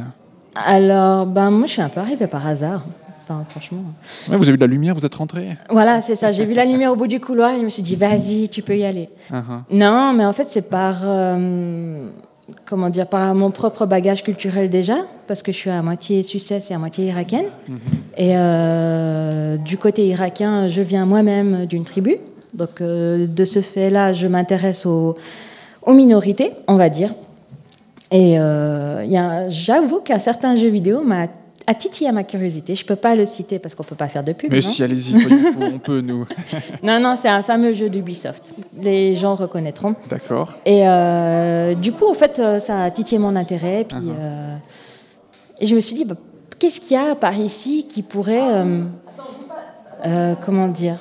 Alors, 0.54 1.26
ben, 1.26 1.50
moi, 1.50 1.66
je 1.66 1.72
suis 1.72 1.82
un 1.82 1.88
peu 1.88 2.00
arrivée 2.00 2.26
par 2.26 2.46
hasard. 2.46 2.84
Enfin, 3.24 3.44
franchement. 3.48 3.84
Ouais, 4.28 4.36
Vous 4.36 4.44
avez 4.44 4.54
eu 4.54 4.58
de 4.58 4.64
la 4.64 4.66
lumière, 4.66 4.94
vous 4.94 5.06
êtes 5.06 5.14
rentré 5.14 5.56
Voilà, 5.70 6.02
c'est 6.02 6.16
ça. 6.16 6.32
J'ai 6.32 6.44
vu 6.44 6.54
la 6.54 6.64
lumière 6.64 6.92
au 6.92 6.96
bout 6.96 7.06
du 7.06 7.20
couloir 7.20 7.50
et 7.52 7.58
je 7.58 7.64
me 7.64 7.68
suis 7.68 7.82
dit, 7.82 7.96
vas-y, 7.96 8.48
tu 8.48 8.62
peux 8.62 8.76
y 8.76 8.84
aller. 8.84 9.08
Ah, 9.32 9.44
ah. 9.48 9.62
Non, 9.70 10.12
mais 10.12 10.24
en 10.24 10.32
fait, 10.32 10.48
c'est 10.48 10.62
par, 10.62 11.02
euh, 11.04 12.08
comment 12.64 12.90
dire, 12.90 13.06
par 13.06 13.34
mon 13.34 13.50
propre 13.50 13.86
bagage 13.86 14.22
culturel 14.22 14.70
déjà, 14.70 14.96
parce 15.26 15.42
que 15.42 15.52
je 15.52 15.56
suis 15.56 15.70
à 15.70 15.82
moitié 15.82 16.22
suissesse 16.22 16.70
et 16.70 16.74
à 16.74 16.78
moitié 16.78 17.06
irakienne. 17.06 17.46
Et 18.16 18.32
euh, 18.34 19.56
du 19.56 19.78
côté 19.78 20.06
irakien, 20.06 20.68
je 20.68 20.82
viens 20.82 21.06
moi-même 21.06 21.66
d'une 21.66 21.84
tribu. 21.84 22.16
Donc, 22.54 22.80
euh, 22.80 23.26
de 23.26 23.44
ce 23.44 23.60
fait-là, 23.60 24.12
je 24.12 24.26
m'intéresse 24.26 24.86
aux, 24.86 25.16
aux 25.82 25.92
minorités, 25.94 26.52
on 26.68 26.76
va 26.76 26.88
dire. 26.88 27.14
Et 28.10 28.38
euh, 28.38 29.48
j'avoue 29.48 30.00
qu'un 30.00 30.18
certain 30.18 30.54
jeu 30.56 30.68
vidéo 30.68 31.02
m'a 31.02 31.28
a 31.66 31.74
titillé 31.74 32.08
à 32.10 32.12
ma 32.12 32.24
curiosité. 32.24 32.74
Je 32.74 32.84
peux 32.84 32.96
pas 32.96 33.14
le 33.14 33.24
citer 33.26 33.58
parce 33.58 33.74
qu'on 33.74 33.84
peut 33.84 33.94
pas 33.94 34.08
faire 34.08 34.24
de 34.24 34.32
pub. 34.32 34.50
Mais 34.50 34.56
non 34.56 34.62
si, 34.62 34.82
allez-y, 34.82 35.14
on 35.60 35.78
peut, 35.78 36.00
nous. 36.00 36.26
non, 36.82 36.98
non, 37.00 37.14
c'est 37.16 37.28
un 37.28 37.42
fameux 37.42 37.72
jeu 37.72 37.88
d'Ubisoft. 37.88 38.52
Les 38.80 39.14
gens 39.14 39.34
reconnaîtront. 39.34 39.94
D'accord. 40.10 40.54
Et 40.66 40.86
euh, 40.88 41.74
du 41.74 41.92
coup, 41.92 42.08
en 42.10 42.14
fait, 42.14 42.38
euh, 42.38 42.58
ça 42.60 42.82
a 42.82 42.90
titillé 42.90 43.18
mon 43.18 43.36
intérêt. 43.36 43.84
Puis, 43.88 43.98
Uh-huh. 43.98 44.14
euh, 44.18 44.56
et 45.60 45.66
je 45.66 45.74
me 45.74 45.80
suis 45.80 45.94
dit, 45.94 46.04
bah, 46.04 46.16
qu'est-ce 46.58 46.80
qu'il 46.80 46.96
y 46.96 47.00
a 47.00 47.14
par 47.14 47.38
ici 47.38 47.86
qui 47.88 48.02
pourrait, 48.02 48.64
euh, 50.04 50.34
comment 50.44 50.68
dire 50.68 50.98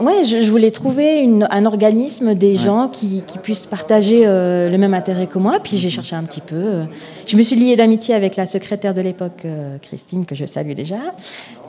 Ouais, 0.00 0.22
je, 0.24 0.40
je 0.42 0.50
voulais 0.50 0.70
trouver 0.70 1.16
une- 1.18 1.46
un 1.50 1.66
organisme, 1.66 2.34
des 2.34 2.54
gens 2.54 2.88
qui, 2.88 3.22
qui 3.26 3.38
puissent 3.38 3.66
partager 3.66 4.22
euh, 4.26 4.70
le 4.70 4.78
même 4.78 4.94
intérêt 4.94 5.26
que 5.26 5.38
moi. 5.38 5.58
Puis 5.62 5.76
j'ai 5.78 5.90
cherché 5.90 6.14
un 6.14 6.22
petit 6.22 6.40
peu. 6.40 6.54
euh, 6.56 6.84
Je 7.26 7.36
me 7.36 7.42
suis 7.42 7.56
liée 7.56 7.74
d'amitié 7.76 8.14
avec 8.14 8.36
la 8.36 8.46
secrétaire 8.46 8.94
de 8.94 9.00
l'époque, 9.00 9.42
euh, 9.44 9.76
Christine, 9.82 10.24
que 10.24 10.34
je 10.34 10.46
salue 10.46 10.72
déjà. 10.72 10.96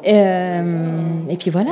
Et, 0.03 0.13
euh, 0.13 0.87
et 1.29 1.37
puis 1.37 1.49
voilà. 1.49 1.71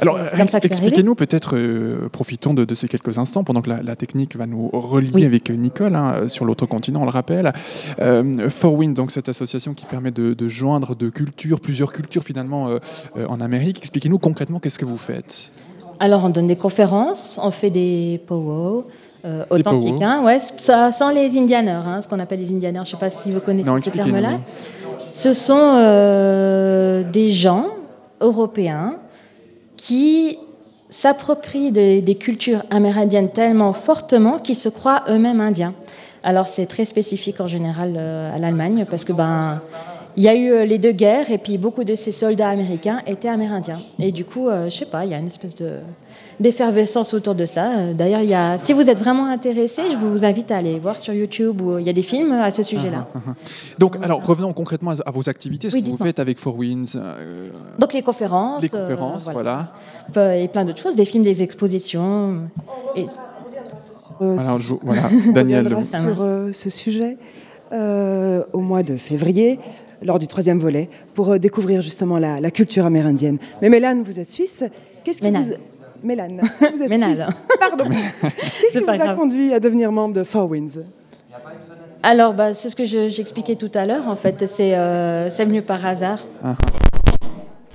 Alors, 0.00 0.18
expliquez-nous 0.62 1.14
peut-être, 1.14 1.56
euh, 1.56 2.08
profitons 2.10 2.52
de, 2.52 2.64
de 2.64 2.74
ces 2.74 2.88
quelques 2.88 3.16
instants, 3.18 3.44
pendant 3.44 3.62
que 3.62 3.70
la, 3.70 3.82
la 3.82 3.96
technique 3.96 4.36
va 4.36 4.46
nous 4.46 4.68
relier 4.72 5.10
Oui. 5.14 5.24
avec 5.24 5.50
Nicole 5.50 5.94
hein, 5.94 6.28
sur 6.28 6.44
l'autre 6.44 6.66
continent, 6.66 7.02
on 7.02 7.04
le 7.06 7.10
rappelle. 7.10 7.52
Euh, 8.00 8.48
Four 8.50 8.74
Winds, 8.74 8.94
donc 8.94 9.10
cette 9.12 9.28
association 9.28 9.72
qui 9.74 9.84
permet 9.86 10.10
de, 10.10 10.34
de 10.34 10.48
joindre 10.48 10.94
de 10.96 11.08
cultures, 11.10 11.60
plusieurs 11.60 11.92
cultures 11.92 12.24
finalement 12.24 12.68
en 13.28 13.40
Amérique. 13.40 13.78
Expliquez-nous 13.78 14.18
concrètement 14.18 14.58
qu'est-ce 14.58 14.78
que 14.78 14.84
vous 14.84 14.96
faites. 14.96 15.52
Alors, 16.00 16.24
on 16.24 16.30
donne 16.30 16.46
des 16.46 16.56
conférences, 16.56 17.38
on 17.42 17.50
fait 17.50 17.70
des 17.70 18.20
powwows 18.26 18.84
euh, 19.24 19.44
authentiques, 19.50 20.02
hein, 20.02 20.22
ouais, 20.24 20.38
ça, 20.56 20.90
sans 20.90 21.10
les 21.10 21.38
indianeurs, 21.38 21.86
hein, 21.86 22.00
ce 22.00 22.08
qu'on 22.08 22.18
appelle 22.18 22.40
les 22.40 22.50
indianeurs. 22.52 22.84
Je 22.84 22.90
ne 22.90 22.96
sais 22.96 23.00
pas 23.00 23.10
si 23.10 23.30
vous 23.30 23.40
connaissez 23.40 23.70
Non, 23.70 23.80
ce 23.80 23.90
terme-là. 23.90 24.38
Ce 25.12 25.32
sont 25.32 25.74
euh, 25.76 27.04
des 27.04 27.30
gens 27.30 27.66
européens 28.20 28.96
qui 29.76 30.38
s'approprient 30.88 31.70
des, 31.70 32.02
des 32.02 32.14
cultures 32.16 32.64
amérindiennes 32.70 33.30
tellement 33.30 33.72
fortement 33.72 34.38
qu'ils 34.38 34.56
se 34.56 34.68
croient 34.68 35.04
eux-mêmes 35.08 35.40
indiens. 35.40 35.74
Alors 36.22 36.46
c'est 36.46 36.66
très 36.66 36.84
spécifique 36.84 37.40
en 37.40 37.46
général 37.46 37.94
euh, 37.96 38.34
à 38.34 38.38
l'Allemagne 38.38 38.86
parce 38.88 39.04
que 39.04 39.12
ben 39.12 39.60
il 40.16 40.22
y 40.22 40.28
a 40.28 40.34
eu 40.34 40.50
euh, 40.52 40.64
les 40.64 40.78
deux 40.78 40.92
guerres 40.92 41.30
et 41.30 41.38
puis 41.38 41.56
beaucoup 41.58 41.84
de 41.84 41.94
ces 41.94 42.12
soldats 42.12 42.48
américains 42.50 43.00
étaient 43.06 43.28
amérindiens. 43.28 43.80
Et 43.98 44.12
du 44.12 44.24
coup, 44.24 44.48
euh, 44.48 44.68
je 44.70 44.76
sais 44.78 44.84
pas, 44.86 45.04
il 45.04 45.10
y 45.10 45.14
a 45.14 45.18
une 45.18 45.26
espèce 45.28 45.54
de 45.56 45.78
d'effervescence 46.40 47.14
autour 47.14 47.34
de 47.36 47.46
ça. 47.46 47.70
Euh, 47.78 47.92
D'ailleurs, 47.94 48.20
il 48.22 48.28
y 48.30 48.34
a, 48.34 48.58
si 48.58 48.72
vous 48.72 48.90
êtes 48.90 48.98
vraiment 48.98 49.26
intéressé, 49.26 49.82
je 49.92 49.96
vous 49.96 50.24
invite 50.24 50.50
à 50.50 50.56
aller 50.56 50.78
voir 50.78 50.98
sur 50.98 51.14
YouTube 51.14 51.60
où 51.60 51.78
il 51.78 51.84
y 51.84 51.88
a 51.90 51.92
des 51.92 52.02
films 52.02 52.32
à 52.32 52.50
ce 52.50 52.62
sujet-là. 52.64 53.06
Donc, 53.78 53.96
alors, 54.02 54.24
revenons 54.24 54.52
concrètement 54.52 54.92
à, 55.06 55.10
vos 55.12 55.28
activités, 55.28 55.70
ce 55.70 55.76
Oui, 55.76 55.82
que 55.82 55.88
vous 55.90 55.96
faites 55.96 56.18
avec 56.18 56.38
Four 56.38 56.56
Winds. 56.58 56.96
euh, 56.96 57.48
Donc 57.78 57.92
les 57.92 58.02
conférences, 58.02 58.62
Les 58.62 58.74
euh, 58.74 58.80
conférences, 58.80 59.28
voilà. 59.32 59.72
Et 60.36 60.48
plein 60.48 60.64
d'autres 60.64 60.82
choses, 60.82 60.96
des 60.96 61.04
films, 61.04 61.22
des 61.22 61.42
expositions. 61.42 62.48
Et 62.96 63.06
Euh, 64.20 64.36
Alors, 64.38 64.58
je- 64.58 64.74
voilà, 64.82 65.02
on 65.28 65.32
Daniel. 65.32 65.64
reviendra 65.64 65.84
sur 65.84 66.22
euh, 66.22 66.52
ce 66.52 66.70
sujet 66.70 67.16
euh, 67.72 68.42
au 68.52 68.60
mois 68.60 68.82
de 68.82 68.96
février, 68.96 69.58
lors 70.04 70.18
du 70.18 70.26
troisième 70.26 70.58
volet, 70.58 70.88
pour 71.14 71.30
euh, 71.32 71.38
découvrir 71.38 71.82
justement 71.82 72.18
la, 72.18 72.40
la 72.40 72.50
culture 72.50 72.84
amérindienne. 72.86 73.38
Mais 73.60 73.68
Mélane, 73.68 74.02
vous 74.02 74.18
êtes 74.18 74.28
suisse. 74.28 74.64
Qu'est-ce 75.04 75.20
qui 75.20 75.30
vous... 75.30 75.42
Mélane, 76.04 76.42
vous 76.74 76.82
êtes 76.82 76.88
Ménal. 76.88 77.14
suisse. 77.14 77.26
Pardon. 77.60 77.84
Qu'est-ce 78.22 78.78
qui 78.78 78.84
vous 78.84 78.90
a 78.90 79.14
conduit 79.14 79.52
à 79.54 79.60
devenir 79.60 79.92
membre 79.92 80.14
de 80.14 80.24
Four 80.24 80.50
Winds? 80.50 80.80
Alors, 82.02 82.34
bah, 82.34 82.52
c'est 82.54 82.68
ce 82.70 82.74
que 82.74 82.84
je- 82.84 83.08
j'expliquais 83.08 83.54
tout 83.54 83.70
à 83.74 83.86
l'heure. 83.86 84.08
En 84.08 84.16
fait, 84.16 84.44
c'est 84.46 84.74
euh, 84.74 85.30
c'est 85.30 85.44
venu 85.44 85.62
par 85.62 85.84
hasard. 85.86 86.24
Ah. 86.42 86.56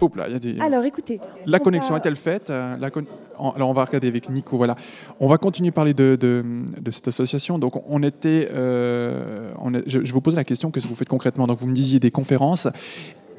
Hop 0.02 0.16
là, 0.16 0.26
il 0.28 0.34
y 0.34 0.36
a 0.36 0.39
des... 0.39 0.60
Alors, 0.60 0.84
écoutez. 0.84 1.20
La 1.45 1.58
on 1.60 1.64
connexion 1.64 1.93
va- 1.93 2.00
est-elle 2.00 2.16
faite 2.16 2.50
Euh, 2.50 2.78
la 2.80 2.89
con- 2.91 3.06
en- 3.39 3.52
Alors 3.52 3.70
on 3.70 3.74
va 3.74 3.84
regarder 3.86 4.08
avec 4.08 4.30
Nico. 4.30 4.56
Voilà, 4.58 4.76
on 5.20 5.28
va 5.28 5.38
continuer 5.38 5.70
à 5.70 5.72
parler 5.72 5.93
de, 5.93 6.16
de, 6.20 6.43
de 6.80 6.91
cette 6.91 7.08
association. 7.08 7.58
Donc 7.60 7.82
on 7.89 8.04
était, 8.04 8.50
euh, 8.52 9.52
on 9.60 9.74
est- 9.74 9.84
je, 9.88 10.04
je 10.04 10.14
vous 10.14 10.22
pose 10.22 10.36
la 10.36 10.43
question 10.43 10.70
qu'est-ce 10.72 10.86
que 10.86 10.89
vous 10.89 10.95
faites 10.95 11.10
concrètement 11.10 11.48
Donc 11.48 11.58
vous 11.60 11.68
me 11.68 11.74
disiez 11.76 12.00
des 12.00 12.12
conférences. 12.12 12.68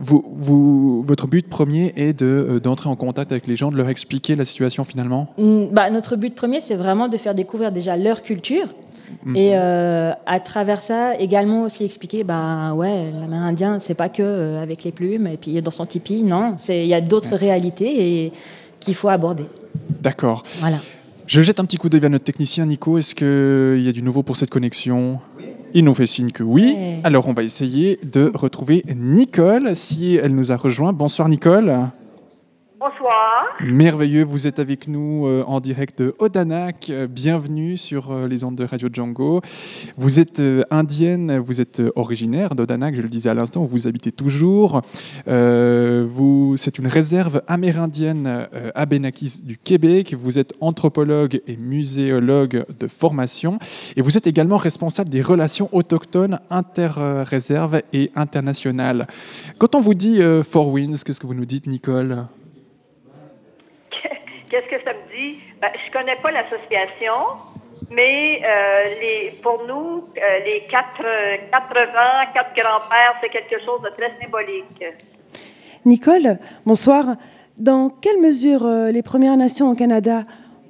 Vous, 0.00 0.24
vous- 0.36 1.02
votre 1.02 1.26
but 1.26 1.48
premier 1.48 1.92
est 1.96 2.12
de 2.12 2.26
euh, 2.26 2.60
d'entrer 2.60 2.88
en 2.88 2.94
contact 2.96 3.32
avec 3.32 3.46
les 3.48 3.56
gens, 3.56 3.72
de 3.72 3.76
leur 3.76 3.88
expliquer 3.88 4.36
la 4.36 4.44
situation 4.44 4.84
finalement? 4.84 5.32
Mm, 5.38 5.66
Bah, 5.72 5.90
notre 5.90 6.14
but 6.16 6.34
premier, 6.34 6.60
c'est 6.60 6.76
vraiment 6.76 7.08
de 7.08 7.16
faire 7.16 7.34
découvrir 7.34 7.72
déjà 7.72 7.96
leur 7.96 8.22
culture. 8.22 8.66
Mhm. 9.24 9.36
Et 9.36 9.50
euh, 9.54 10.12
à 10.26 10.40
travers 10.40 10.82
ça, 10.82 11.16
également 11.16 11.62
aussi 11.62 11.84
expliquer, 11.84 12.24
bah 12.24 12.74
ouais, 12.74 13.10
l'Amérindien, 13.12 13.78
c'est 13.78 13.94
pas 13.94 14.08
que 14.08 14.22
euh, 14.22 14.62
avec 14.62 14.84
les 14.84 14.92
plumes 14.92 15.26
et 15.26 15.36
puis 15.36 15.60
dans 15.60 15.70
son 15.70 15.86
tipi, 15.86 16.22
non, 16.22 16.54
c'est 16.56 16.84
il 16.84 16.88
y 16.88 16.94
a 16.94 17.00
d'autres 17.00 17.36
réalités 17.36 18.24
et 18.24 18.32
qu'il 18.80 18.94
faut 18.94 19.08
aborder. 19.08 19.44
D'accord. 20.00 20.42
Voilà. 20.60 20.78
Je 21.26 21.42
jette 21.42 21.60
un 21.60 21.64
petit 21.64 21.76
coup 21.76 21.88
d'œil 21.88 22.04
à 22.06 22.08
notre 22.08 22.24
technicien 22.24 22.64
Nico. 22.64 22.96
Est-ce 22.96 23.14
qu'il 23.14 23.84
y 23.84 23.88
a 23.88 23.92
du 23.92 24.02
nouveau 24.02 24.22
pour 24.22 24.36
cette 24.36 24.50
connexion? 24.50 25.18
Il 25.74 25.84
nous 25.84 25.92
fait 25.92 26.06
signe 26.06 26.30
que 26.30 26.42
oui. 26.42 26.74
Ouais. 26.74 27.00
Alors 27.04 27.28
on 27.28 27.34
va 27.34 27.42
essayer 27.42 28.00
de 28.02 28.32
retrouver 28.34 28.84
Nicole 28.96 29.76
si 29.76 30.14
elle 30.16 30.34
nous 30.34 30.52
a 30.52 30.56
rejoint. 30.56 30.94
Bonsoir 30.94 31.28
Nicole. 31.28 31.74
Bonsoir. 32.80 33.44
Merveilleux, 33.60 34.22
vous 34.22 34.46
êtes 34.46 34.60
avec 34.60 34.86
nous 34.86 35.26
euh, 35.26 35.42
en 35.48 35.58
direct 35.58 36.00
de 36.00 36.14
Odanak. 36.20 36.90
Euh, 36.90 37.08
Bienvenue 37.08 37.76
sur 37.76 38.12
euh, 38.12 38.28
les 38.28 38.44
ondes 38.44 38.54
de 38.54 38.62
Radio 38.62 38.88
Django. 38.92 39.40
Vous 39.96 40.20
êtes 40.20 40.38
euh, 40.38 40.62
indienne, 40.70 41.38
vous 41.38 41.60
êtes 41.60 41.82
originaire 41.96 42.54
d'Odanak, 42.54 42.94
je 42.94 43.02
le 43.02 43.08
disais 43.08 43.30
à 43.30 43.34
l'instant, 43.34 43.64
vous 43.64 43.88
habitez 43.88 44.12
toujours. 44.12 44.82
C'est 45.26 46.78
une 46.78 46.86
réserve 46.86 47.42
amérindienne 47.48 48.46
Abénakis 48.76 49.40
du 49.42 49.58
Québec. 49.58 50.14
Vous 50.16 50.38
êtes 50.38 50.54
anthropologue 50.60 51.40
et 51.48 51.56
muséologue 51.56 52.64
de 52.78 52.86
formation. 52.86 53.58
Et 53.96 54.02
vous 54.02 54.16
êtes 54.16 54.28
également 54.28 54.56
responsable 54.56 55.10
des 55.10 55.22
relations 55.22 55.68
autochtones 55.72 56.38
inter-réserves 56.50 57.82
et 57.92 58.12
internationales. 58.14 59.08
Quand 59.58 59.74
on 59.74 59.80
vous 59.80 59.94
dit 59.94 60.20
Four 60.44 60.68
Winds, 60.68 61.02
qu'est-ce 61.04 61.18
que 61.18 61.26
vous 61.26 61.34
nous 61.34 61.46
dites, 61.46 61.66
Nicole? 61.66 62.26
Qu'est-ce 64.58 64.82
que 64.82 64.84
ça 64.84 64.92
me 64.92 65.16
dit? 65.16 65.38
Ben, 65.60 65.70
je 65.86 65.92
connais 65.92 66.16
pas 66.16 66.32
l'association, 66.32 67.14
mais 67.90 68.42
euh, 68.44 68.94
les, 69.00 69.30
pour 69.40 69.64
nous, 69.68 70.08
euh, 70.16 70.38
les 70.44 70.62
quatre, 70.68 71.00
euh, 71.04 71.36
quatre 71.52 71.78
ans, 71.78 72.26
quatre 72.34 72.54
grands-pères, 72.56 73.14
c'est 73.20 73.28
quelque 73.28 73.64
chose 73.64 73.80
de 73.82 73.90
très 73.90 74.12
symbolique. 74.20 74.84
Nicole, 75.84 76.38
bonsoir. 76.66 77.04
Dans 77.56 77.88
quelle 77.88 78.20
mesure 78.20 78.66
euh, 78.66 78.90
les 78.90 79.04
Premières 79.04 79.36
Nations 79.36 79.68
au 79.68 79.76
Canada 79.76 80.22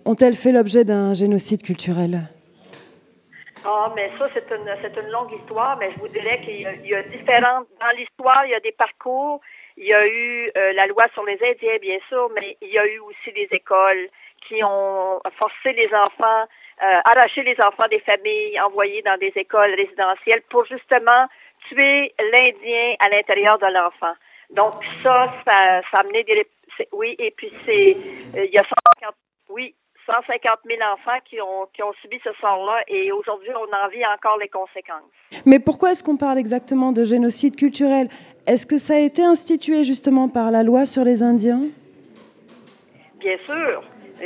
ont-elles 0.05 0.37
fait 0.37 0.53
l'objet 0.53 0.85
d'un 0.85 1.15
génocide 1.15 1.63
culturel? 1.63 2.21
Ah, 3.65 3.91
mais 3.97 4.11
ça, 4.19 4.29
c'est 4.35 4.55
une, 4.55 4.71
c'est 4.83 5.01
une 5.01 5.09
longue 5.09 5.33
histoire, 5.33 5.79
mais 5.79 5.93
je 5.95 6.01
vous 6.01 6.09
dirais 6.09 6.43
qu'il 6.45 6.61
y 6.61 6.67
a, 6.67 6.75
il 6.75 6.91
y 6.91 6.95
a 6.95 7.03
différentes. 7.05 7.67
Dans 7.81 7.97
l'histoire, 7.97 8.45
il 8.45 8.51
y 8.51 8.55
a 8.55 8.61
des 8.61 8.73
parcours. 8.73 9.41
Il 9.81 9.87
y 9.87 9.95
a 9.95 10.05
eu 10.07 10.51
euh, 10.57 10.73
la 10.73 10.89
loi 10.89 11.07
sur 11.15 11.25
les 11.25 11.39
Indiens, 11.41 11.79
bien 11.81 11.99
sûr, 12.09 12.29
mais 12.35 12.57
il 12.61 12.69
y 12.69 12.79
a 12.79 12.87
eu 12.87 12.99
aussi 12.99 13.31
des 13.33 13.47
écoles 13.53 14.09
qui 14.47 14.63
ont 14.65 15.21
forcé 15.39 15.73
les 15.73 15.89
enfants, 15.95 16.43
euh, 16.83 17.01
arraché 17.05 17.45
les 17.45 17.61
enfants 17.61 17.87
des 17.89 18.01
familles, 18.01 18.61
envoyés 18.61 19.03
dans 19.03 19.17
des 19.19 19.33
écoles 19.37 19.75
résidentielles 19.75 20.43
pour 20.51 20.65
justement 20.67 21.29
tuer 21.69 22.13
l'Indien 22.33 22.97
à 22.99 23.09
l'intérieur 23.09 23.59
de 23.61 23.67
l'enfant. 23.67 24.15
Donc 24.51 24.75
ça, 25.01 25.33
ça, 25.45 25.81
ça 25.93 26.01
a 26.01 26.03
des... 26.03 26.47
Oui, 26.91 27.15
et 27.21 27.31
puis 27.31 27.53
c'est... 27.65 27.97
euh, 28.37 28.47
il 28.47 28.51
y 28.51 28.59
a 28.59 28.65
150... 28.65 29.15
Oui, 29.49 29.77
150 30.09 30.61
000 30.65 30.81
enfants 30.81 31.19
qui 31.29 31.41
ont, 31.41 31.69
qui 31.75 31.83
ont 31.83 31.93
subi 32.01 32.19
ce 32.25 32.31
sort-là 32.41 32.83
et 32.89 33.13
aujourd'hui, 33.13 33.51
on 33.55 33.69
en 33.85 33.89
vit 33.89 34.05
encore 34.07 34.39
les 34.39 34.49
conséquences. 34.49 35.13
Mais 35.45 35.61
pourquoi 35.61 35.93
est-ce 35.93 36.03
qu'on 36.03 36.17
parle 36.17 36.39
exactement 36.39 36.93
de 36.93 37.05
génocide 37.05 37.57
culturel? 37.57 38.09
Est-ce 38.47 38.67
que 38.67 38.79
ça 38.79 38.95
a 38.95 38.99
été 38.99 39.23
institué 39.23 39.85
justement 39.85 40.29
par 40.29 40.51
la 40.51 40.63
loi 40.63 40.87
sur 40.87 41.05
les 41.05 41.23
Indiens? 41.23 41.69
Bien 43.21 43.37
sûr, 43.45 43.83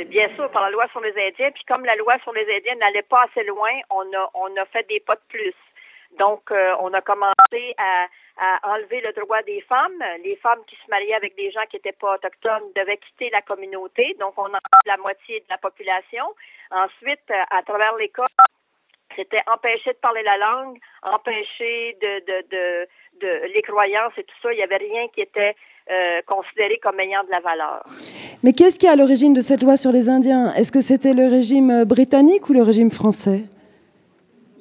bien 0.07 0.29
sûr, 0.35 0.49
par 0.51 0.63
la 0.63 0.71
loi 0.71 0.85
sur 0.91 1.01
les 1.01 1.11
Indiens. 1.11 1.51
Puis 1.51 1.65
comme 1.67 1.83
la 1.83 1.95
loi 1.97 2.15
sur 2.23 2.31
les 2.31 2.45
Indiens 2.55 2.75
n'allait 2.79 3.03
pas 3.09 3.25
assez 3.29 3.43
loin, 3.45 3.71
on 3.89 4.01
a, 4.01 4.31
on 4.35 4.55
a 4.61 4.65
fait 4.71 4.87
des 4.87 5.01
pas 5.01 5.15
de 5.15 5.21
plus. 5.27 5.53
Donc, 6.19 6.51
euh, 6.51 6.73
on 6.81 6.93
a 6.93 7.01
commencé 7.01 7.75
à, 7.77 8.07
enlever 8.63 8.99
le 9.01 9.13
droit 9.13 9.41
des 9.43 9.61
femmes. 9.61 10.03
Les 10.23 10.35
femmes 10.37 10.59
qui 10.67 10.75
se 10.75 10.89
mariaient 10.89 11.13
avec 11.13 11.35
des 11.35 11.51
gens 11.51 11.61
qui 11.69 11.77
n'étaient 11.77 11.91
pas 11.91 12.15
autochtones 12.15 12.71
devaient 12.75 12.97
quitter 12.97 13.29
la 13.29 13.41
communauté. 13.41 14.15
Donc, 14.19 14.33
on 14.37 14.45
enlève 14.45 14.85
la 14.87 14.97
moitié 14.97 15.39
de 15.41 15.45
la 15.49 15.59
population. 15.59 16.25
Ensuite, 16.71 17.31
à 17.51 17.61
travers 17.61 17.95
l'école, 17.95 18.27
c'était 19.15 19.41
empêcher 19.47 19.91
de 19.91 19.97
parler 19.97 20.23
la 20.23 20.37
langue, 20.37 20.77
empêcher 21.03 21.97
de, 22.01 22.19
de, 22.25 22.47
de, 22.49 22.87
de 23.21 23.53
les 23.53 23.61
croyances 23.61 24.13
et 24.17 24.23
tout 24.23 24.35
ça. 24.41 24.51
Il 24.51 24.57
n'y 24.57 24.63
avait 24.63 24.77
rien 24.77 25.07
qui 25.09 25.21
était 25.21 25.55
euh, 25.89 26.21
considéré 26.25 26.79
comme 26.81 26.99
ayant 26.99 27.23
de 27.23 27.29
la 27.29 27.39
valeur. 27.39 27.85
Mais 28.41 28.53
qu'est-ce 28.53 28.79
qui 28.79 28.85
est 28.85 28.89
à 28.89 28.95
l'origine 28.95 29.33
de 29.33 29.41
cette 29.41 29.61
loi 29.61 29.77
sur 29.77 29.91
les 29.91 30.09
Indiens? 30.09 30.53
Est-ce 30.53 30.71
que 30.71 30.81
c'était 30.81 31.13
le 31.13 31.27
régime 31.27 31.69
euh, 31.69 31.85
britannique 31.85 32.49
ou 32.49 32.53
le 32.53 32.61
régime 32.61 32.89
français? 32.89 33.41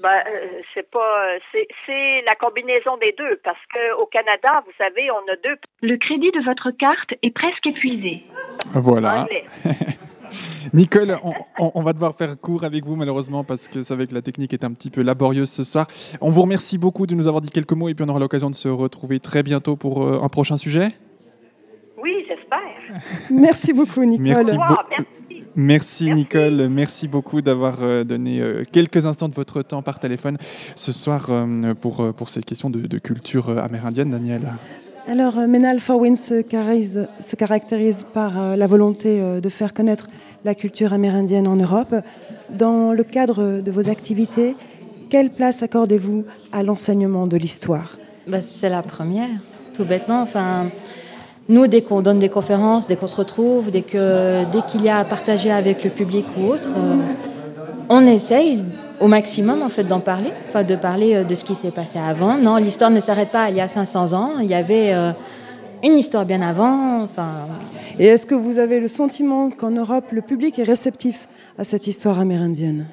Ben, 0.02 0.08
euh, 0.26 0.60
c'est 0.74 0.90
pas, 0.90 1.36
c'est, 1.52 1.66
c'est 1.86 2.22
la 2.26 2.34
combinaison 2.34 2.96
des 2.96 3.14
deux 3.16 3.40
parce 3.44 3.60
que 3.72 3.94
au 4.02 4.06
Canada, 4.06 4.62
vous 4.66 4.72
savez, 4.76 5.10
on 5.12 5.32
a 5.32 5.36
deux. 5.44 5.56
Le 5.82 5.96
crédit 5.96 6.30
de 6.32 6.44
votre 6.44 6.70
carte 6.72 7.12
est 7.22 7.30
presque 7.30 7.64
épuisé. 7.66 8.24
Voilà. 8.74 9.26
Nicole, 10.72 11.18
on, 11.22 11.32
on- 11.58 11.72
on 11.74 11.82
va 11.82 11.92
devoir 11.92 12.14
faire 12.16 12.38
court 12.40 12.64
avec 12.64 12.84
vous 12.84 12.96
malheureusement 12.96 13.44
parce 13.44 13.68
que 13.68 13.82
c'est 13.82 13.94
vrai 13.94 14.06
que 14.06 14.14
la 14.14 14.22
technique 14.22 14.52
est 14.54 14.64
un 14.64 14.72
petit 14.72 14.90
peu 14.90 15.02
laborieuse 15.02 15.50
ce 15.50 15.62
soir. 15.62 15.86
On 16.20 16.30
vous 16.30 16.42
remercie 16.42 16.78
beaucoup 16.78 17.06
de 17.06 17.14
nous 17.14 17.28
avoir 17.28 17.42
dit 17.42 17.50
quelques 17.50 17.72
mots 17.72 17.88
et 17.88 17.94
puis 17.94 18.04
on 18.04 18.08
aura 18.08 18.18
l'occasion 18.18 18.48
de 18.50 18.54
se 18.54 18.68
retrouver 18.68 19.20
très 19.20 19.42
bientôt 19.42 19.76
pour 19.76 20.02
euh, 20.02 20.20
un 20.22 20.28
prochain 20.28 20.56
sujet. 20.56 20.88
Oui, 22.02 22.24
j'espère. 22.26 22.58
Merci 23.30 23.72
beaucoup, 23.72 24.02
Nicole. 24.04 24.24
Merci 24.26 24.56
Au 24.56 24.60
revoir, 24.60 24.84
merci. 24.90 25.04
Merci, 25.54 26.10
Nicole, 26.12 26.68
merci 26.68 27.08
beaucoup 27.08 27.42
d'avoir 27.42 27.82
euh, 27.82 28.04
donné 28.04 28.40
euh, 28.40 28.62
quelques 28.70 29.04
instants 29.04 29.28
de 29.28 29.34
votre 29.34 29.60
temps 29.60 29.82
par 29.82 29.98
téléphone 29.98 30.38
ce 30.76 30.92
soir 30.92 31.26
euh, 31.28 31.74
pour, 31.74 32.14
pour 32.14 32.30
ces 32.30 32.42
questions 32.42 32.70
de, 32.70 32.80
de 32.80 32.98
culture 32.98 33.50
amérindienne, 33.58 34.10
Daniel. 34.10 34.54
Alors, 35.08 35.36
Ménal 35.48 35.80
Forwin 35.80 36.16
se 36.16 36.40
caractérise, 36.40 37.06
se 37.20 37.36
caractérise 37.36 38.06
par 38.14 38.56
la 38.56 38.66
volonté 38.68 39.20
de 39.40 39.48
faire 39.48 39.74
connaître 39.74 40.08
la 40.44 40.54
culture 40.54 40.92
amérindienne 40.92 41.48
en 41.48 41.56
Europe. 41.56 41.92
Dans 42.50 42.92
le 42.92 43.02
cadre 43.02 43.60
de 43.60 43.70
vos 43.72 43.88
activités, 43.88 44.54
quelle 45.10 45.30
place 45.30 45.64
accordez-vous 45.64 46.24
à 46.52 46.62
l'enseignement 46.62 47.26
de 47.26 47.36
l'histoire? 47.36 47.98
Bah, 48.28 48.40
c'est 48.40 48.68
la 48.68 48.82
première, 48.82 49.40
tout 49.74 49.84
bêtement. 49.84 50.22
Enfin, 50.22 50.70
nous, 51.48 51.66
dès 51.66 51.82
qu'on 51.82 52.02
donne 52.02 52.18
des 52.18 52.28
conférences, 52.28 52.86
dès 52.86 52.96
qu'on 52.96 53.08
se 53.08 53.16
retrouve, 53.16 53.70
dès 53.70 53.82
que 53.82 54.44
dès 54.52 54.62
qu'il 54.62 54.82
y 54.82 54.88
a 54.88 54.98
à 54.98 55.04
partager 55.04 55.50
avec 55.50 55.82
le 55.82 55.90
public 55.90 56.24
ou 56.38 56.46
autre, 56.46 56.68
euh, 56.76 56.96
on 57.88 58.06
essaye 58.06 58.62
au 59.00 59.08
maximum 59.08 59.62
en 59.62 59.68
fait 59.68 59.82
d'en 59.82 59.98
parler, 59.98 60.30
enfin 60.48 60.62
de 60.62 60.76
parler 60.76 61.14
euh, 61.14 61.24
de 61.24 61.34
ce 61.34 61.44
qui 61.44 61.56
s'est 61.56 61.72
passé 61.72 61.98
avant. 61.98 62.36
Non, 62.36 62.56
l'histoire 62.56 62.90
ne 62.90 63.00
s'arrête 63.00 63.30
pas 63.30 63.50
il 63.50 63.56
y 63.56 63.60
a 63.60 63.66
500 63.66 64.12
ans. 64.12 64.38
Il 64.40 64.46
y 64.46 64.54
avait 64.54 64.92
euh, 64.94 65.12
une 65.82 65.98
histoire 65.98 66.24
bien 66.24 66.42
avant. 66.42 67.02
Enfin, 67.02 67.48
Et 67.98 68.06
est-ce 68.06 68.24
que 68.24 68.36
vous 68.36 68.58
avez 68.58 68.78
le 68.78 68.88
sentiment 68.88 69.50
qu'en 69.50 69.72
Europe, 69.72 70.12
le 70.12 70.22
public 70.22 70.60
est 70.60 70.64
réceptif 70.64 71.28
à 71.58 71.64
cette 71.64 71.88
histoire 71.88 72.20
amérindienne? 72.20 72.86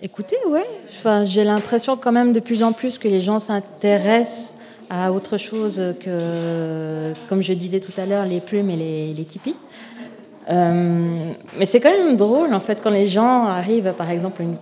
Écoutez, 0.00 0.36
ouais. 0.48 0.66
Enfin, 0.88 1.24
j'ai 1.24 1.44
l'impression 1.44 1.96
quand 1.96 2.12
même 2.12 2.32
de 2.32 2.40
plus 2.40 2.62
en 2.62 2.72
plus 2.72 2.98
que 2.98 3.08
les 3.08 3.20
gens 3.20 3.40
s'intéressent 3.40 4.54
à 4.94 5.10
autre 5.10 5.38
chose 5.38 5.80
que, 6.00 7.14
comme 7.28 7.42
je 7.42 7.54
disais 7.54 7.80
tout 7.80 7.92
à 7.96 8.04
l'heure, 8.04 8.26
les 8.26 8.40
plumes 8.40 8.68
et 8.70 8.76
les, 8.76 9.14
les 9.14 9.24
tipis. 9.24 9.54
Euh, 10.50 11.32
mais 11.58 11.64
c'est 11.66 11.80
quand 11.80 11.90
même 11.90 12.16
drôle, 12.16 12.52
en 12.52 12.60
fait, 12.60 12.80
quand 12.82 12.90
les 12.90 13.06
gens 13.06 13.46
arrivent, 13.46 13.94
par 13.96 14.10
exemple, 14.10 14.42
une- 14.42 14.56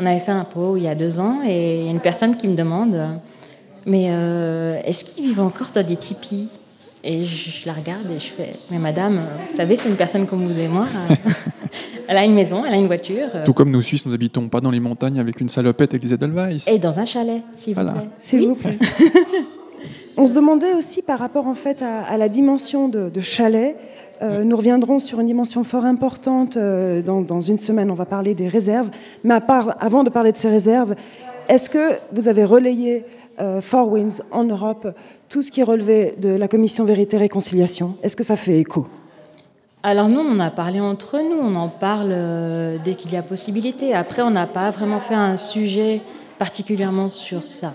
on 0.00 0.06
avait 0.06 0.20
fait 0.20 0.32
un 0.32 0.44
pot 0.44 0.76
il 0.76 0.84
y 0.84 0.88
a 0.88 0.94
deux 0.94 1.20
ans, 1.20 1.40
et 1.46 1.80
il 1.80 1.84
y 1.84 1.88
a 1.88 1.90
une 1.90 2.00
personne 2.00 2.36
qui 2.36 2.48
me 2.48 2.54
demande, 2.56 2.96
mais 3.84 4.06
euh, 4.08 4.80
est-ce 4.84 5.04
qu'ils 5.04 5.24
vivent 5.26 5.40
encore 5.40 5.68
dans 5.74 5.84
des 5.84 5.96
tipis? 5.96 6.48
Et 7.06 7.24
je, 7.26 7.50
je 7.50 7.66
la 7.66 7.74
regarde 7.74 8.10
et 8.10 8.18
je 8.18 8.28
fais, 8.28 8.52
mais 8.70 8.78
madame, 8.78 9.20
vous 9.50 9.56
savez, 9.56 9.76
c'est 9.76 9.90
une 9.90 9.96
personne 9.96 10.26
comme 10.26 10.46
vous 10.46 10.58
et 10.58 10.68
moi. 10.68 10.86
elle 12.08 12.16
a 12.16 12.24
une 12.24 12.32
maison, 12.34 12.64
elle 12.64 12.72
a 12.72 12.76
une 12.78 12.86
voiture. 12.86 13.26
Tout 13.44 13.52
comme 13.52 13.70
nous 13.70 13.82
Suisses, 13.82 14.06
nous 14.06 14.14
habitons 14.14 14.48
pas 14.48 14.60
dans 14.62 14.70
les 14.70 14.80
montagnes 14.80 15.20
avec 15.20 15.38
une 15.42 15.50
salopette 15.50 15.90
avec 15.92 16.02
des 16.02 16.14
Edelweiss. 16.14 16.66
Et 16.66 16.78
dans 16.78 16.98
un 16.98 17.04
chalet, 17.04 17.42
s'il 17.52 17.74
Voilà. 17.74 17.92
vous 17.92 17.98
plaît. 17.98 18.08
S'il 18.16 18.48
vous 18.48 18.54
plaît. 18.54 18.78
On 20.16 20.28
se 20.28 20.34
demandait 20.34 20.74
aussi 20.74 21.02
par 21.02 21.18
rapport 21.18 21.48
en 21.48 21.56
fait 21.56 21.82
à, 21.82 22.02
à 22.02 22.16
la 22.16 22.28
dimension 22.28 22.88
de, 22.88 23.08
de 23.08 23.20
chalet. 23.20 23.76
Euh, 24.22 24.44
nous 24.44 24.56
reviendrons 24.56 25.00
sur 25.00 25.18
une 25.18 25.26
dimension 25.26 25.64
fort 25.64 25.84
importante 25.84 26.56
euh, 26.56 27.02
dans, 27.02 27.20
dans 27.20 27.40
une 27.40 27.58
semaine. 27.58 27.90
On 27.90 27.94
va 27.94 28.06
parler 28.06 28.34
des 28.34 28.46
réserves. 28.46 28.90
Mais 29.24 29.34
à 29.34 29.40
part, 29.40 29.76
avant 29.80 30.04
de 30.04 30.10
parler 30.10 30.30
de 30.30 30.36
ces 30.36 30.48
réserves, 30.48 30.94
est-ce 31.48 31.68
que 31.68 31.98
vous 32.12 32.28
avez 32.28 32.44
relayé 32.44 33.04
euh, 33.40 33.60
Four 33.60 33.90
Winds 33.90 34.22
en 34.30 34.44
Europe 34.44 34.86
tout 35.28 35.42
ce 35.42 35.50
qui 35.50 35.64
relevait 35.64 36.14
de 36.16 36.28
la 36.28 36.46
commission 36.46 36.84
Vérité 36.84 37.16
Réconciliation? 37.16 37.96
Est-ce 38.04 38.14
que 38.14 38.24
ça 38.24 38.36
fait 38.36 38.60
écho? 38.60 38.86
Alors 39.82 40.08
nous, 40.08 40.20
on 40.20 40.30
en 40.36 40.38
a 40.38 40.50
parlé 40.50 40.78
entre 40.78 41.18
nous, 41.18 41.36
on 41.42 41.56
en 41.56 41.68
parle 41.68 42.14
dès 42.84 42.94
qu'il 42.94 43.12
y 43.12 43.16
a 43.16 43.22
possibilité. 43.22 43.92
Après, 43.92 44.22
on 44.22 44.30
n'a 44.30 44.46
pas 44.46 44.70
vraiment 44.70 45.00
fait 45.00 45.14
un 45.14 45.36
sujet 45.36 46.00
particulièrement 46.38 47.10
sur 47.10 47.44
ça. 47.44 47.74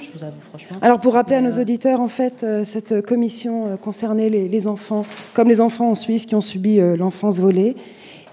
Je 0.00 0.16
vous 0.18 0.24
avoue 0.24 0.40
franchement. 0.48 0.76
Alors 0.82 1.00
pour 1.00 1.14
rappeler 1.14 1.36
à 1.36 1.40
nos 1.40 1.52
auditeurs, 1.52 2.00
en 2.00 2.08
fait, 2.08 2.42
euh, 2.44 2.64
cette 2.64 3.04
commission 3.04 3.66
euh, 3.66 3.76
concernait 3.76 4.28
les, 4.30 4.48
les 4.48 4.66
enfants, 4.66 5.04
comme 5.34 5.48
les 5.48 5.60
enfants 5.60 5.90
en 5.90 5.94
Suisse 5.94 6.26
qui 6.26 6.34
ont 6.34 6.40
subi 6.40 6.80
euh, 6.80 6.96
l'enfance 6.96 7.38
volée. 7.38 7.76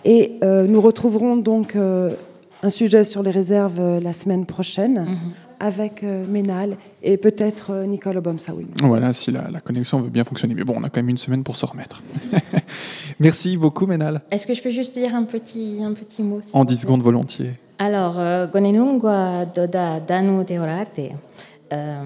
Et 0.03 0.33
euh, 0.43 0.67
nous 0.67 0.81
retrouverons 0.81 1.35
donc 1.37 1.75
euh, 1.75 2.11
un 2.63 2.69
sujet 2.69 3.03
sur 3.03 3.23
les 3.23 3.31
réserves 3.31 3.79
euh, 3.79 3.99
la 3.99 4.13
semaine 4.13 4.45
prochaine 4.45 5.07
avec 5.59 6.03
euh, 6.03 6.25
Ménal 6.27 6.77
et 7.01 7.17
peut-être 7.17 7.71
euh, 7.71 7.85
Nicole 7.85 8.17
Obomsawin. 8.17 8.65
Voilà, 8.81 9.13
si 9.13 9.31
la, 9.31 9.49
la 9.49 9.61
connexion 9.61 9.97
veut 9.99 10.09
bien 10.09 10.23
fonctionner. 10.25 10.53
Mais 10.53 10.63
bon, 10.63 10.75
on 10.77 10.83
a 10.83 10.89
quand 10.89 10.97
même 10.99 11.09
une 11.09 11.17
semaine 11.17 11.43
pour 11.43 11.55
se 11.55 11.65
remettre. 11.65 12.03
Merci 13.19 13.57
beaucoup, 13.57 13.85
Ménal. 13.87 14.21
Est-ce 14.31 14.45
que 14.47 14.53
je 14.53 14.61
peux 14.61 14.69
juste 14.69 14.93
dire 14.93 15.15
un 15.15 15.23
petit, 15.23 15.79
un 15.81 15.93
petit 15.93 16.21
mot 16.23 16.41
En 16.53 16.59
vous 16.59 16.65
10 16.65 16.75
plaît? 16.75 16.81
secondes 16.83 17.01
volontiers. 17.01 17.51
Alors, 17.79 18.15
euh, 18.19 18.47
Gonenungwa 18.47 19.45
Doda 19.45 19.99
Danu 19.99 20.43
Teorate. 20.45 21.11
Euh, 21.73 22.03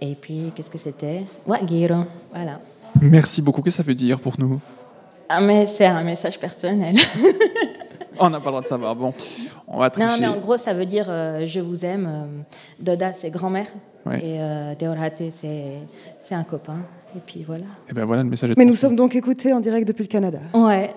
et 0.00 0.14
puis, 0.14 0.52
qu'est-ce 0.54 0.70
que 0.70 0.78
c'était? 0.78 1.24
Wagiro. 1.46 2.04
Voilà. 2.32 2.60
Merci 3.00 3.42
beaucoup. 3.42 3.62
Qu'est-ce 3.62 3.78
que 3.78 3.82
ça 3.82 3.86
veut 3.86 3.94
dire 3.94 4.20
pour 4.20 4.34
nous? 4.38 4.60
Ah, 5.28 5.40
mais 5.40 5.66
c'est 5.66 5.86
un 5.86 6.02
message 6.02 6.38
personnel. 6.38 6.96
On 8.18 8.30
n'a 8.30 8.40
pas 8.40 8.46
le 8.46 8.50
droit 8.50 8.60
de 8.62 8.66
savoir. 8.66 8.94
Bon, 8.94 9.14
on 9.66 9.78
va 9.78 9.90
tricher. 9.90 10.06
Non, 10.06 10.16
mais 10.20 10.26
en 10.26 10.38
gros, 10.38 10.58
ça 10.58 10.74
veut 10.74 10.86
dire 10.86 11.06
euh, 11.08 11.46
je 11.46 11.60
vous 11.60 11.84
aime. 11.84 12.06
Euh, 12.06 12.42
Doda, 12.78 13.12
c'est 13.12 13.30
grand-mère. 13.30 13.66
Ouais. 14.04 14.18
Et 14.18 14.40
euh, 14.40 14.74
Teorate, 14.74 15.22
c'est 15.30 15.78
c'est 16.20 16.34
un 16.34 16.44
copain. 16.44 16.78
Et 17.16 17.20
puis 17.24 17.42
voilà. 17.46 17.64
Et 17.88 17.92
ben 17.92 18.04
voilà, 18.04 18.22
le 18.22 18.28
message 18.28 18.50
est 18.50 18.56
Mais 18.58 18.64
nous 18.64 18.74
sommes 18.74 18.96
donc 18.96 19.14
écoutés 19.14 19.52
en 19.52 19.60
direct 19.60 19.88
depuis 19.88 20.02
le 20.02 20.08
Canada. 20.08 20.40
Ouais. 20.54 20.94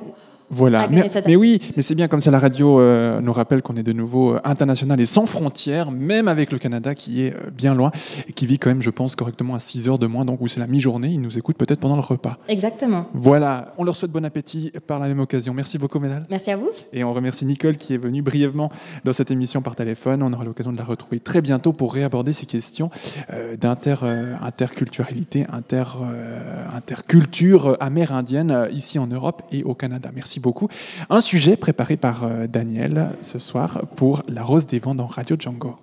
Voilà, 0.50 0.88
mais, 0.88 1.36
oui, 1.36 1.60
mais 1.76 1.82
c'est 1.82 1.96
bien 1.96 2.08
comme 2.08 2.22
ça. 2.22 2.30
La 2.30 2.40
radio 2.40 2.80
euh, 2.80 3.20
nous 3.20 3.34
rappelle 3.34 3.62
qu'on 3.62 3.76
est 3.76 3.84
de 3.84 3.94
nouveau 3.94 4.36
euh, 4.36 4.42
international 4.44 5.00
et 5.00 5.06
sans 5.06 5.26
frontières, 5.26 5.92
même 5.92 6.28
avec 6.28 6.52
le 6.52 6.60
Canada 6.60 6.94
qui 6.94 7.24
est 7.24 7.36
euh, 7.36 7.50
bien 7.52 7.74
loin 7.74 7.92
et 8.28 8.34
qui 8.34 8.46
vit 8.46 8.60
quand 8.60 8.70
même, 8.70 8.82
je 8.82 8.92
pense, 8.92 9.16
correctement 9.16 9.56
à 9.56 9.60
6 9.60 9.90
heures 9.90 9.98
de 9.98 10.06
moins, 10.06 10.24
donc 10.24 10.42
où 10.42 10.48
c'est 10.48 10.60
la 10.60 10.68
mi-journée. 10.68 11.10
Ils 11.10 11.22
nous 11.22 11.38
écoutent 11.38 11.58
peut-être 11.58 11.80
pendant 11.80 11.96
le 11.96 12.02
repas. 12.02 12.38
Exactement. 12.48 13.08
Voilà, 13.14 13.74
on 13.78 13.84
leur 13.84 13.96
souhaite 13.96 14.12
bon 14.12 14.24
appétit 14.24 14.72
par 14.86 15.00
la 15.00 15.08
même 15.08 15.20
occasion. 15.20 15.54
Merci 15.54 15.80
beaucoup, 15.80 16.00
Ménal. 16.00 16.26
Merci 16.30 16.52
à 16.52 16.58
vous. 16.58 16.70
Et 16.94 17.04
on 17.04 17.14
remercie 17.14 17.46
Nicole 17.46 17.78
qui 17.78 17.96
est 17.96 17.98
venue 17.98 18.22
brièvement 18.22 18.72
dans 19.04 19.14
cette 19.14 19.32
émission 19.32 19.62
par 19.62 19.76
téléphone. 19.76 20.22
On 20.22 20.32
aura 20.32 20.44
l'occasion 20.44 20.72
de 20.72 20.78
la 20.78 20.84
retrouver 20.84 21.20
très 21.20 21.42
bientôt 21.42 21.74
pour 21.74 21.94
réaborder 21.94 22.34
ces 22.34 22.46
questions 22.46 22.92
d'inter, 23.60 23.96
interculturalité, 24.42 25.46
inter, 25.52 25.84
interculture 26.74 27.78
amérindienne 27.80 28.68
ici 28.72 29.00
en 29.00 29.08
Europe 29.08 29.42
et 29.52 29.64
au 29.64 29.74
Canada. 29.74 30.12
Merci 30.14 30.35
beaucoup. 30.40 30.68
Un 31.10 31.22
sujet 31.22 31.56
préparé 31.56 31.98
par 31.98 32.24
euh, 32.24 32.48
Daniel 32.48 33.10
ce 33.22 33.40
soir 33.40 33.82
pour 33.96 34.24
La 34.28 34.44
Rose 34.44 34.66
des 34.66 34.80
Vents 34.80 34.96
dans 34.96 35.08
Radio 35.08 35.36
Django. 35.40 35.76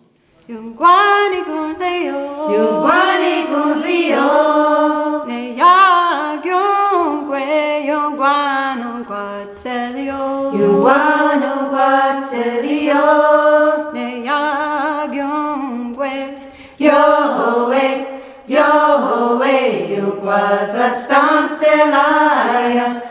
Stancelaya, 20.94 23.02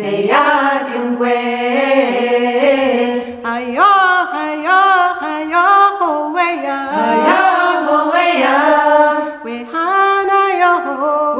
Neyadungwe. 0.00 1.36
Ayo, 3.52 3.92
ayo, 4.44 4.80
ayo, 5.32 5.66
howeya. 6.00 6.78
Ayo, 7.04 7.40
howeya. 7.86 8.56
We 9.44 9.54
hana 9.72 10.40
yo. 10.62 10.72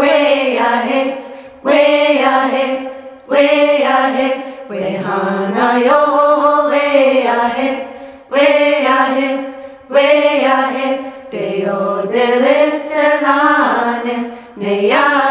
Weya 0.00 0.70
he, 0.88 1.00
weya 1.64 2.36
he, 2.52 2.64
weya 3.32 3.96
he. 4.16 4.28
We 4.68 4.80
hana 5.06 5.66
yo, 5.88 6.00
weya 6.70 7.38
he, 7.56 7.68
weya 8.30 8.98
he, 9.16 9.28
weya 9.88 10.58
he. 10.76 10.86
Deo 11.32 11.80
delitzelane, 12.12 14.16
neyadungwe. 14.56 15.29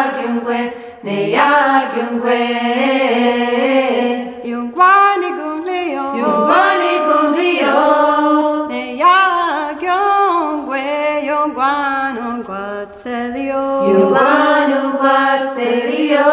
Nea 1.10 1.90
Gungue. 1.94 2.46
Yungwane 4.46 5.30
Gunleo. 5.38 6.06
Yungwane 6.22 6.92
Gunleo. 7.08 7.80
Nea 8.70 9.18
Gungue. 9.82 10.86
Yungwano 11.30 12.28
Guatselio. 12.46 13.64
Yungwano 13.90 14.82
Guatselio. 15.02 16.30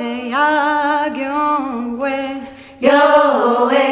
Nea 0.00 0.48
Gungue. 1.16 2.18
Yoe. 2.80 3.84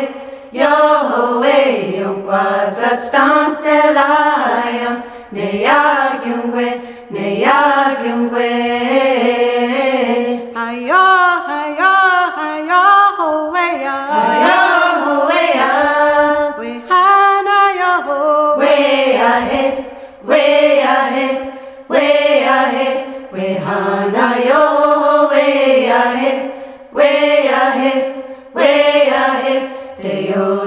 Yoe. 0.60 1.58
Yungwazatstan 2.00 3.54
Selaya. 3.62 4.92
Nea 5.32 5.80
Gungue. 6.24 6.70
Nea 7.10 7.60
Gungue. 8.02 8.50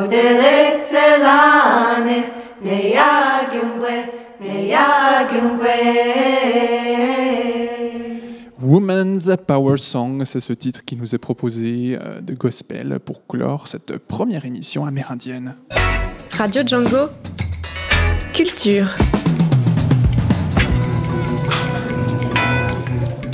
Delexelane, 0.10 2.24
ne 2.62 2.66
ne. 2.66 2.74
Woman's 8.62 9.30
Power 9.46 9.78
Song, 9.78 10.24
c'est 10.26 10.40
ce 10.40 10.54
titre 10.54 10.86
qui 10.86 10.96
nous 10.96 11.14
est 11.14 11.18
proposé 11.18 11.98
euh, 12.00 12.22
de 12.22 12.34
gospel 12.34 13.00
pour 13.00 13.28
clore 13.28 13.68
cette 13.68 13.98
première 13.98 14.46
émission 14.46 14.86
amérindienne. 14.86 15.56
Radio 16.32 16.62
Django. 16.66 17.10
Culture. 18.34 18.96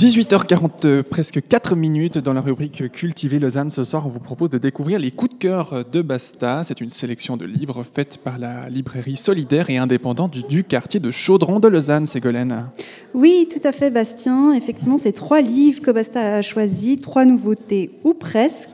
18h40, 0.00 0.86
euh, 0.86 1.02
presque 1.02 1.46
4 1.46 1.76
minutes 1.76 2.16
dans 2.16 2.32
la 2.32 2.40
rubrique 2.40 2.90
Cultiver 2.90 3.38
Lausanne. 3.38 3.70
Ce 3.70 3.84
soir, 3.84 4.06
on 4.06 4.08
vous 4.08 4.18
propose 4.18 4.48
de 4.48 4.56
découvrir 4.56 4.98
les 4.98 5.10
coups 5.10 5.34
de 5.34 5.38
cœur 5.38 5.84
de 5.84 6.00
Basta. 6.00 6.62
C'est 6.64 6.80
une 6.80 6.88
sélection 6.88 7.36
de 7.36 7.44
livres 7.44 7.82
faite 7.82 8.16
par 8.16 8.38
la 8.38 8.70
librairie 8.70 9.16
solidaire 9.16 9.68
et 9.68 9.76
indépendante 9.76 10.32
du, 10.32 10.42
du 10.42 10.64
quartier 10.64 11.00
de 11.00 11.10
Chaudron 11.10 11.60
de 11.60 11.68
Lausanne, 11.68 12.06
Ségolène. 12.06 12.70
Oui, 13.12 13.46
tout 13.52 13.60
à 13.62 13.72
fait, 13.72 13.90
Bastien. 13.90 14.54
Effectivement, 14.54 14.96
c'est 14.96 15.12
trois 15.12 15.42
livres 15.42 15.82
que 15.82 15.90
Basta 15.90 16.36
a 16.36 16.40
choisis, 16.40 16.98
trois 16.98 17.26
nouveautés 17.26 17.90
ou 18.02 18.14
presque. 18.14 18.70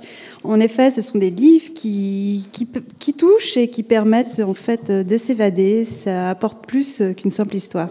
En 0.49 0.61
effet, 0.61 0.91
ce 0.91 1.01
sont 1.03 1.19
des 1.19 1.31
livres 1.31 1.73
qui, 1.75 2.49
qui, 2.53 2.69
qui 2.99 3.13
touchent 3.13 3.57
et 3.57 3.69
qui 3.69 3.83
permettent 3.83 4.41
en 4.41 4.55
fait 4.55 4.91
de 4.91 5.17
s'évader. 5.19 5.85
Ça 5.85 6.31
apporte 6.31 6.67
plus 6.67 7.03
qu'une 7.17 7.31
simple 7.31 7.57
histoire. 7.57 7.89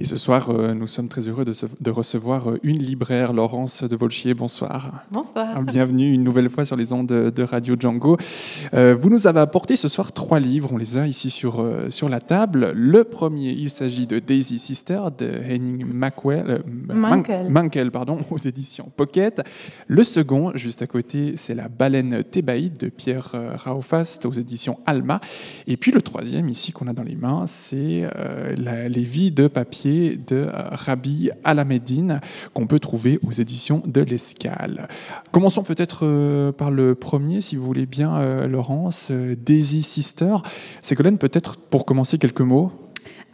Et 0.00 0.04
ce 0.04 0.16
soir, 0.16 0.50
euh, 0.50 0.74
nous 0.74 0.86
sommes 0.86 1.08
très 1.08 1.22
heureux 1.28 1.44
de, 1.44 1.52
se- 1.52 1.66
de 1.80 1.90
recevoir 1.90 2.50
euh, 2.50 2.58
une 2.62 2.78
libraire, 2.78 3.32
Laurence 3.32 3.82
de 3.82 3.96
Volchier. 3.96 4.32
Bonsoir. 4.34 5.04
Bonsoir. 5.10 5.60
Bienvenue 5.62 6.12
une 6.12 6.22
nouvelle 6.22 6.48
fois 6.50 6.64
sur 6.64 6.76
les 6.76 6.92
ondes 6.92 7.08
de, 7.08 7.30
de 7.30 7.42
Radio 7.42 7.74
Django. 7.78 8.16
Euh, 8.74 8.94
vous 8.98 9.10
nous 9.10 9.26
avez 9.26 9.40
apporté 9.40 9.74
ce 9.74 9.88
soir 9.88 10.12
trois 10.12 10.38
livres. 10.38 10.70
On 10.72 10.76
les 10.76 10.96
a 10.98 11.06
ici 11.06 11.30
sur, 11.30 11.60
euh, 11.60 11.90
sur 11.90 12.08
la 12.08 12.20
table. 12.20 12.70
Le 12.76 13.02
premier, 13.04 13.50
il 13.50 13.70
s'agit 13.70 14.06
de 14.06 14.20
Daisy 14.20 14.58
Sister 14.60 15.00
de 15.18 15.30
Henning 15.50 15.84
Mankell, 15.84 16.60
euh, 17.86 17.90
pardon, 17.90 18.18
aux 18.30 18.36
éditions 18.38 18.90
Pocket. 18.96 19.42
Le 19.88 20.02
second, 20.04 20.52
juste 20.54 20.80
à 20.82 20.86
côté, 20.86 21.32
c'est 21.36 21.54
La 21.54 21.68
baleine 21.88 22.22
thébaïde 22.22 22.76
de 22.76 22.90
Pierre 22.90 23.30
euh, 23.32 23.56
Raufast 23.56 24.26
aux 24.26 24.32
éditions 24.32 24.78
Alma. 24.84 25.22
Et 25.66 25.78
puis 25.78 25.90
le 25.90 26.02
troisième, 26.02 26.50
ici, 26.50 26.70
qu'on 26.70 26.86
a 26.86 26.92
dans 26.92 27.02
les 27.02 27.16
mains, 27.16 27.46
c'est 27.46 28.06
euh, 28.14 28.88
Les 28.88 29.04
vies 29.04 29.30
de 29.30 29.46
papier 29.46 30.18
de 30.18 30.36
euh, 30.36 30.50
Rabbi 30.52 31.30
Alameddin, 31.44 32.20
qu'on 32.52 32.66
peut 32.66 32.78
trouver 32.78 33.18
aux 33.26 33.32
éditions 33.32 33.82
de 33.86 34.02
l'Escale. 34.02 34.86
Commençons 35.32 35.62
peut-être 35.62 36.00
euh, 36.02 36.52
par 36.52 36.70
le 36.70 36.94
premier, 36.94 37.40
si 37.40 37.56
vous 37.56 37.64
voulez 37.64 37.86
bien, 37.86 38.46
Laurence. 38.46 39.10
Daisy 39.10 39.82
Sister. 39.82 40.36
Ségolène, 40.82 41.16
peut-être 41.16 41.56
pour 41.56 41.86
commencer 41.86 42.18
quelques 42.18 42.42
mots 42.42 42.70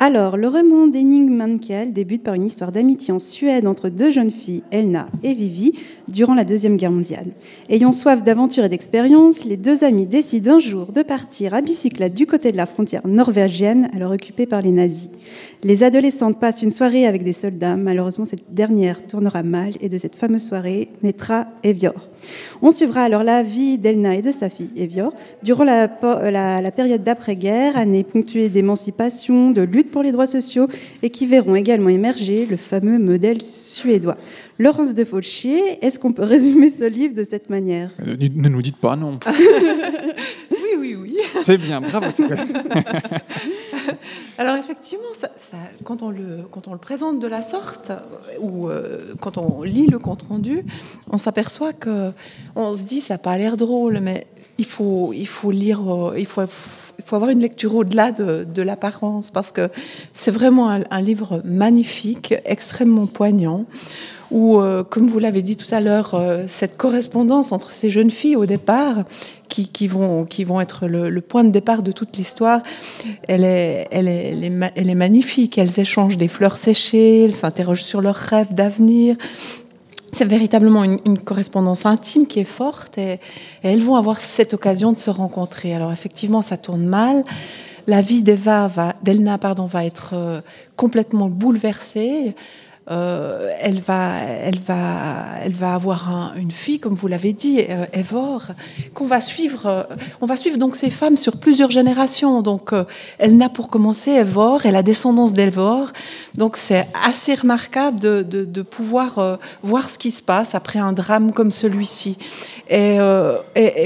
Alors, 0.00 0.36
le 0.36 0.48
roman 0.48 0.88
d'Henning 0.88 1.30
Mankell 1.30 1.92
débute 1.92 2.24
par 2.24 2.34
une 2.34 2.44
histoire 2.44 2.72
d'amitié 2.72 3.14
en 3.14 3.20
Suède 3.20 3.64
entre 3.68 3.88
deux 3.88 4.10
jeunes 4.10 4.32
filles, 4.32 4.64
Elna 4.72 5.06
et 5.22 5.34
Vivi, 5.34 5.72
durant 6.08 6.34
la 6.34 6.42
Deuxième 6.42 6.76
Guerre 6.76 6.90
mondiale. 6.90 7.28
Ayant 7.70 7.92
soif 7.92 8.24
d'aventure 8.24 8.64
et 8.64 8.68
d'expérience, 8.68 9.44
les 9.44 9.56
deux 9.56 9.84
amis 9.84 10.06
décident 10.06 10.56
un 10.56 10.58
jour 10.58 10.88
de 10.92 11.02
partir 11.02 11.54
à 11.54 11.60
bicyclette 11.60 12.12
du 12.12 12.26
côté 12.26 12.50
de 12.50 12.56
la 12.56 12.66
frontière 12.66 13.06
norvégienne, 13.06 13.88
alors 13.94 14.10
occupée 14.10 14.46
par 14.46 14.62
les 14.62 14.72
nazis. 14.72 15.08
Les 15.62 15.84
adolescentes 15.84 16.40
passent 16.40 16.62
une 16.62 16.72
soirée 16.72 17.06
avec 17.06 17.22
des 17.22 17.32
soldats. 17.32 17.76
Malheureusement, 17.76 18.24
cette 18.24 18.52
dernière 18.52 19.06
tournera 19.06 19.44
mal 19.44 19.70
et 19.80 19.88
de 19.88 19.96
cette 19.96 20.16
fameuse 20.16 20.42
soirée 20.42 20.88
naîtra 21.04 21.46
Evior. 21.62 21.94
On 22.62 22.72
suivra 22.72 23.02
alors 23.02 23.22
la 23.22 23.42
vie 23.44 23.78
d'Elna 23.78 24.16
et 24.16 24.22
de 24.22 24.32
sa 24.32 24.48
fille 24.48 24.70
Evior 24.76 25.12
durant 25.42 25.64
la- 25.64 25.88
la 26.60 26.70
période 26.72 27.04
d'après-guerre, 27.04 27.76
année 27.76 28.02
ponctuée 28.02 28.48
d'émancipation, 28.48 29.50
de 29.52 29.62
lutte 29.62 29.83
pour 29.90 30.02
les 30.02 30.12
droits 30.12 30.26
sociaux 30.26 30.68
et 31.02 31.10
qui 31.10 31.26
verront 31.26 31.54
également 31.54 31.88
émerger 31.90 32.46
le 32.46 32.56
fameux 32.56 32.98
modèle 32.98 33.42
suédois. 33.42 34.16
Laurence 34.58 34.94
de 34.94 35.04
Fauchier, 35.04 35.84
est-ce 35.84 35.98
qu'on 35.98 36.12
peut 36.12 36.22
résumer 36.24 36.68
ce 36.68 36.84
livre 36.84 37.14
de 37.14 37.24
cette 37.24 37.50
manière? 37.50 37.90
Euh, 38.00 38.16
Ne 38.18 38.42
ne 38.42 38.48
nous 38.48 38.62
dites 38.62 38.76
pas 38.76 38.96
non. 38.96 39.18
Oui, 40.50 40.70
oui, 40.78 40.94
oui. 40.96 41.16
C'est 41.42 41.58
bien, 41.58 41.80
bravo. 41.80 42.06
Alors 44.38 44.56
effectivement, 44.56 45.04
ça- 45.18 45.30
ça- 45.38 45.56
quand, 45.84 46.02
on 46.02 46.10
le, 46.10 46.40
quand 46.50 46.66
on 46.68 46.72
le 46.72 46.78
présente 46.78 47.20
de 47.20 47.26
la 47.26 47.42
sorte, 47.42 47.92
ou 48.40 48.68
euh, 48.68 49.14
quand 49.20 49.38
on 49.38 49.62
lit 49.62 49.86
le 49.86 49.98
compte-rendu, 49.98 50.62
on 51.10 51.18
s'aperçoit 51.18 51.72
que 51.72 52.12
on 52.56 52.74
se 52.74 52.82
dit 52.84 53.00
ça 53.00 53.14
n'a 53.14 53.18
pas 53.18 53.36
l'air 53.38 53.56
drôle, 53.56 54.00
mais 54.00 54.26
il 54.58 54.64
faut, 54.64 55.12
il 55.14 55.26
faut 55.28 55.50
lire, 55.50 55.80
euh, 56.10 56.14
il 56.18 56.26
faut, 56.26 56.42
il 56.98 57.04
faut 57.04 57.16
avoir 57.16 57.30
une 57.30 57.40
lecture 57.40 57.74
au-delà 57.74 58.12
de, 58.12 58.44
de 58.44 58.62
l'apparence, 58.62 59.30
parce 59.30 59.52
que 59.52 59.68
c'est 60.12 60.30
vraiment 60.30 60.70
un, 60.70 61.00
livre 61.00 61.42
magnifique, 61.44 62.34
extrêmement 62.44 63.06
poignant 63.06 63.66
où, 64.30 64.60
euh, 64.60 64.82
comme 64.82 65.06
vous 65.06 65.18
l'avez 65.18 65.42
dit 65.42 65.56
tout 65.56 65.72
à 65.72 65.80
l'heure, 65.80 66.14
euh, 66.14 66.44
cette 66.46 66.76
correspondance 66.76 67.52
entre 67.52 67.70
ces 67.70 67.90
jeunes 67.90 68.10
filles 68.10 68.36
au 68.36 68.46
départ, 68.46 69.04
qui, 69.48 69.68
qui 69.68 69.86
vont, 69.86 70.24
qui 70.24 70.44
vont 70.44 70.60
être 70.60 70.88
le, 70.88 71.20
point 71.20 71.44
de 71.44 71.50
départ 71.50 71.82
de 71.82 71.92
toute 71.92 72.16
l'histoire, 72.16 72.60
elle 73.28 73.44
est, 73.44 73.86
elle, 73.90 74.08
est, 74.08 74.30
elle, 74.32 74.44
est, 74.44 74.72
elle 74.74 74.90
est 74.90 74.94
magnifique. 74.94 75.58
Elles 75.58 75.78
échangent 75.78 76.16
des 76.16 76.28
fleurs 76.28 76.56
séchées, 76.56 77.24
elles 77.24 77.34
s'interrogent 77.34 77.84
sur 77.84 78.00
leurs 78.00 78.16
rêves 78.16 78.52
d'avenir. 78.52 79.16
C'est 80.16 80.24
véritablement 80.26 80.84
une, 80.84 81.18
correspondance 81.18 81.86
intime 81.86 82.26
qui 82.26 82.40
est 82.40 82.44
forte 82.44 82.98
et, 82.98 83.14
et 83.14 83.18
elles 83.62 83.82
vont 83.82 83.96
avoir 83.96 84.20
cette 84.20 84.54
occasion 84.54 84.92
de 84.92 84.98
se 84.98 85.10
rencontrer. 85.10 85.74
Alors 85.74 85.92
effectivement, 85.92 86.42
ça 86.42 86.56
tourne 86.56 86.84
mal. 86.84 87.24
La 87.86 88.00
vie 88.00 88.22
d'Eva, 88.22 88.66
va, 88.66 88.94
d'Elna, 89.02 89.36
pardon, 89.38 89.66
va 89.66 89.84
être 89.84 90.10
euh, 90.14 90.40
complètement 90.76 91.28
bouleversée. 91.28 92.34
Euh, 92.90 93.50
elle 93.60 93.80
va, 93.80 94.18
elle 94.20 94.58
va, 94.58 95.24
elle 95.42 95.54
va 95.54 95.74
avoir 95.74 96.10
un- 96.10 96.34
une 96.36 96.50
fille, 96.50 96.78
comme 96.78 96.92
vous 96.94 97.06
l'avez 97.08 97.32
dit, 97.32 97.60
euh, 97.70 97.86
Evor, 97.94 98.48
qu'on 98.92 99.06
va 99.06 99.22
suivre. 99.22 99.64
euh, 99.66 99.82
on 100.20 100.26
va 100.26 100.36
suivre 100.36 100.58
donc 100.58 100.76
ces 100.76 100.90
femmes 100.90 101.16
sur 101.16 101.38
plusieurs 101.38 101.70
générations. 101.70 102.42
Donc, 102.42 102.74
euh, 102.74 102.84
elle 103.18 103.38
n'a 103.38 103.48
pour 103.48 103.70
commencer 103.70 104.10
Evor 104.10 104.66
et 104.66 104.70
la 104.70 104.82
descendance 104.82 105.32
d'Evor. 105.32 105.92
Donc, 106.34 106.58
c'est 106.58 106.86
assez 107.08 107.34
remarquable 107.34 108.00
de, 108.00 108.62
pouvoir 108.62 109.38
voir 109.62 109.88
ce 109.88 109.98
qui 109.98 110.10
se 110.10 110.22
passe 110.22 110.54
après 110.54 110.78
un 110.78 110.92
drame 110.92 111.32
comme 111.32 111.50
celui-ci, 111.52 112.18
et, 112.68 112.98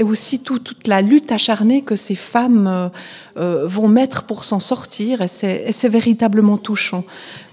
aussi 0.02 0.40
tout- 0.40 0.58
toute 0.58 0.86
la 0.88 1.02
lutte 1.02 1.30
acharnée 1.30 1.82
que 1.82 1.94
ces 1.96 2.14
femmes 2.14 2.90
euh, 3.38 3.66
vont 3.68 3.86
mettre 3.86 4.24
pour 4.24 4.44
s'en 4.44 4.58
sortir. 4.58 5.22
Et 5.22 5.28
c'est 5.28 5.88
véritablement 5.88 6.58
touchant. 6.58 7.04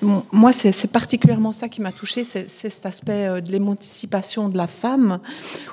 Moi, 0.02 0.52
c'est 0.52 0.88
particulièrement 0.88 1.52
ça 1.52 1.70
qui 1.70 1.82
m'a 1.82 1.92
touchée, 1.92 2.24
c'est 2.24 2.50
cet 2.50 2.86
aspect 2.86 3.28
euh, 3.28 3.42
de 3.42 3.52
l'émancipation 3.52 4.50
de 4.50 4.58
la 4.58 4.68
femme, 4.68 5.20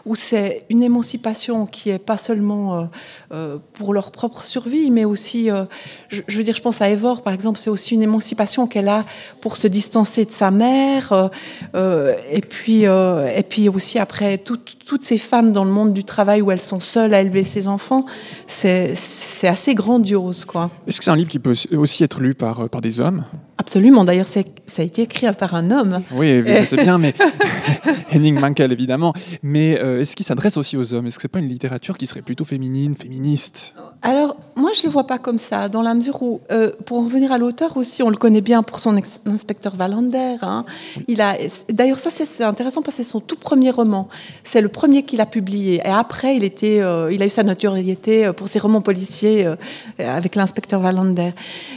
où 0.05 0.15
c'est 0.15 0.67
une 0.69 0.83
émancipation 0.83 1.67
qui 1.67 1.91
est 1.91 1.99
pas 1.99 2.17
seulement 2.17 2.89
euh, 3.33 3.59
pour 3.73 3.95
leur 3.95 4.11
propre 4.11 4.45
survie, 4.45 4.91
mais 4.91 5.05
aussi, 5.05 5.49
je, 6.09 6.23
veux 6.37 6.43
dire, 6.43 6.55
je 6.55 6.63
pense 6.63 6.83
à 6.83 6.91
Evor, 6.91 7.23
par 7.23 7.33
exemple, 7.33 7.59
c'est 7.59 7.71
aussi 7.71 7.95
une 7.95 8.03
émancipation 8.03 8.67
qu'elle 8.67 8.89
a 8.89 9.05
pour 9.41 9.57
se 9.57 9.67
distancer 9.67 10.25
de 10.25 10.33
sa 10.33 10.51
mère, 10.51 11.31
et 11.75 12.41
puis 12.41 12.83
et 12.83 13.45
puis 13.49 13.69
aussi 13.69 13.99
après 13.99 14.39
toutes 14.39 15.05
ces 15.05 15.19
femmes 15.19 15.53
dans 15.53 15.65
le 15.65 15.71
monde 15.71 15.93
du 15.93 16.05
travail 16.05 16.43
où 16.43 16.51
elles 16.51 16.61
sont 16.61 16.81
seules 16.81 17.15
à 17.15 17.21
élever 17.21 17.45
ses 17.45 17.67
enfants, 17.67 18.05
c'est 18.47 18.95
assez 19.45 19.75
grandiose, 20.03 20.45
quoi. 20.45 20.71
Est-ce 20.87 20.99
que 20.99 21.05
c'est 21.05 21.11
un 21.11 21.17
livre 21.17 21.31
qui 21.31 21.39
peut 21.39 21.55
aussi 21.77 22.03
être 22.05 22.21
lu 22.21 22.35
par, 22.35 22.61
euh, 22.61 22.67
par 22.69 22.81
des 22.81 22.99
hommes? 23.01 23.25
Absolument. 23.59 24.05
D'ailleurs, 24.05 24.27
c'est- 24.27 24.47
ça 24.67 24.83
a 24.83 24.85
été 24.85 25.03
écrit 25.03 25.27
par 25.39 25.55
un 25.55 25.71
homme. 25.71 26.01
Oui, 26.13 26.43
je 26.45 26.65
sais 26.67 26.77
bien, 26.83 26.99
mais 26.99 27.15
Henning 28.13 28.39
Mankell, 28.39 28.73
évidemment. 28.73 29.15
Mais 29.43 29.79
euh, 29.81 30.01
est-ce 30.01 30.17
qu'il 30.17 30.27
s'adresse 30.27 30.57
aussi 30.57 30.77
aux 30.77 30.93
hommes? 30.93 31.07
Est-ce 31.07 31.17
que 31.17 31.23
c'est 31.23 31.29
pas 31.29 31.39
une 31.39 31.49
littérature 31.49 31.97
qui 31.97 32.07
serait 32.07 32.23
plutôt 32.23 32.45
féminine, 32.45 32.95
féministe? 32.97 33.75
Alors, 34.05 34.35
moi, 34.57 34.71
je 34.75 34.83
le 34.83 34.89
vois 34.91 35.07
pas 35.07 35.19
comme 35.19 35.39
ça, 35.39 35.69
dans 35.69 35.81
la 35.81 35.95
mesure 35.95 36.21
où, 36.23 36.41
euh, 36.51 36.73
pour 36.87 36.99
en 36.99 37.05
revenir 37.05 37.31
à 37.31 37.39
l'auteur 37.39 37.77
aussi, 37.77 38.03
on 38.03 38.11
le 38.11 38.17
connaît 38.17 38.41
bien 38.41 38.65
pour 38.65 38.81
son 38.81 38.97
inspecteur 39.27 39.75
Wallander. 39.79 40.37
hein. 40.43 40.65
Il 41.07 41.21
a, 41.21 41.37
d'ailleurs, 41.73 42.01
ça 42.01 42.11
c'est 42.13 42.43
intéressant 42.43 42.83
parce 42.83 42.97
que 42.97 43.05
c'est 43.05 43.09
son 43.09 43.21
tout 43.21 43.37
premier 43.37 43.71
roman. 43.71 44.09
C'est 44.43 44.61
le 44.61 44.69
premier 44.69 45.05
qu'il 45.05 45.21
a 45.21 45.27
publié. 45.27 45.77
Et 45.85 45.89
après, 45.89 46.37
il 46.37 46.43
était, 46.43 46.81
euh, 46.81 47.13
il 47.13 47.23
a 47.23 47.27
eu 47.27 47.31
sa 47.31 47.45
notoriété 47.45 48.27
euh, 48.27 48.33
pour 48.33 48.49
ses 48.49 48.59
romans 48.59 48.81
policiers 48.81 49.47
euh, 49.47 49.55
avec 49.99 50.35
l'inspecteur 50.35 50.81
Wallander. 50.83 51.31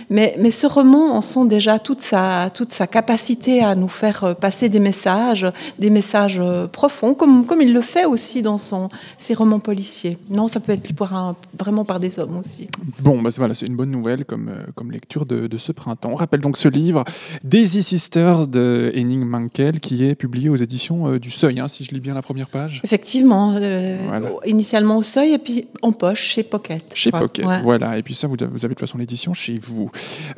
Mais, 0.09 0.35
mais 0.39 0.49
ce 0.49 0.65
roman 0.65 1.15
en 1.15 1.21
sent 1.21 1.45
déjà 1.45 1.77
toute 1.77 2.01
sa, 2.01 2.49
toute 2.51 2.71
sa 2.71 2.87
capacité 2.87 3.61
à 3.63 3.75
nous 3.75 3.87
faire 3.87 4.35
passer 4.35 4.67
des 4.67 4.79
messages, 4.79 5.45
des 5.77 5.91
messages 5.91 6.41
profonds, 6.71 7.13
comme, 7.13 7.45
comme 7.45 7.61
il 7.61 7.71
le 7.71 7.81
fait 7.81 8.05
aussi 8.05 8.41
dans 8.41 8.57
son, 8.57 8.89
ses 9.19 9.35
romans 9.35 9.59
policiers. 9.59 10.17
Non, 10.31 10.47
ça 10.47 10.59
peut 10.59 10.71
être 10.71 10.91
par 10.95 11.13
un- 11.15 11.35
vraiment 11.57 11.85
par 11.85 11.99
des 11.99 12.14
hommes 12.19 12.37
aussi. 12.37 12.67
Bon, 13.01 13.21
bah, 13.21 13.31
c'est- 13.31 13.37
voilà, 13.39 13.53
c'est 13.53 13.65
une 13.67 13.75
bonne 13.75 13.91
nouvelle 13.91 14.25
comme, 14.25 14.49
euh, 14.49 14.65
comme 14.75 14.91
lecture 14.91 15.25
de, 15.25 15.47
de 15.47 15.57
ce 15.57 15.71
printemps. 15.71 16.09
On 16.11 16.15
rappelle 16.15 16.41
donc 16.41 16.57
ce 16.57 16.67
livre, 16.67 17.03
Daisy 17.43 17.83
Sister 17.83 18.35
de 18.47 18.91
Henning 18.95 19.23
Mankell, 19.25 19.79
qui 19.79 20.03
est 20.05 20.15
publié 20.15 20.49
aux 20.49 20.55
éditions 20.55 21.07
euh, 21.07 21.19
du 21.19 21.31
Seuil, 21.31 21.59
hein, 21.59 21.67
si 21.67 21.83
je 21.83 21.93
lis 21.93 21.99
bien 22.01 22.13
la 22.13 22.21
première 22.21 22.49
page. 22.49 22.81
Effectivement, 22.83 23.55
euh, 23.55 23.97
Voilà. 24.07 24.29
initialement 24.45 24.97
au 24.97 25.03
seuil 25.03 25.33
et 25.33 25.37
puis 25.39 25.67
en 25.81 25.91
poche 25.91 26.21
chez 26.21 26.43
Pocket. 26.43 26.83
Chez 26.93 27.09
crois. 27.11 27.21
Pocket, 27.21 27.45
Ouais. 27.45 27.61
voilà. 27.61 27.97
Et 27.97 28.03
puis 28.03 28.13
ça, 28.15 28.27
vous 28.27 28.35
avez, 28.39 28.45
vous 28.51 28.65
avez 28.65 28.73
de 28.73 28.79
toute 28.79 28.79
façon 28.79 28.97
l'édition 28.97 29.33
chez 29.33 29.55
vous. 29.61 29.89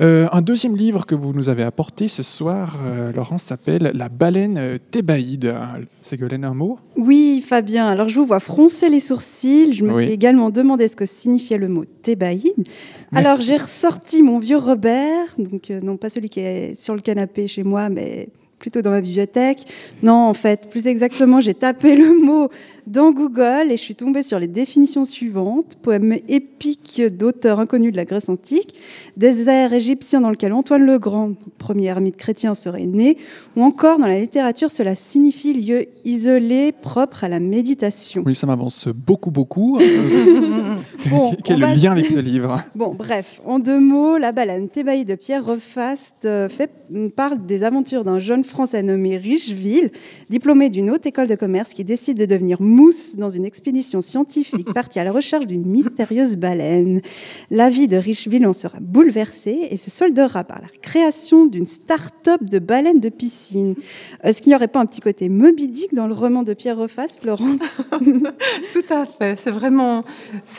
Euh, 0.01 0.27
un 0.31 0.41
deuxième 0.41 0.75
livre 0.75 1.05
que 1.05 1.15
vous 1.15 1.33
nous 1.33 1.49
avez 1.49 1.63
apporté 1.63 2.07
ce 2.07 2.23
soir, 2.23 2.77
euh, 2.85 3.11
Laurence, 3.13 3.43
s'appelle 3.43 3.91
La 3.93 4.09
baleine 4.09 4.79
thébaïde. 4.91 5.53
Ségolène, 6.01 6.45
un 6.45 6.53
mot 6.53 6.79
Oui, 6.95 7.43
Fabien. 7.47 7.87
Alors, 7.87 8.07
je 8.09 8.19
vous 8.19 8.25
vois 8.25 8.39
froncer 8.39 8.89
les 8.89 8.99
sourcils. 9.01 9.73
Je 9.73 9.83
me 9.83 9.93
Oui. 9.93 10.03
suis 10.05 10.13
également 10.13 10.49
demandé 10.49 10.87
ce 10.87 10.95
que 10.95 11.05
signifiait 11.05 11.57
le 11.57 11.66
mot 11.67 11.85
thébaïde. 11.85 12.67
Alors, 13.13 13.37
j'ai 13.37 13.57
ressorti 13.57 14.21
mon 14.21 14.39
vieux 14.39 14.57
Robert, 14.57 15.33
donc 15.37 15.71
euh, 15.71 15.79
non 15.81 15.97
pas 15.97 16.09
celui 16.09 16.29
qui 16.29 16.39
est 16.39 16.75
sur 16.75 16.93
le 16.93 17.01
canapé 17.01 17.47
chez 17.47 17.63
moi, 17.63 17.89
mais 17.89 18.29
plutôt 18.59 18.81
dans 18.81 18.91
ma 18.91 19.01
bibliothèque. 19.01 19.65
Non, 20.01 20.27
en 20.27 20.33
fait, 20.33 20.69
plus 20.69 20.87
exactement, 20.87 21.41
j'ai 21.41 21.53
tapé 21.53 21.95
le 21.95 22.19
mot 22.21 22.49
dans 22.87 23.11
Google 23.11 23.67
et 23.69 23.77
je 23.77 23.81
suis 23.81 23.95
tombée 23.95 24.23
sur 24.23 24.39
les 24.39 24.47
définitions 24.47 25.05
suivantes. 25.05 25.77
Poème 25.81 26.13
épique 26.27 27.01
d'auteur 27.11 27.59
inconnu 27.59 27.91
de 27.91 27.97
la 27.97 28.05
Grèce 28.05 28.29
antique, 28.29 28.73
désert 29.17 29.73
égyptien 29.73 30.21
dans 30.21 30.29
lequel 30.29 30.53
Antoine 30.53 30.85
le 30.85 30.97
Grand, 30.97 31.33
premier 31.57 31.85
ermite 31.85 32.17
chrétien, 32.17 32.55
serait 32.55 32.85
né, 32.85 33.17
ou 33.55 33.63
encore 33.63 33.99
dans 33.99 34.07
la 34.07 34.19
littérature, 34.19 34.71
cela 34.71 34.95
signifie 34.95 35.53
lieu 35.53 35.85
isolé, 36.05 36.71
propre 36.71 37.25
à 37.25 37.29
la 37.29 37.39
méditation. 37.39 38.23
Oui, 38.25 38.35
ça 38.35 38.47
m'avance 38.47 38.87
beaucoup, 38.87 39.31
beaucoup. 39.31 39.77
Euh, 39.87 40.75
Bon, 41.09 41.35
Quel 41.43 41.59
le 41.59 41.67
lien 41.67 41.91
avec 41.91 42.07
ce 42.07 42.19
livre? 42.19 42.63
Bon, 42.75 42.93
bref, 42.93 43.41
en 43.45 43.59
deux 43.59 43.79
mots, 43.79 44.17
La 44.17 44.31
baleine 44.31 44.69
Thébaï 44.69 45.05
de 45.05 45.15
Pierre 45.15 45.45
Rofaste 45.45 46.25
euh, 46.25 46.49
fait, 46.49 46.71
parle 47.15 47.45
des 47.45 47.63
aventures 47.63 48.03
d'un 48.03 48.19
jeune 48.19 48.43
Français 48.43 48.83
nommé 48.83 49.17
Richeville, 49.17 49.91
diplômé 50.29 50.69
d'une 50.69 50.91
haute 50.91 51.05
école 51.05 51.27
de 51.27 51.35
commerce, 51.35 51.73
qui 51.73 51.83
décide 51.83 52.17
de 52.17 52.25
devenir 52.25 52.61
mousse 52.77 53.15
dans 53.15 53.29
une 53.31 53.45
expédition 53.45 54.01
scientifique 54.01 54.71
partie 54.81 54.99
à 54.99 55.03
la 55.03 55.11
recherche 55.11 55.47
d'une 55.47 55.65
mystérieuse 55.65 56.35
baleine. 56.35 57.01
La 57.49 57.69
vie 57.69 57.87
de 57.87 57.97
Richeville 57.97 58.45
en 58.45 58.53
sera 58.53 58.77
bouleversée 58.79 59.67
et 59.71 59.77
se 59.77 59.89
soldera 59.89 60.43
par 60.43 60.61
la 60.61 60.67
création 60.81 61.45
d'une 61.47 61.65
start-up 61.65 62.43
de 62.43 62.59
baleines 62.59 62.99
de 62.99 63.09
piscine. 63.09 63.75
Est-ce 64.23 64.41
qu'il 64.41 64.51
n'y 64.51 64.55
aurait 64.55 64.67
pas 64.67 64.79
un 64.79 64.85
petit 64.85 65.01
côté 65.01 65.27
Moby 65.29 65.67
Dick 65.69 65.93
dans 65.93 66.07
le 66.07 66.13
roman 66.13 66.43
de 66.43 66.53
Pierre 66.53 66.77
Rofaste, 66.77 67.23
Laurence 67.25 67.59
Tout 68.73 68.93
à 68.93 69.05
fait. 69.05 69.39
C'est 69.39 69.51
vraiment 69.51 70.03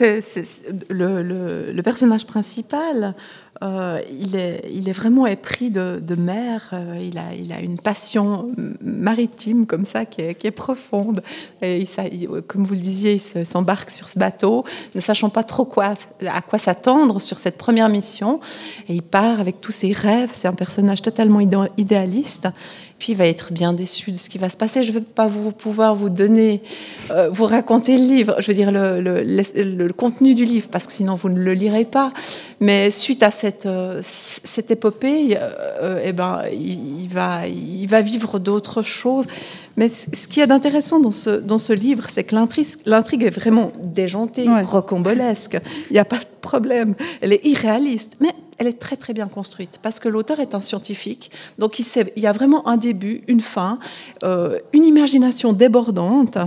le, 0.01 1.23
le- 1.23 1.73
le 1.73 1.83
personnage 1.83 2.27
principal. 2.27 3.14
Euh, 3.62 4.00
il, 4.11 4.36
est, 4.36 4.92
vraiment 4.92 5.26
épris 5.26 5.70
de, 5.70 6.00
mer. 6.16 6.70
euh, 6.72 6.98
il, 7.00 7.52
a, 7.52 7.61
une 7.61 7.78
passion 7.78 8.50
maritime 8.80 9.66
comme 9.66 9.84
ça 9.84 10.04
qui 10.04 10.20
est, 10.22 10.50
profonde. 10.50 11.22
Et 11.62 11.84
comme 12.46 12.64
vous 12.64 12.74
le 12.74 12.80
disiez, 12.80 13.14
il 13.14 13.20
se- 13.20 13.44
s'embarque 13.44 13.90
sur 13.90 14.09
ce 14.09 14.18
bateau, 14.18 14.64
ne 14.94 15.00
sachant 15.00 15.28
pas 15.30 15.42
trop 15.42 15.64
quoi, 15.64 15.94
à 16.26 16.40
quoi 16.40 16.59
s'attendre 16.59 17.20
sur 17.20 17.38
cette 17.38 17.59
première 17.59 17.88
mission. 17.88 18.40
Et 18.88 18.94
il 18.94 19.02
part 19.02 19.40
avec 19.40 19.61
tous 19.61 19.72
ses 19.72 19.92
rêves. 19.92 20.30
C'est 20.32 20.48
un 20.48 20.54
personnage 20.54 21.02
totalement 21.02 21.40
idé- 21.40 21.68
idéaliste. 21.76 22.48
Puis 22.99 23.12
il 23.12 23.16
va 23.16 23.26
être 23.26 23.53
bien 23.53 23.72
déçu 23.72 24.11
de 24.11 24.16
ce 24.16 24.28
qui 24.28 24.38
va 24.38 24.49
se 24.49 24.57
passer. 24.57 24.82
Je 24.82 24.90
ne 24.90 24.99
vais 24.99 25.05
pas 25.05 25.28
vous 25.28 25.53
pouvoir 25.53 25.94
vous 25.94 26.09
donner, 26.09 26.62
euh, 27.11 27.30
vous 27.30 27.44
raconter 27.44 27.96
le 27.96 28.03
livre, 28.03 28.36
je 28.40 28.49
veux 28.49 28.55
dire 28.55 28.70
le, 28.72 29.92
contenu 29.92 30.34
du 30.34 30.44
livre, 30.44 30.68
parce 30.68 30.86
que 30.86 30.92
sinon 30.92 31.14
vous 31.14 31.28
ne 31.28 31.38
le 31.38 31.55
lirez 31.55 31.84
pas. 31.84 32.12
Mais 32.61 32.90
suite 32.90 33.22
à 33.22 33.30
cette, 33.30 33.66
euh, 33.66 34.01
cette 34.03 34.70
épopée, 34.70 35.38
euh, 35.40 36.03
eh 36.05 36.12
ben, 36.12 36.42
il 36.53 37.09
va, 37.09 37.46
il 37.46 37.86
va 37.86 38.03
vivre 38.03 38.38
d'autres 38.38 38.82
choses. 38.82 39.26
Mais 39.79 39.89
ce 39.89 40.26
qui 40.26 40.41
est 40.41 40.47
d'intéressant 40.49 40.99
dans 40.99 41.12
ce, 41.12 41.31
dans 41.31 41.59
ce 41.59 41.72
livre, 41.72 42.07
c'est 42.11 42.24
que 42.24 42.35
l'intrigue, 42.35 43.22
est 43.22 43.31
vraiment 43.31 43.70
déjantée, 43.81 44.45
rocambolesque. 44.64 45.57
Il 45.89 45.93
n'y 45.93 46.01
a 46.01 46.05
pas 46.05 46.18
de 46.18 46.24
problème. 46.41 46.97
Elle 47.20 47.33
est 47.33 47.47
irréaliste, 47.47 48.14
mais 48.20 48.31
elle 48.59 48.66
est 48.66 48.81
très 48.81 48.97
très 48.97 49.14
bien 49.14 49.29
construite 49.29 49.79
parce 49.81 50.01
que 50.01 50.09
l'auteur 50.09 50.41
est 50.41 50.53
un 50.57 50.61
scientifique. 50.61 51.31
Donc 51.59 51.79
il, 51.79 51.85
sait- 51.85 52.12
il 52.16 52.22
y 52.24 52.26
a 52.26 52.33
vraiment 52.33 52.66
un 52.66 52.76
début, 52.76 53.22
une 53.29 53.41
fin, 53.41 53.79
euh, 54.24 54.59
une 54.72 54.85
imagination 54.85 55.53
débordante. 55.53 56.39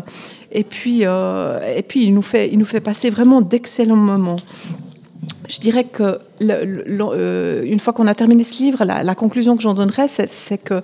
Et 0.51 0.65
puis, 0.65 1.05
euh, 1.05 1.61
et 1.77 1.83
puis 1.83 2.03
il, 2.07 2.13
nous 2.13 2.21
fait, 2.21 2.49
il 2.51 2.59
nous 2.59 2.65
fait 2.65 2.81
passer 2.81 3.09
vraiment 3.09 3.39
d'excellents 3.41 3.95
moments. 3.95 4.35
Je 5.51 5.59
dirais 5.59 5.83
que 5.83 6.19
le- 6.39 6.63
le- 6.65 6.83
le- 6.87 7.05
euh, 7.11 7.63
une 7.65 7.79
fois 7.79 7.91
qu'on 7.93 8.07
a 8.07 8.15
terminé 8.15 8.43
ce 8.45 8.63
livre, 8.63 8.85
la, 8.85 9.03
la 9.03 9.15
conclusion 9.15 9.55
que 9.57 9.61
j'en 9.61 9.73
donnerais, 9.73 10.07
c'est 10.07 10.57
que 10.57 10.81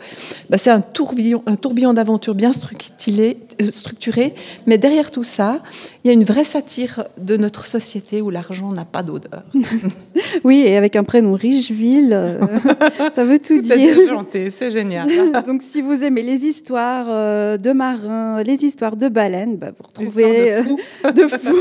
bah, 0.49 0.57
c'est 0.57 0.69
un 0.69 0.81
tourbillon, 0.81 1.41
un 1.45 1.55
tourbillon 1.55 1.93
d'aventures 1.93 2.35
bien 2.35 2.51
structuré, 2.53 3.37
euh, 3.61 3.71
structuré, 3.71 4.35
mais 4.65 4.77
derrière 4.77 5.09
tout 5.09 5.23
ça, 5.23 5.61
il 6.03 6.07
y 6.07 6.11
a 6.11 6.13
une 6.13 6.25
vraie 6.25 6.43
satire 6.43 7.05
de 7.17 7.37
notre 7.37 7.65
société 7.65 8.21
où 8.21 8.29
l'argent 8.29 8.71
n'a 8.71 8.85
pas 8.85 9.03
d'odeur. 9.03 9.43
Oui, 10.43 10.63
et 10.65 10.75
avec 10.77 10.95
un 10.95 11.03
prénom 11.03 11.33
Richeville, 11.33 12.11
euh, 12.11 12.39
ça 13.15 13.23
veut 13.23 13.39
tout 13.39 13.61
dire. 13.61 13.75
déjanté, 13.77 14.49
c'est 14.51 14.71
génial. 14.71 15.07
Donc, 15.47 15.61
si 15.61 15.81
vous 15.81 16.03
aimez 16.03 16.21
les 16.23 16.45
histoires 16.45 17.07
de 17.57 17.71
marins, 17.71 18.41
les 18.43 18.63
histoires 18.65 18.95
de 18.97 19.07
baleines, 19.07 19.57
bah, 19.57 19.67
vous 19.77 19.85
retrouverez 19.87 20.59
Histoires 20.59 20.77
euh, 21.05 21.11
de 21.11 21.27
fous. 21.27 21.55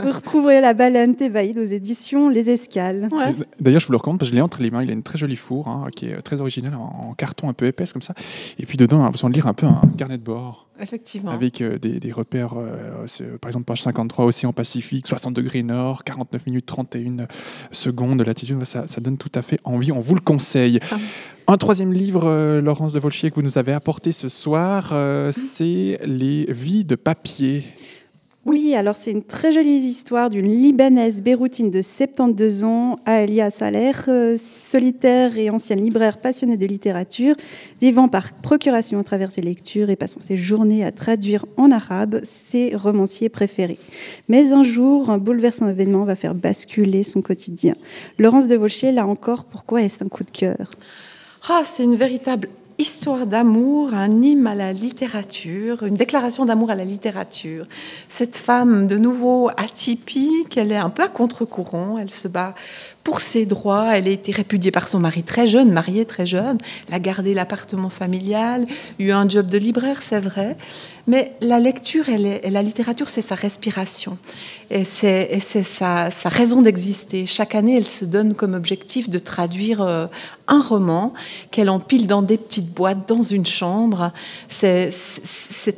vous 0.00 0.12
retrouverez 0.12 0.60
la 0.60 0.74
baleine 0.74 1.16
Thébaïde 1.16 1.58
aux 1.58 1.64
éditions 1.64 2.21
Les 2.28 2.50
Escales. 2.50 3.08
D'ailleurs, 3.60 3.80
je 3.80 3.86
vous 3.86 3.92
le 3.92 3.98
recommande 3.98 4.18
parce 4.18 4.30
que 4.30 4.34
je 4.34 4.36
l'ai 4.36 4.42
entre 4.42 4.62
les 4.62 4.70
mains. 4.70 4.82
Il 4.82 4.90
a 4.90 4.92
une 4.92 5.02
très 5.02 5.18
jolie 5.18 5.36
fourre 5.36 5.68
hein, 5.68 5.88
qui 5.94 6.06
est 6.06 6.22
très 6.22 6.40
originale 6.40 6.74
en, 6.74 7.08
en 7.10 7.14
carton 7.14 7.48
un 7.48 7.52
peu 7.52 7.66
épaisse 7.66 7.92
comme 7.92 8.02
ça. 8.02 8.14
Et 8.58 8.66
puis 8.66 8.76
dedans, 8.76 8.98
on 8.98 9.00
a 9.00 9.04
l'impression 9.04 9.28
de 9.28 9.34
lire 9.34 9.46
un 9.46 9.54
peu 9.54 9.66
un 9.66 9.82
carnet 9.96 10.18
de 10.18 10.22
bord. 10.22 10.68
Effectivement. 10.80 11.30
Avec 11.30 11.60
euh, 11.60 11.78
des, 11.78 12.00
des 12.00 12.12
repères, 12.12 12.54
euh, 12.56 13.06
par 13.40 13.48
exemple, 13.48 13.66
page 13.66 13.82
53, 13.82 14.24
Océan 14.24 14.52
Pacifique, 14.52 15.06
60 15.06 15.34
degrés 15.34 15.62
nord, 15.62 16.02
49 16.02 16.46
minutes 16.46 16.66
31 16.66 17.26
secondes 17.70 18.18
de 18.18 18.24
latitude. 18.24 18.64
Ça, 18.64 18.86
ça 18.86 19.00
donne 19.00 19.18
tout 19.18 19.30
à 19.34 19.42
fait 19.42 19.60
envie. 19.64 19.92
On 19.92 20.00
vous 20.00 20.14
le 20.14 20.20
conseille. 20.20 20.80
Un 21.46 21.56
troisième 21.56 21.92
livre, 21.92 22.22
euh, 22.24 22.60
Laurence 22.60 22.92
de 22.92 23.00
Volchier, 23.00 23.30
que 23.30 23.36
vous 23.36 23.42
nous 23.42 23.58
avez 23.58 23.72
apporté 23.72 24.12
ce 24.12 24.28
soir, 24.28 24.90
euh, 24.92 25.32
c'est 25.32 26.00
Les 26.04 26.46
vies 26.48 26.84
de 26.84 26.94
papier. 26.94 27.64
Oui, 28.44 28.74
alors 28.74 28.96
c'est 28.96 29.12
une 29.12 29.22
très 29.22 29.52
jolie 29.52 29.76
histoire 29.76 30.28
d'une 30.28 30.48
Libanaise 30.48 31.22
béroutine 31.22 31.70
de 31.70 31.80
72 31.80 32.64
ans, 32.64 32.98
Alia 33.06 33.50
Saleh, 33.50 33.92
euh, 34.08 34.36
solitaire 34.36 35.38
et 35.38 35.48
ancienne 35.48 35.80
libraire 35.80 36.18
passionnée 36.18 36.56
de 36.56 36.66
littérature, 36.66 37.36
vivant 37.80 38.08
par 38.08 38.32
procuration 38.32 38.98
à 38.98 39.04
travers 39.04 39.30
ses 39.30 39.42
lectures 39.42 39.90
et 39.90 39.96
passant 39.96 40.18
ses 40.18 40.36
journées 40.36 40.84
à 40.84 40.90
traduire 40.90 41.46
en 41.56 41.70
arabe 41.70 42.18
ses 42.24 42.74
romanciers 42.74 43.28
préférés. 43.28 43.78
Mais 44.28 44.52
un 44.52 44.64
jour, 44.64 45.10
un 45.10 45.18
bouleversant 45.18 45.68
événement 45.68 46.04
va 46.04 46.16
faire 46.16 46.34
basculer 46.34 47.04
son 47.04 47.22
quotidien. 47.22 47.74
Laurence 48.18 48.48
de 48.48 48.56
Volchier, 48.56 48.90
là 48.90 49.06
encore, 49.06 49.44
pourquoi 49.44 49.82
est-ce 49.82 50.02
un 50.02 50.08
coup 50.08 50.24
de 50.24 50.30
cœur? 50.32 50.72
Ah, 51.48 51.62
c'est 51.64 51.84
une 51.84 51.94
véritable 51.94 52.48
histoire 52.78 53.26
d'amour, 53.26 53.94
un 53.94 54.22
hymne 54.22 54.46
à 54.46 54.54
la 54.54 54.72
littérature, 54.72 55.82
une 55.82 55.94
déclaration 55.94 56.44
d'amour 56.44 56.70
à 56.70 56.74
la 56.74 56.84
littérature. 56.84 57.66
Cette 58.08 58.36
femme, 58.36 58.86
de 58.86 58.98
nouveau 58.98 59.50
atypique, 59.56 60.56
elle 60.56 60.72
est 60.72 60.76
un 60.76 60.90
peu 60.90 61.02
à 61.02 61.08
contre-courant, 61.08 61.98
elle 61.98 62.10
se 62.10 62.28
bat 62.28 62.54
pour 63.04 63.20
ses 63.20 63.46
droits, 63.46 63.96
elle 63.96 64.06
a 64.06 64.10
été 64.10 64.32
répudiée 64.32 64.70
par 64.70 64.88
son 64.88 64.98
mari 64.98 65.22
très 65.22 65.46
jeune, 65.46 65.72
mariée 65.72 66.06
très 66.06 66.26
jeune, 66.26 66.58
elle 66.88 66.94
a 66.94 67.00
gardé 67.00 67.34
l'appartement 67.34 67.88
familial, 67.90 68.66
eu 68.98 69.10
un 69.10 69.28
job 69.28 69.48
de 69.48 69.58
libraire, 69.58 70.00
c'est 70.02 70.20
vrai, 70.20 70.56
mais 71.08 71.32
la 71.40 71.58
lecture 71.58 72.08
et 72.08 72.48
la 72.48 72.62
littérature, 72.62 73.08
c'est 73.08 73.22
sa 73.22 73.34
respiration, 73.34 74.18
et 74.70 74.84
c'est 74.84 75.40
sa, 75.40 76.10
sa 76.12 76.28
raison 76.28 76.62
d'exister. 76.62 77.26
Chaque 77.26 77.56
année, 77.56 77.76
elle 77.76 77.86
se 77.86 78.04
donne 78.04 78.34
comme 78.34 78.54
objectif 78.54 79.10
de 79.10 79.18
traduire 79.18 79.82
euh, 79.82 80.06
un 80.46 80.60
roman 80.60 81.12
qu'elle 81.50 81.70
empile 81.70 82.06
dans 82.06 82.22
des 82.22 82.38
petites 82.38 82.72
boîtes 82.72 83.08
dans 83.08 83.22
une 83.22 83.46
chambre. 83.46 84.12
C'est 84.48 84.92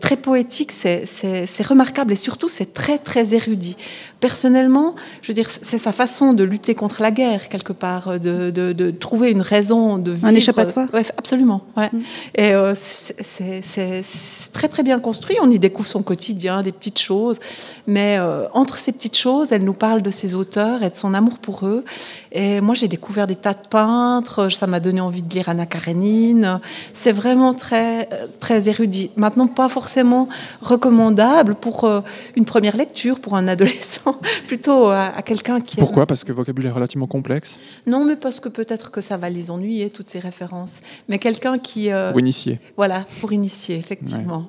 très 0.01 0.17
poétique, 0.17 0.73
c'est 0.73 1.67
remarquable 1.67 2.13
et 2.13 2.17
surtout 2.17 2.49
c'est 2.49 2.73
très 2.73 2.99
très 2.99 3.35
érudit. 3.35 3.77
Personnellement, 4.21 4.95
je 5.23 5.29
veux 5.29 5.35
dire, 5.35 5.49
c'est 5.63 5.79
sa 5.79 5.93
façon 5.93 6.33
de 6.33 6.45
lutter 6.45 6.75
contre 6.75 7.03
la 7.03 7.11
guerre 7.15 7.49
quelque 7.49 7.73
part, 7.73 8.19
de, 8.21 8.51
de- 8.51 8.73
de 8.73 8.91
trouver 8.91 9.31
une 9.31 9.41
raison 9.41 9.97
de 9.97 10.13
vivre. 10.13 10.29
échappatoire 10.29 10.89
Ouais, 10.93 11.05
absolument. 11.17 11.63
Ouais. 11.77 11.91
Et 12.35 12.53
euh, 12.55 12.75
c'est- 12.75 14.05
très 14.53 14.69
très 14.69 14.83
bien 14.83 15.01
construit. 15.01 15.37
On 15.43 15.51
y 15.51 15.59
découvre 15.59 15.89
son 15.89 16.03
quotidien, 16.03 16.63
des 16.63 16.73
petites 16.73 16.99
choses. 16.99 17.39
Mais 17.87 18.17
euh, 18.19 18.47
entre 18.53 18.77
ces 18.77 18.93
petites 18.93 19.17
choses, 19.17 19.49
elle 19.53 19.65
nous 19.65 19.73
parle 19.75 20.03
de 20.03 20.11
ses 20.11 20.35
auteurs 20.35 20.83
et 20.83 20.91
de 20.91 20.97
son 20.97 21.15
amour 21.15 21.39
pour 21.39 21.67
eux. 21.67 21.85
Et 22.33 22.61
moi, 22.61 22.75
j'ai 22.75 22.89
découvert 22.89 23.27
des 23.27 23.37
tas 23.37 23.55
de 23.55 23.67
peintres. 23.69 24.49
Ça 24.51 24.67
m'a 24.67 24.81
donné 24.81 25.01
envie 25.01 25.23
de 25.23 25.29
lire 25.35 25.49
Anna 25.49 25.67
Karenine. 25.67 26.61
C'est 26.93 27.13
vraiment 27.13 27.55
très 27.55 28.09
euh, 28.13 28.27
très 28.41 28.69
érudit. 28.69 29.11
Maintenant, 29.17 29.47
pas 29.47 29.69
forcément 29.69 30.29
recommandable 30.63 31.55
pour 31.55 31.85
euh, 31.85 32.01
une 32.37 32.45
première 32.45 32.77
lecture 32.77 33.21
pour 33.21 33.37
un 33.37 33.49
adolescent, 33.49 34.17
plutôt 34.47 34.87
à, 34.87 35.05
à 35.17 35.23
quelqu'un 35.23 35.61
qui 35.61 35.79
aime- 35.79 35.85
Pourquoi? 35.85 36.07
Parce 36.07 36.25
que 36.25 36.29
le 36.29 36.35
vocabulaire 36.35 36.77
est 36.77 36.81
complexe. 37.07 37.59
non, 37.87 38.05
mais 38.05 38.17
parce 38.17 38.41
que 38.41 38.49
peut-être 38.49 38.91
que 38.91 39.01
ça 39.01 39.17
va 39.17 39.31
les 39.31 39.51
ennuyer, 39.51 39.91
toutes 39.91 40.09
ces 40.11 40.19
références. 40.19 40.77
Mais 41.09 41.19
quelqu'un 41.19 41.59
qui... 41.59 41.91
euh, 41.91 42.11
Pour 42.11 42.21
initier. 42.21 42.61
Voilà, 42.77 43.07
pour 43.21 43.33
initier, 43.33 43.77
effectivement. 43.77 44.47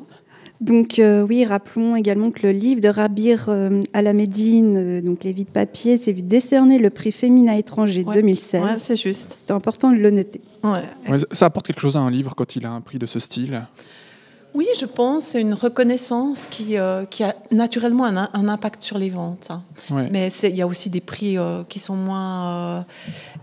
Donc 0.61 0.99
euh, 0.99 1.21
oui, 1.21 1.43
rappelons 1.45 1.95
également 1.97 2.31
que 2.31 2.47
le 2.47 2.53
livre 2.53 2.79
de 2.79 2.87
Rabir 2.87 3.47
euh, 3.49 3.81
Alameddine, 3.93 4.77
euh, 4.77 5.01
donc 5.01 5.23
Les 5.23 5.33
vies 5.33 5.43
de 5.43 5.49
papier, 5.49 5.97
s'est 5.97 6.13
vu 6.13 6.21
décerner 6.21 6.77
le 6.79 6.89
prix 6.89 7.11
Féminin 7.11 7.53
étranger 7.53 8.05
2016. 8.05 8.63
ouais, 8.63 8.69
c'est 8.79 8.95
juste. 8.95 9.33
C'est 9.35 9.51
important 9.51 9.91
de 9.91 9.97
le 9.97 10.11
noter. 10.11 10.39
Ouais, 10.63 11.17
ça 11.31 11.47
apporte 11.47 11.67
quelque 11.67 11.81
chose 11.81 11.97
à 11.97 11.99
un 11.99 12.09
livre 12.09 12.35
quand 12.35 12.55
il 12.55 12.65
a 12.65 12.71
un 12.71 12.81
prix 12.81 12.97
de 12.97 13.05
ce 13.05 13.19
style. 13.19 13.63
Oui, 14.55 14.65
je 14.79 14.85
pense, 14.85 15.25
c'est 15.25 15.41
une 15.41 15.53
reconnaissance 15.53 16.47
qui, 16.49 16.77
euh, 16.77 17.05
qui 17.05 17.23
a 17.23 17.35
naturellement 17.51 18.05
un, 18.05 18.29
un 18.33 18.47
impact 18.47 18.81
sur 18.81 18.97
les 18.97 19.09
ventes. 19.09 19.47
hein. 19.49 19.61
Ouais. 19.91 20.07
Mais 20.11 20.31
il 20.43 20.55
y 20.55 20.61
a 20.61 20.67
aussi 20.67 20.89
des 20.89 21.01
prix 21.01 21.37
euh, 21.37 21.63
qui 21.67 21.79
sont 21.79 21.95
moins 21.95 22.77
euh, 22.77 22.81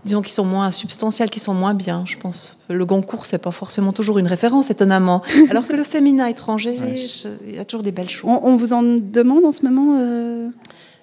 disons, 0.05 0.21
qui 0.21 0.31
sont 0.31 0.43
moins 0.45 0.71
substantiels, 0.71 1.29
qui 1.29 1.39
sont 1.39 1.53
moins 1.53 1.73
bien, 1.73 2.03
je 2.05 2.17
pense. 2.17 2.57
Le 2.69 2.85
Goncourt, 2.85 3.25
c'est 3.27 3.37
pas 3.37 3.51
forcément 3.51 3.93
toujours 3.93 4.17
une 4.17 4.27
référence, 4.27 4.69
étonnamment. 4.71 5.21
Alors 5.51 5.67
que 5.67 5.73
le 5.75 5.83
féminin 5.83 6.25
étranger, 6.25 6.75
il 7.47 7.55
y 7.55 7.59
a 7.59 7.65
toujours 7.65 7.83
des 7.83 7.91
belles 7.91 8.09
choses. 8.09 8.29
On, 8.29 8.39
on 8.51 8.57
vous 8.57 8.73
en 8.73 8.81
demande 8.83 9.45
en 9.45 9.51
ce 9.51 9.63
moment 9.65 9.97
euh, 9.99 10.49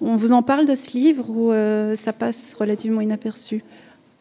On 0.01 0.17
vous 0.17 0.33
en 0.33 0.43
parle 0.43 0.67
de 0.67 0.75
ce 0.75 0.91
livre 0.97 1.25
ou 1.29 1.51
euh, 1.51 1.95
ça 1.95 2.11
passe 2.13 2.53
relativement 2.59 3.01
inaperçu? 3.01 3.63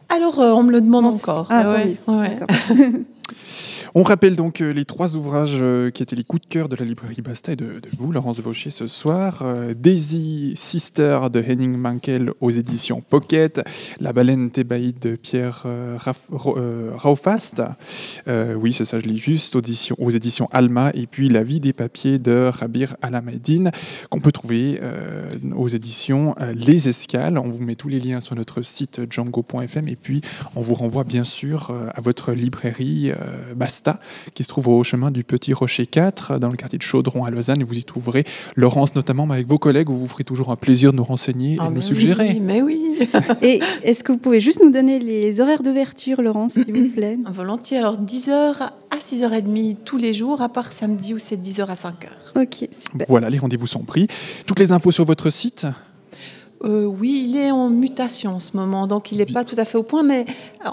Alors, 0.09 0.41
euh, 0.41 0.53
on 0.53 0.63
me 0.63 0.73
le 0.73 0.81
demande 0.81 1.05
Non, 1.05 1.15
encore. 1.15 1.47
Ah, 1.51 1.69
Ouais, 1.69 1.97
tant 2.07 2.19
ouais, 2.19 2.37
On 3.95 4.05
rappelle 4.05 4.37
donc 4.37 4.61
euh, 4.61 4.73
les 4.73 4.85
trois 4.85 5.17
ouvrages 5.17 5.59
euh, 5.61 5.91
qui 5.91 6.03
étaient 6.03 6.15
les 6.15 6.23
coups 6.23 6.43
de 6.43 6.47
cœur 6.47 6.69
de 6.69 6.77
la 6.77 6.85
librairie 6.85 7.23
Basta 7.23 7.53
et 7.53 7.57
de, 7.57 7.81
vous, 7.99 8.13
Laurence 8.13 8.37
de 8.37 8.43
Vaucher, 8.43 8.71
ce 8.71 8.87
soir. 8.87 9.41
Euh, 9.43 9.75
Daisy 9.75 10.53
Sister 10.55 11.19
de 11.33 11.41
Henning 11.43 11.77
Mankell 11.77 12.31
aux 12.41 12.51
éditions 12.51 13.01
Pocket, 13.01 13.61
La 13.99 14.13
baleine 14.13 14.53
thébaïde 14.53 15.01
de 15.01 15.17
Pierre 15.17 15.67
Raff- 15.99 16.29
Raufast, 16.31 17.63
oui 18.29 18.73
c'est 18.73 18.85
ça 18.85 18.99
je 19.01 19.07
lis 19.07 19.19
juste, 19.19 19.57
audition, 19.57 19.97
aux 19.99 20.11
éditions 20.11 20.49
Alma, 20.53 20.91
et 20.95 21.07
puis 21.07 21.29
La 21.29 21.43
vie 21.43 21.61
des 21.61 21.73
papiers 21.73 22.19
de 22.19 22.51
Rabir 22.53 22.97
Alameddin, 23.03 23.71
qu'on 24.09 24.21
peut 24.21 24.33
trouver 24.33 24.81
aux 25.57 25.69
éditions 25.69 26.35
Les 26.55 26.89
Escales. 26.89 27.39
On 27.39 27.49
vous 27.49 27.63
met 27.63 27.75
tous 27.75 27.89
les 27.89 28.01
liens 28.01 28.21
sur 28.21 28.37
notre 28.37 28.63
site 28.63 29.01
django.fm, 29.11 29.89
et 29.89 29.97
puis 29.97 30.21
on 30.55 30.61
vous 30.61 30.75
renvoie 30.75 31.05
bien 31.05 31.25
sûr 31.25 31.73
à 31.95 32.01
votre 32.01 32.33
librairie 32.33 33.11
euh, 33.11 33.55
Qui 34.35 34.45
se 34.45 34.49
trouve 34.49 34.69
au 34.69 34.83
chemin 34.85 35.11
du 35.11 35.25
Petit 35.25 35.53
Rocher 35.53 35.87
4, 35.87 36.39
dans 36.39 36.49
le 36.49 36.57
quartier 36.57 36.79
de 36.79 36.83
Chaudron 36.83 37.25
à 37.25 37.31
Lausanne, 37.31 37.61
et 37.61 37.65
vous 37.65 37.77
y 37.79 37.85
trouverez 37.85 38.25
Laurence 38.57 38.95
notamment, 38.95 39.27
mais 39.27 39.35
avec 39.35 39.47
vos 39.49 39.59
collègues, 39.59 39.91
où 39.91 39.97
vous 39.97 40.09
ferez 40.09 40.25
toujours 40.25 40.51
un 40.51 40.57
plaisir 40.57 40.93
de 40.93 40.97
nous 40.99 41.05
renseigner 41.05 41.55
et 41.55 41.59
Ah, 41.61 41.69
de 41.69 41.75
nous 41.75 41.83
suggérer. 41.83 42.31
oui, 42.35 42.41
mais 42.41 42.63
oui. 42.63 42.87
Et 43.43 43.61
est-ce 43.83 44.05
que 44.05 44.13
vous 44.13 44.19
pouvez 44.19 44.41
juste 44.41 44.61
nous 44.63 44.71
donner 44.71 44.99
les 44.99 45.41
horaires 45.41 45.63
d'ouverture, 45.63 46.21
Laurence, 46.21 46.53
s'il 46.53 46.73
vous 46.73 46.91
plaît 46.95 47.19
Volontiers. 47.33 47.79
Alors, 47.79 47.99
10h 47.99 48.57
à 48.61 48.97
6h30 49.03 49.77
tous 49.85 49.97
les 49.97 50.13
jours, 50.13 50.43
à 50.43 50.49
part 50.49 50.71
samedi 50.73 51.15
où 51.15 51.19
c'est 51.19 51.37
10h 51.41 51.63
à 51.67 51.75
5h. 51.75 52.43
Ok, 52.43 52.69
super. 52.73 53.07
Voilà, 53.09 53.31
les 53.31 53.39
rendez-vous 53.39 53.67
sont 53.67 53.85
pris. 53.85 54.07
Toutes 54.47 54.59
les 54.59 54.73
infos 54.73 54.91
sur 54.91 55.05
votre 55.05 55.31
site 55.31 55.67
Euh, 56.65 56.85
oui, 56.85 57.27
il 57.29 57.37
est 57.37 57.51
en 57.51 57.71
mutation 57.71 58.35
en 58.37 58.39
ce 58.39 58.57
moment, 58.57 58.87
donc 58.87 59.13
il 59.13 59.19
n'est 59.19 59.27
pas 59.27 59.45
tout 59.45 59.57
à 59.59 59.65
fait 59.65 59.79
au 59.79 59.83
point, 59.83 60.03
mais 60.03 60.27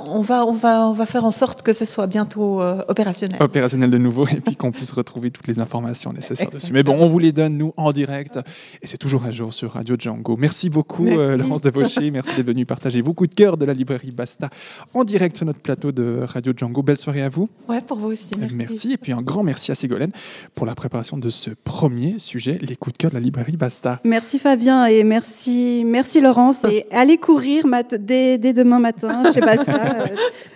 on 0.08 0.22
va, 0.22 0.46
on 0.46 0.52
va, 0.52 0.88
on 0.88 0.94
va 0.94 1.06
faire 1.06 1.24
en 1.24 1.32
sorte 1.32 1.62
que 1.62 1.72
ce 1.72 1.86
soit 1.86 2.08
bientôt 2.08 2.62
euh, 2.62 2.84
opérationnel. 2.90 3.42
opérationnel 3.42 3.90
de 3.90 3.98
nouveau 3.98 4.28
et 4.28 4.42
puis 4.42 4.56
qu'on 4.56 4.72
puisse 4.72 4.92
retrouver 4.92 5.32
toutes 5.32 5.48
les 5.48 5.60
informations 5.60 6.12
nécessaires 6.12 6.50
dessus. 6.50 6.72
Mais 6.74 6.84
bon, 6.84 6.98
on 7.00 7.08
vous 7.08 7.20
les 7.20 7.32
donne, 7.32 7.58
nous, 7.58 7.74
en 7.78 7.92
direct. 7.94 8.40
Et 8.82 8.88
c'est 8.88 8.98
toujours 8.98 9.24
à 9.26 9.32
jour 9.32 9.54
sur 9.54 9.72
Radio 9.72 9.96
Django. 9.98 10.36
Merci 10.38 10.70
beaucoup, 10.70 11.04
Merci. 11.04 11.20
euh, 11.20 11.38
Laurence. 11.38 11.62
Merci 11.68 12.36
d'être 12.36 12.46
venue 12.46 12.66
partager 12.66 13.02
vos 13.02 13.14
coups 13.14 13.30
de 13.30 13.36
cœur 13.36 13.58
de 13.58 13.66
la 13.66 13.74
librairie 13.74 14.12
Basta 14.12 14.50
en 14.94 15.04
direct 15.04 15.38
sur 15.38 15.46
notre 15.46 15.60
plateau 15.62 15.92
de 15.92 16.22
Radio 16.26 16.54
Django. 16.56 16.82
Belle 16.84 16.98
soirée 16.98 17.22
à 17.22 17.30
vous. 17.30 17.50
Ouais, 17.70 17.82
pour 17.82 17.98
vous 17.98 18.08
aussi. 18.08 18.36
Merci. 18.38 18.56
Merci. 18.56 18.92
Et 18.94 18.98
puis 18.98 19.14
un 19.14 19.22
grand 19.22 19.44
merci 19.44 19.72
à 19.72 19.76
Ségolène 19.76 20.12
pour 20.56 20.66
la 20.66 20.76
préparation 20.76 21.18
de 21.18 21.30
ce 21.30 21.52
premier 21.64 22.20
sujet, 22.20 22.58
les 22.62 22.76
coups 22.76 22.94
de 22.94 22.98
cœur 22.98 23.12
de 23.12 23.16
la 23.16 23.22
librairie 23.22 23.58
Basta. 23.58 24.00
Merci 24.04 24.40
Fabien 24.40 24.86
et 24.86 25.04
merci, 25.04 25.76
merci 25.84 26.21
Laurence. 26.21 26.63
Et 26.69 26.86
allez 26.91 27.17
courir 27.17 27.65
dès 27.99 28.38
demain 28.38 28.80
matin 28.80 29.23
chez 29.34 29.39
Basta. 29.39 29.71
euh, 29.71 30.05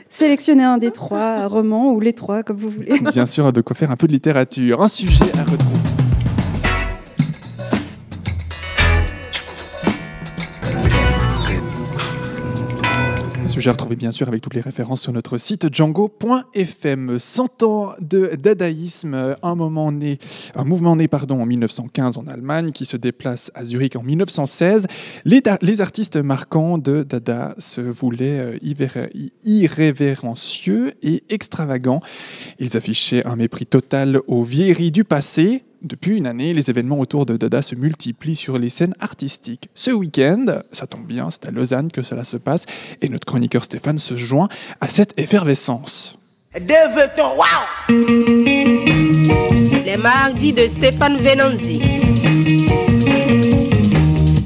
sélectionnez 0.09 0.63
un 0.63 0.77
des 0.77 0.91
trois 0.91 1.47
romans 1.47 1.91
ou 1.91 1.99
les 1.99 2.13
trois, 2.13 2.43
comme 2.43 2.57
vous 2.57 2.69
voulez. 2.69 2.99
Bien 3.11 3.25
sûr, 3.25 3.51
de 3.51 3.61
quoi 3.61 3.75
faire 3.75 3.91
un 3.91 3.95
peu 3.95 4.07
de 4.07 4.13
littérature. 4.13 4.81
Un 4.81 4.87
sujet 4.87 5.25
à 5.37 5.43
retrouver. 5.43 5.80
Sujet 13.61 13.69
à 13.69 13.73
retrouver 13.73 13.95
bien 13.95 14.11
sûr 14.11 14.27
avec 14.27 14.41
toutes 14.41 14.55
les 14.55 14.61
références 14.61 15.03
sur 15.03 15.13
notre 15.13 15.37
site 15.37 15.71
django.fm. 15.71 17.19
100 17.19 17.61
ans 17.61 17.91
de 18.01 18.31
dadaïsme, 18.33 19.35
un, 19.43 19.55
moment 19.55 19.91
né, 19.91 20.17
un 20.55 20.63
mouvement 20.63 20.95
né 20.95 21.07
pardon, 21.07 21.39
en 21.39 21.45
1915 21.45 22.17
en 22.17 22.25
Allemagne 22.25 22.71
qui 22.71 22.85
se 22.85 22.97
déplace 22.97 23.51
à 23.53 23.63
Zurich 23.63 23.95
en 23.95 24.01
1916. 24.01 24.87
Les, 25.25 25.43
artistes 25.79 26.17
marquants 26.17 26.79
de 26.79 27.03
Dada 27.03 27.53
se 27.59 27.81
voulaient 27.81 28.57
euh, 28.63 29.09
irrévérencieux 29.43 30.93
et 31.03 31.23
extravagants. 31.29 31.99
Ils 32.57 32.75
affichaient 32.77 33.23
un 33.27 33.35
mépris 33.35 33.67
total 33.67 34.21
aux 34.25 34.41
vieilleries 34.41 34.91
du 34.91 35.03
passé. 35.03 35.65
Depuis 35.83 36.17
une 36.17 36.27
année, 36.27 36.53
les 36.53 36.69
événements 36.69 36.99
autour 36.99 37.25
de 37.25 37.37
Dada 37.37 37.63
se 37.63 37.73
multiplient 37.73 38.35
sur 38.35 38.59
les 38.59 38.69
scènes 38.69 38.93
artistiques. 38.99 39.67
Ce 39.73 39.89
week-end, 39.89 40.45
ça 40.71 40.85
tombe 40.85 41.07
bien, 41.07 41.31
c'est 41.31 41.47
à 41.47 41.51
Lausanne 41.51 41.91
que 41.91 42.03
cela 42.03 42.23
se 42.23 42.37
passe, 42.37 42.67
et 43.01 43.09
notre 43.09 43.25
chroniqueur 43.25 43.63
Stéphane 43.63 43.97
se 43.97 44.15
joint 44.15 44.47
à 44.79 44.89
cette 44.89 45.19
effervescence. 45.19 46.19
Les 46.53 46.67
mardis 49.97 50.53
de 50.53 50.67
Stéphane 50.67 51.17
Venanzi. 51.17 51.81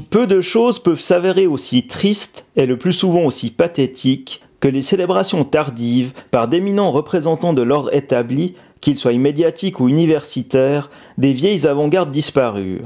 Peu 0.08 0.26
de 0.26 0.40
choses 0.40 0.78
peuvent 0.78 1.02
s'avérer 1.02 1.46
aussi 1.46 1.86
tristes 1.86 2.46
et 2.56 2.64
le 2.64 2.78
plus 2.78 2.94
souvent 2.94 3.24
aussi 3.24 3.50
pathétiques 3.50 4.40
que 4.60 4.68
les 4.68 4.82
célébrations 4.82 5.44
tardives 5.44 6.12
par 6.30 6.48
d'éminents 6.48 6.90
représentants 6.90 7.52
de 7.52 7.62
l'ordre 7.62 7.94
établi, 7.94 8.54
qu'ils 8.86 9.00
soient 9.00 9.18
médiatiques 9.18 9.80
ou 9.80 9.88
universitaires, 9.88 10.90
des 11.18 11.32
vieilles 11.32 11.66
avant-gardes 11.66 12.12
disparues. 12.12 12.82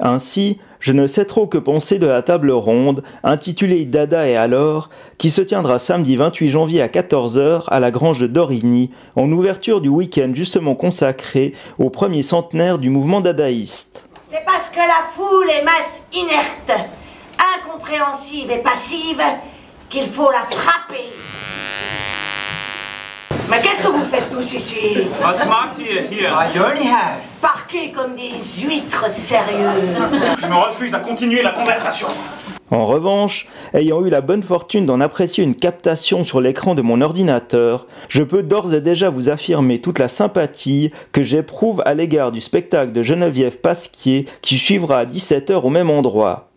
Ainsi, 0.00 0.58
je 0.80 0.92
ne 0.92 1.06
sais 1.06 1.26
trop 1.26 1.46
que 1.46 1.58
penser 1.58 2.00
de 2.00 2.08
la 2.08 2.22
table 2.22 2.50
ronde, 2.50 3.04
intitulée 3.22 3.84
Dada 3.84 4.26
et 4.26 4.34
alors, 4.34 4.90
qui 5.18 5.30
se 5.30 5.40
tiendra 5.40 5.78
samedi 5.78 6.16
28 6.16 6.50
janvier 6.50 6.82
à 6.82 6.88
14h 6.88 7.66
à 7.68 7.78
la 7.78 7.92
grange 7.92 8.18
de 8.18 8.26
Dorigny, 8.26 8.90
en 9.14 9.30
ouverture 9.30 9.80
du 9.80 9.88
week-end 9.88 10.32
justement 10.34 10.74
consacré 10.74 11.54
au 11.78 11.88
premier 11.88 12.24
centenaire 12.24 12.80
du 12.80 12.90
mouvement 12.90 13.20
dadaïste. 13.20 14.08
C'est 14.26 14.44
parce 14.44 14.70
que 14.70 14.78
la 14.78 15.06
foule 15.14 15.50
est 15.50 15.64
masse 15.64 16.02
inerte, 16.12 16.72
incompréhensive 17.60 18.50
et 18.50 18.58
passive 18.58 19.22
qu'il 19.88 20.02
faut 20.02 20.32
la 20.32 20.44
frapper. 20.50 21.12
Mais 23.52 23.60
qu'est-ce 23.60 23.82
que 23.82 23.88
vous 23.88 24.04
faites 24.04 24.30
tous 24.30 24.54
ici? 24.54 24.96
Majornihaar. 25.20 27.18
Parqués 27.42 27.90
comme 27.90 28.14
des 28.14 28.30
huîtres 28.62 29.10
sérieuses. 29.10 29.94
Je 30.40 30.46
me 30.46 30.54
refuse 30.54 30.94
à 30.94 31.00
continuer 31.00 31.42
la 31.42 31.50
conversation. 31.50 32.06
En 32.70 32.86
revanche, 32.86 33.46
ayant 33.74 34.02
eu 34.06 34.08
la 34.08 34.22
bonne 34.22 34.42
fortune 34.42 34.86
d'en 34.86 35.02
apprécier 35.02 35.44
une 35.44 35.54
captation 35.54 36.24
sur 36.24 36.40
l'écran 36.40 36.74
de 36.74 36.80
mon 36.80 37.02
ordinateur, 37.02 37.86
je 38.08 38.22
peux 38.22 38.42
d'ores 38.42 38.72
et 38.72 38.80
déjà 38.80 39.10
vous 39.10 39.28
affirmer 39.28 39.82
toute 39.82 39.98
la 39.98 40.08
sympathie 40.08 40.90
que 41.12 41.22
j'éprouve 41.22 41.82
à 41.84 41.92
l'égard 41.92 42.32
du 42.32 42.40
spectacle 42.40 42.92
de 42.92 43.02
Geneviève 43.02 43.58
Pasquier 43.58 44.24
qui 44.40 44.56
suivra 44.56 45.00
à 45.00 45.04
17h 45.04 45.60
au 45.60 45.68
même 45.68 45.90
endroit. 45.90 46.48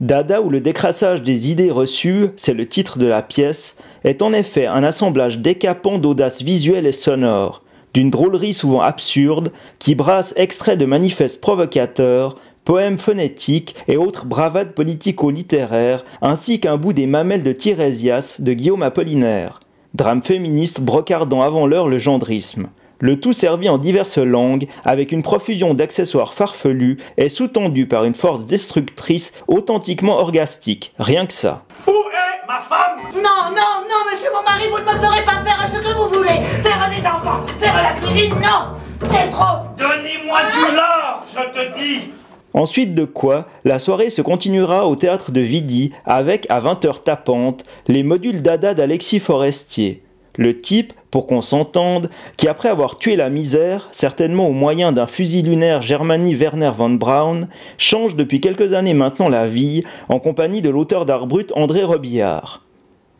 Dada 0.00 0.40
ou 0.40 0.50
le 0.50 0.60
décrassage 0.60 1.22
des 1.22 1.50
idées 1.50 1.70
reçues, 1.70 2.30
c'est 2.36 2.54
le 2.54 2.66
titre 2.66 2.98
de 2.98 3.06
la 3.06 3.22
pièce, 3.22 3.76
est 4.04 4.22
en 4.22 4.32
effet 4.32 4.66
un 4.66 4.84
assemblage 4.84 5.38
décapant 5.38 5.98
d'audace 5.98 6.42
visuelle 6.42 6.86
et 6.86 6.92
sonore, 6.92 7.62
d'une 7.94 8.10
drôlerie 8.10 8.54
souvent 8.54 8.80
absurde, 8.80 9.52
qui 9.78 9.94
brasse 9.94 10.34
extraits 10.36 10.78
de 10.78 10.86
manifestes 10.86 11.40
provocateurs, 11.40 12.36
poèmes 12.64 12.98
phonétiques 12.98 13.74
et 13.88 13.96
autres 13.96 14.26
bravades 14.26 14.72
politico-littéraires, 14.72 16.04
ainsi 16.22 16.60
qu'un 16.60 16.76
bout 16.76 16.92
des 16.92 17.06
mamelles 17.06 17.42
de 17.42 17.52
Tirésias 17.52 18.36
de 18.38 18.52
Guillaume 18.52 18.82
Apollinaire, 18.82 19.60
drame 19.94 20.22
féministe 20.22 20.80
brocardant 20.80 21.40
avant 21.40 21.66
l'heure 21.66 21.88
le 21.88 21.98
gendrisme. 21.98 22.68
Le 23.00 23.20
tout 23.20 23.32
servi 23.32 23.68
en 23.68 23.76
diverses 23.76 24.18
langues, 24.18 24.66
avec 24.84 25.12
une 25.12 25.22
profusion 25.22 25.74
d'accessoires 25.74 26.32
farfelus 26.32 26.98
et 27.18 27.28
sous-tendu 27.28 27.86
par 27.86 28.04
une 28.04 28.14
force 28.14 28.46
destructrice 28.46 29.32
authentiquement 29.46 30.18
orgastique. 30.18 30.94
Rien 30.98 31.26
que 31.26 31.32
ça. 31.32 31.64
Est 31.86 32.23
ma 32.46 32.60
femme 32.60 33.00
Non, 33.14 33.50
non, 33.50 33.86
non, 33.88 34.10
monsieur 34.10 34.30
mon 34.32 34.42
mari, 34.42 34.68
vous 34.70 34.78
ne 34.78 34.84
me 34.84 35.00
ferez 35.00 35.24
pas 35.24 35.42
faire 35.42 35.66
ce 35.66 35.78
que 35.78 35.94
vous 35.94 36.08
voulez. 36.08 36.36
Faire 36.62 36.90
des 36.90 37.06
enfants, 37.06 37.44
faire 37.58 37.82
la 37.82 37.92
cuisine, 37.92 38.34
non, 38.34 38.76
c'est 39.04 39.30
trop. 39.30 39.66
Donnez-moi 39.78 40.38
du 40.52 40.76
lard, 40.76 41.24
je 41.26 41.40
te 41.58 41.78
dis 41.78 42.10
Ensuite 42.52 42.94
de 42.94 43.04
quoi, 43.04 43.46
la 43.64 43.80
soirée 43.80 44.10
se 44.10 44.22
continuera 44.22 44.86
au 44.86 44.94
théâtre 44.94 45.32
de 45.32 45.40
Vidy 45.40 45.92
avec, 46.04 46.46
à 46.50 46.60
20h 46.60 47.02
tapante, 47.02 47.64
les 47.88 48.04
modules 48.04 48.42
Dada 48.42 48.74
d'Alexis 48.74 49.18
Forestier. 49.18 50.04
Le 50.36 50.60
type, 50.60 50.92
pour 51.12 51.28
qu'on 51.28 51.42
s'entende, 51.42 52.10
qui 52.36 52.48
après 52.48 52.68
avoir 52.68 52.98
tué 52.98 53.14
la 53.14 53.30
misère, 53.30 53.88
certainement 53.92 54.48
au 54.48 54.52
moyen 54.52 54.90
d'un 54.90 55.06
fusil 55.06 55.42
lunaire 55.42 55.80
Germanie 55.80 56.34
Werner 56.34 56.72
von 56.76 56.90
Braun, 56.90 57.48
change 57.78 58.16
depuis 58.16 58.40
quelques 58.40 58.72
années 58.72 58.94
maintenant 58.94 59.28
la 59.28 59.46
vie 59.46 59.84
en 60.08 60.18
compagnie 60.18 60.60
de 60.60 60.70
l'auteur 60.70 61.06
d'art 61.06 61.28
brut 61.28 61.52
André 61.54 61.84
Robillard. 61.84 62.64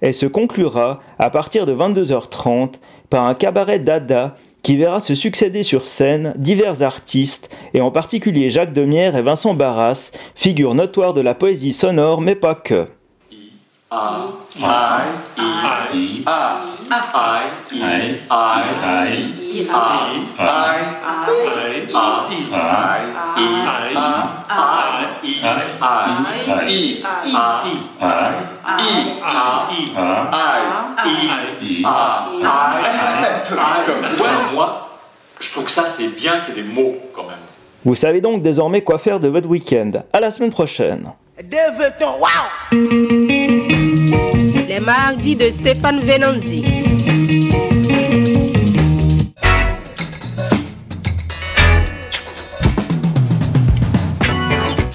Et 0.02 0.12
se 0.12 0.26
conclura, 0.26 1.00
à 1.20 1.30
partir 1.30 1.66
de 1.66 1.74
22h30, 1.74 2.74
par 3.10 3.26
un 3.26 3.34
cabaret 3.34 3.78
Dada 3.78 4.36
qui 4.62 4.76
verra 4.76 4.98
se 4.98 5.14
succéder 5.14 5.62
sur 5.62 5.84
scène 5.84 6.34
divers 6.36 6.82
artistes, 6.82 7.48
et 7.74 7.80
en 7.80 7.92
particulier 7.92 8.50
Jacques 8.50 8.72
Demierre 8.72 9.14
et 9.14 9.22
Vincent 9.22 9.54
Barras, 9.54 10.10
figures 10.34 10.74
notoires 10.74 11.14
de 11.14 11.20
la 11.20 11.34
poésie 11.34 11.72
sonore 11.72 12.20
mais 12.20 12.34
pas 12.34 12.56
que. 12.56 12.88
Moi, 34.52 34.88
je 35.40 35.50
trouve 35.50 35.64
que 35.64 35.70
ça 35.70 35.86
c'est 35.88 36.08
bien 36.08 36.40
qu'il 36.40 36.56
y 36.56 36.60
ait 36.60 36.62
des 36.62 36.68
mots 36.68 36.96
quand 37.14 37.24
même. 37.24 37.34
Vous 37.84 37.94
savez 37.94 38.20
donc 38.20 38.42
désormais 38.42 38.82
quoi 38.82 38.98
faire 38.98 39.20
de 39.20 39.28
votre 39.28 39.48
week-end. 39.48 39.90
À 40.12 40.20
la 40.20 40.30
semaine 40.30 40.50
prochaine. 40.50 41.12
Les 44.74 44.80
de 45.36 45.50
Stéphane 45.50 46.00
Venanzi. 46.00 46.93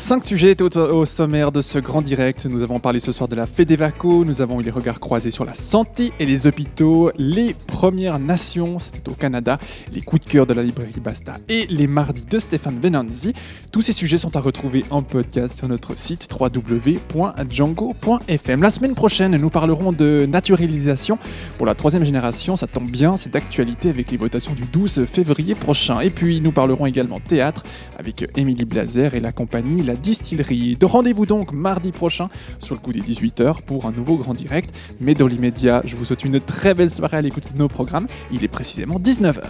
Cinq 0.10 0.26
sujets 0.26 0.50
étaient 0.50 0.64
au, 0.64 1.06
sommaire 1.06 1.52
de 1.52 1.62
ce 1.62 1.78
grand 1.78 2.02
direct. 2.02 2.48
Nous 2.48 2.64
avons 2.64 2.80
parlé 2.80 3.00
ce 3.00 3.12
soir 3.12 3.28
de 3.28 3.36
la 3.36 3.46
Fédévaco, 3.46 4.26
nous 4.26 4.42
avons 4.42 4.60
eu 4.60 4.64
les 4.64 4.72
regards 4.72 5.00
croisés 5.00 5.30
sur 5.30 5.46
la 5.46 5.54
santé 5.54 6.12
et 6.18 6.26
les 6.26 6.48
hôpitaux, 6.48 7.12
les 7.20 7.54
Premières 7.54 8.18
Nations, 8.18 8.80
c'était 8.80 9.08
au 9.08 9.14
Canada, 9.14 9.60
les 9.94 10.02
coups 10.02 10.26
de 10.26 10.32
cœur 10.32 10.48
de 10.48 10.56
la 10.56 10.64
librairie 10.64 11.00
Basta 11.00 11.38
et 11.48 11.68
les 11.70 11.86
mardis 11.86 12.26
de 12.26 12.40
Stéphane 12.40 12.78
Benanzi. 12.78 13.34
Tous 13.72 13.84
ces 13.84 13.94
sujets 13.94 14.18
sont 14.18 14.36
à 14.36 14.40
retrouver 14.40 14.84
en 14.90 15.04
podcast 15.04 15.60
sur 15.60 15.68
notre 15.68 15.96
site 15.96 16.28
www.django.fm. 16.34 18.62
La 18.64 18.72
semaine 18.72 18.96
prochaine, 18.96 19.38
nous 19.38 19.52
parlerons 19.52 19.92
de 19.92 20.26
naturalisation 20.28 21.20
pour 21.58 21.68
la 21.68 21.76
troisième 21.76 22.04
génération. 22.04 22.56
Ça 22.56 22.66
tombe 22.66 22.90
bien, 22.90 23.16
c'est 23.16 23.32
d'actualité 23.32 23.90
avec 23.90 24.10
les 24.10 24.18
votations 24.18 24.54
du 24.54 24.64
12 24.64 25.06
février 25.06 25.54
prochain. 25.54 26.00
Et 26.00 26.10
puis, 26.10 26.42
nous 26.42 26.52
parlerons 26.52 26.88
également 26.88 27.20
théâtre 27.20 27.62
avec 28.00 28.28
Émilie 28.36 28.66
Blazer 28.66 29.14
et 29.14 29.20
la 29.20 29.32
compagnie 29.32 29.84
La 29.84 29.99
Distillerie. 30.00 30.78
De 30.78 30.86
rendez-vous 30.86 31.26
donc 31.26 31.52
mardi 31.52 31.92
prochain 31.92 32.30
sur 32.60 32.76
le 32.76 32.80
coup 32.80 32.94
des 32.94 33.02
18h 33.02 33.62
pour 33.62 33.86
un 33.86 33.92
nouveau 33.92 34.18
grand 34.18 34.34
direct. 34.34 34.74
Mais 35.00 35.14
dans 35.14 35.28
l'immédiat, 35.28 35.82
je 35.86 35.96
vous 35.96 36.06
souhaite 36.06 36.24
une 36.24 36.40
très 36.40 36.74
belle 36.74 36.92
soirée 36.92 37.18
à 37.18 37.22
l'écoute 37.22 37.54
de 37.54 37.58
nos 37.58 37.68
programmes. 37.68 38.08
Il 38.32 38.44
est 38.44 38.48
précisément 38.48 39.00
19h. 39.00 39.42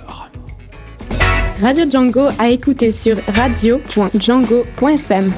Radio 1.62 1.90
Django 1.90 2.28
à 2.38 2.50
écouter 2.50 2.94
sur 2.94 3.18
radio.django.fm. 3.28 5.32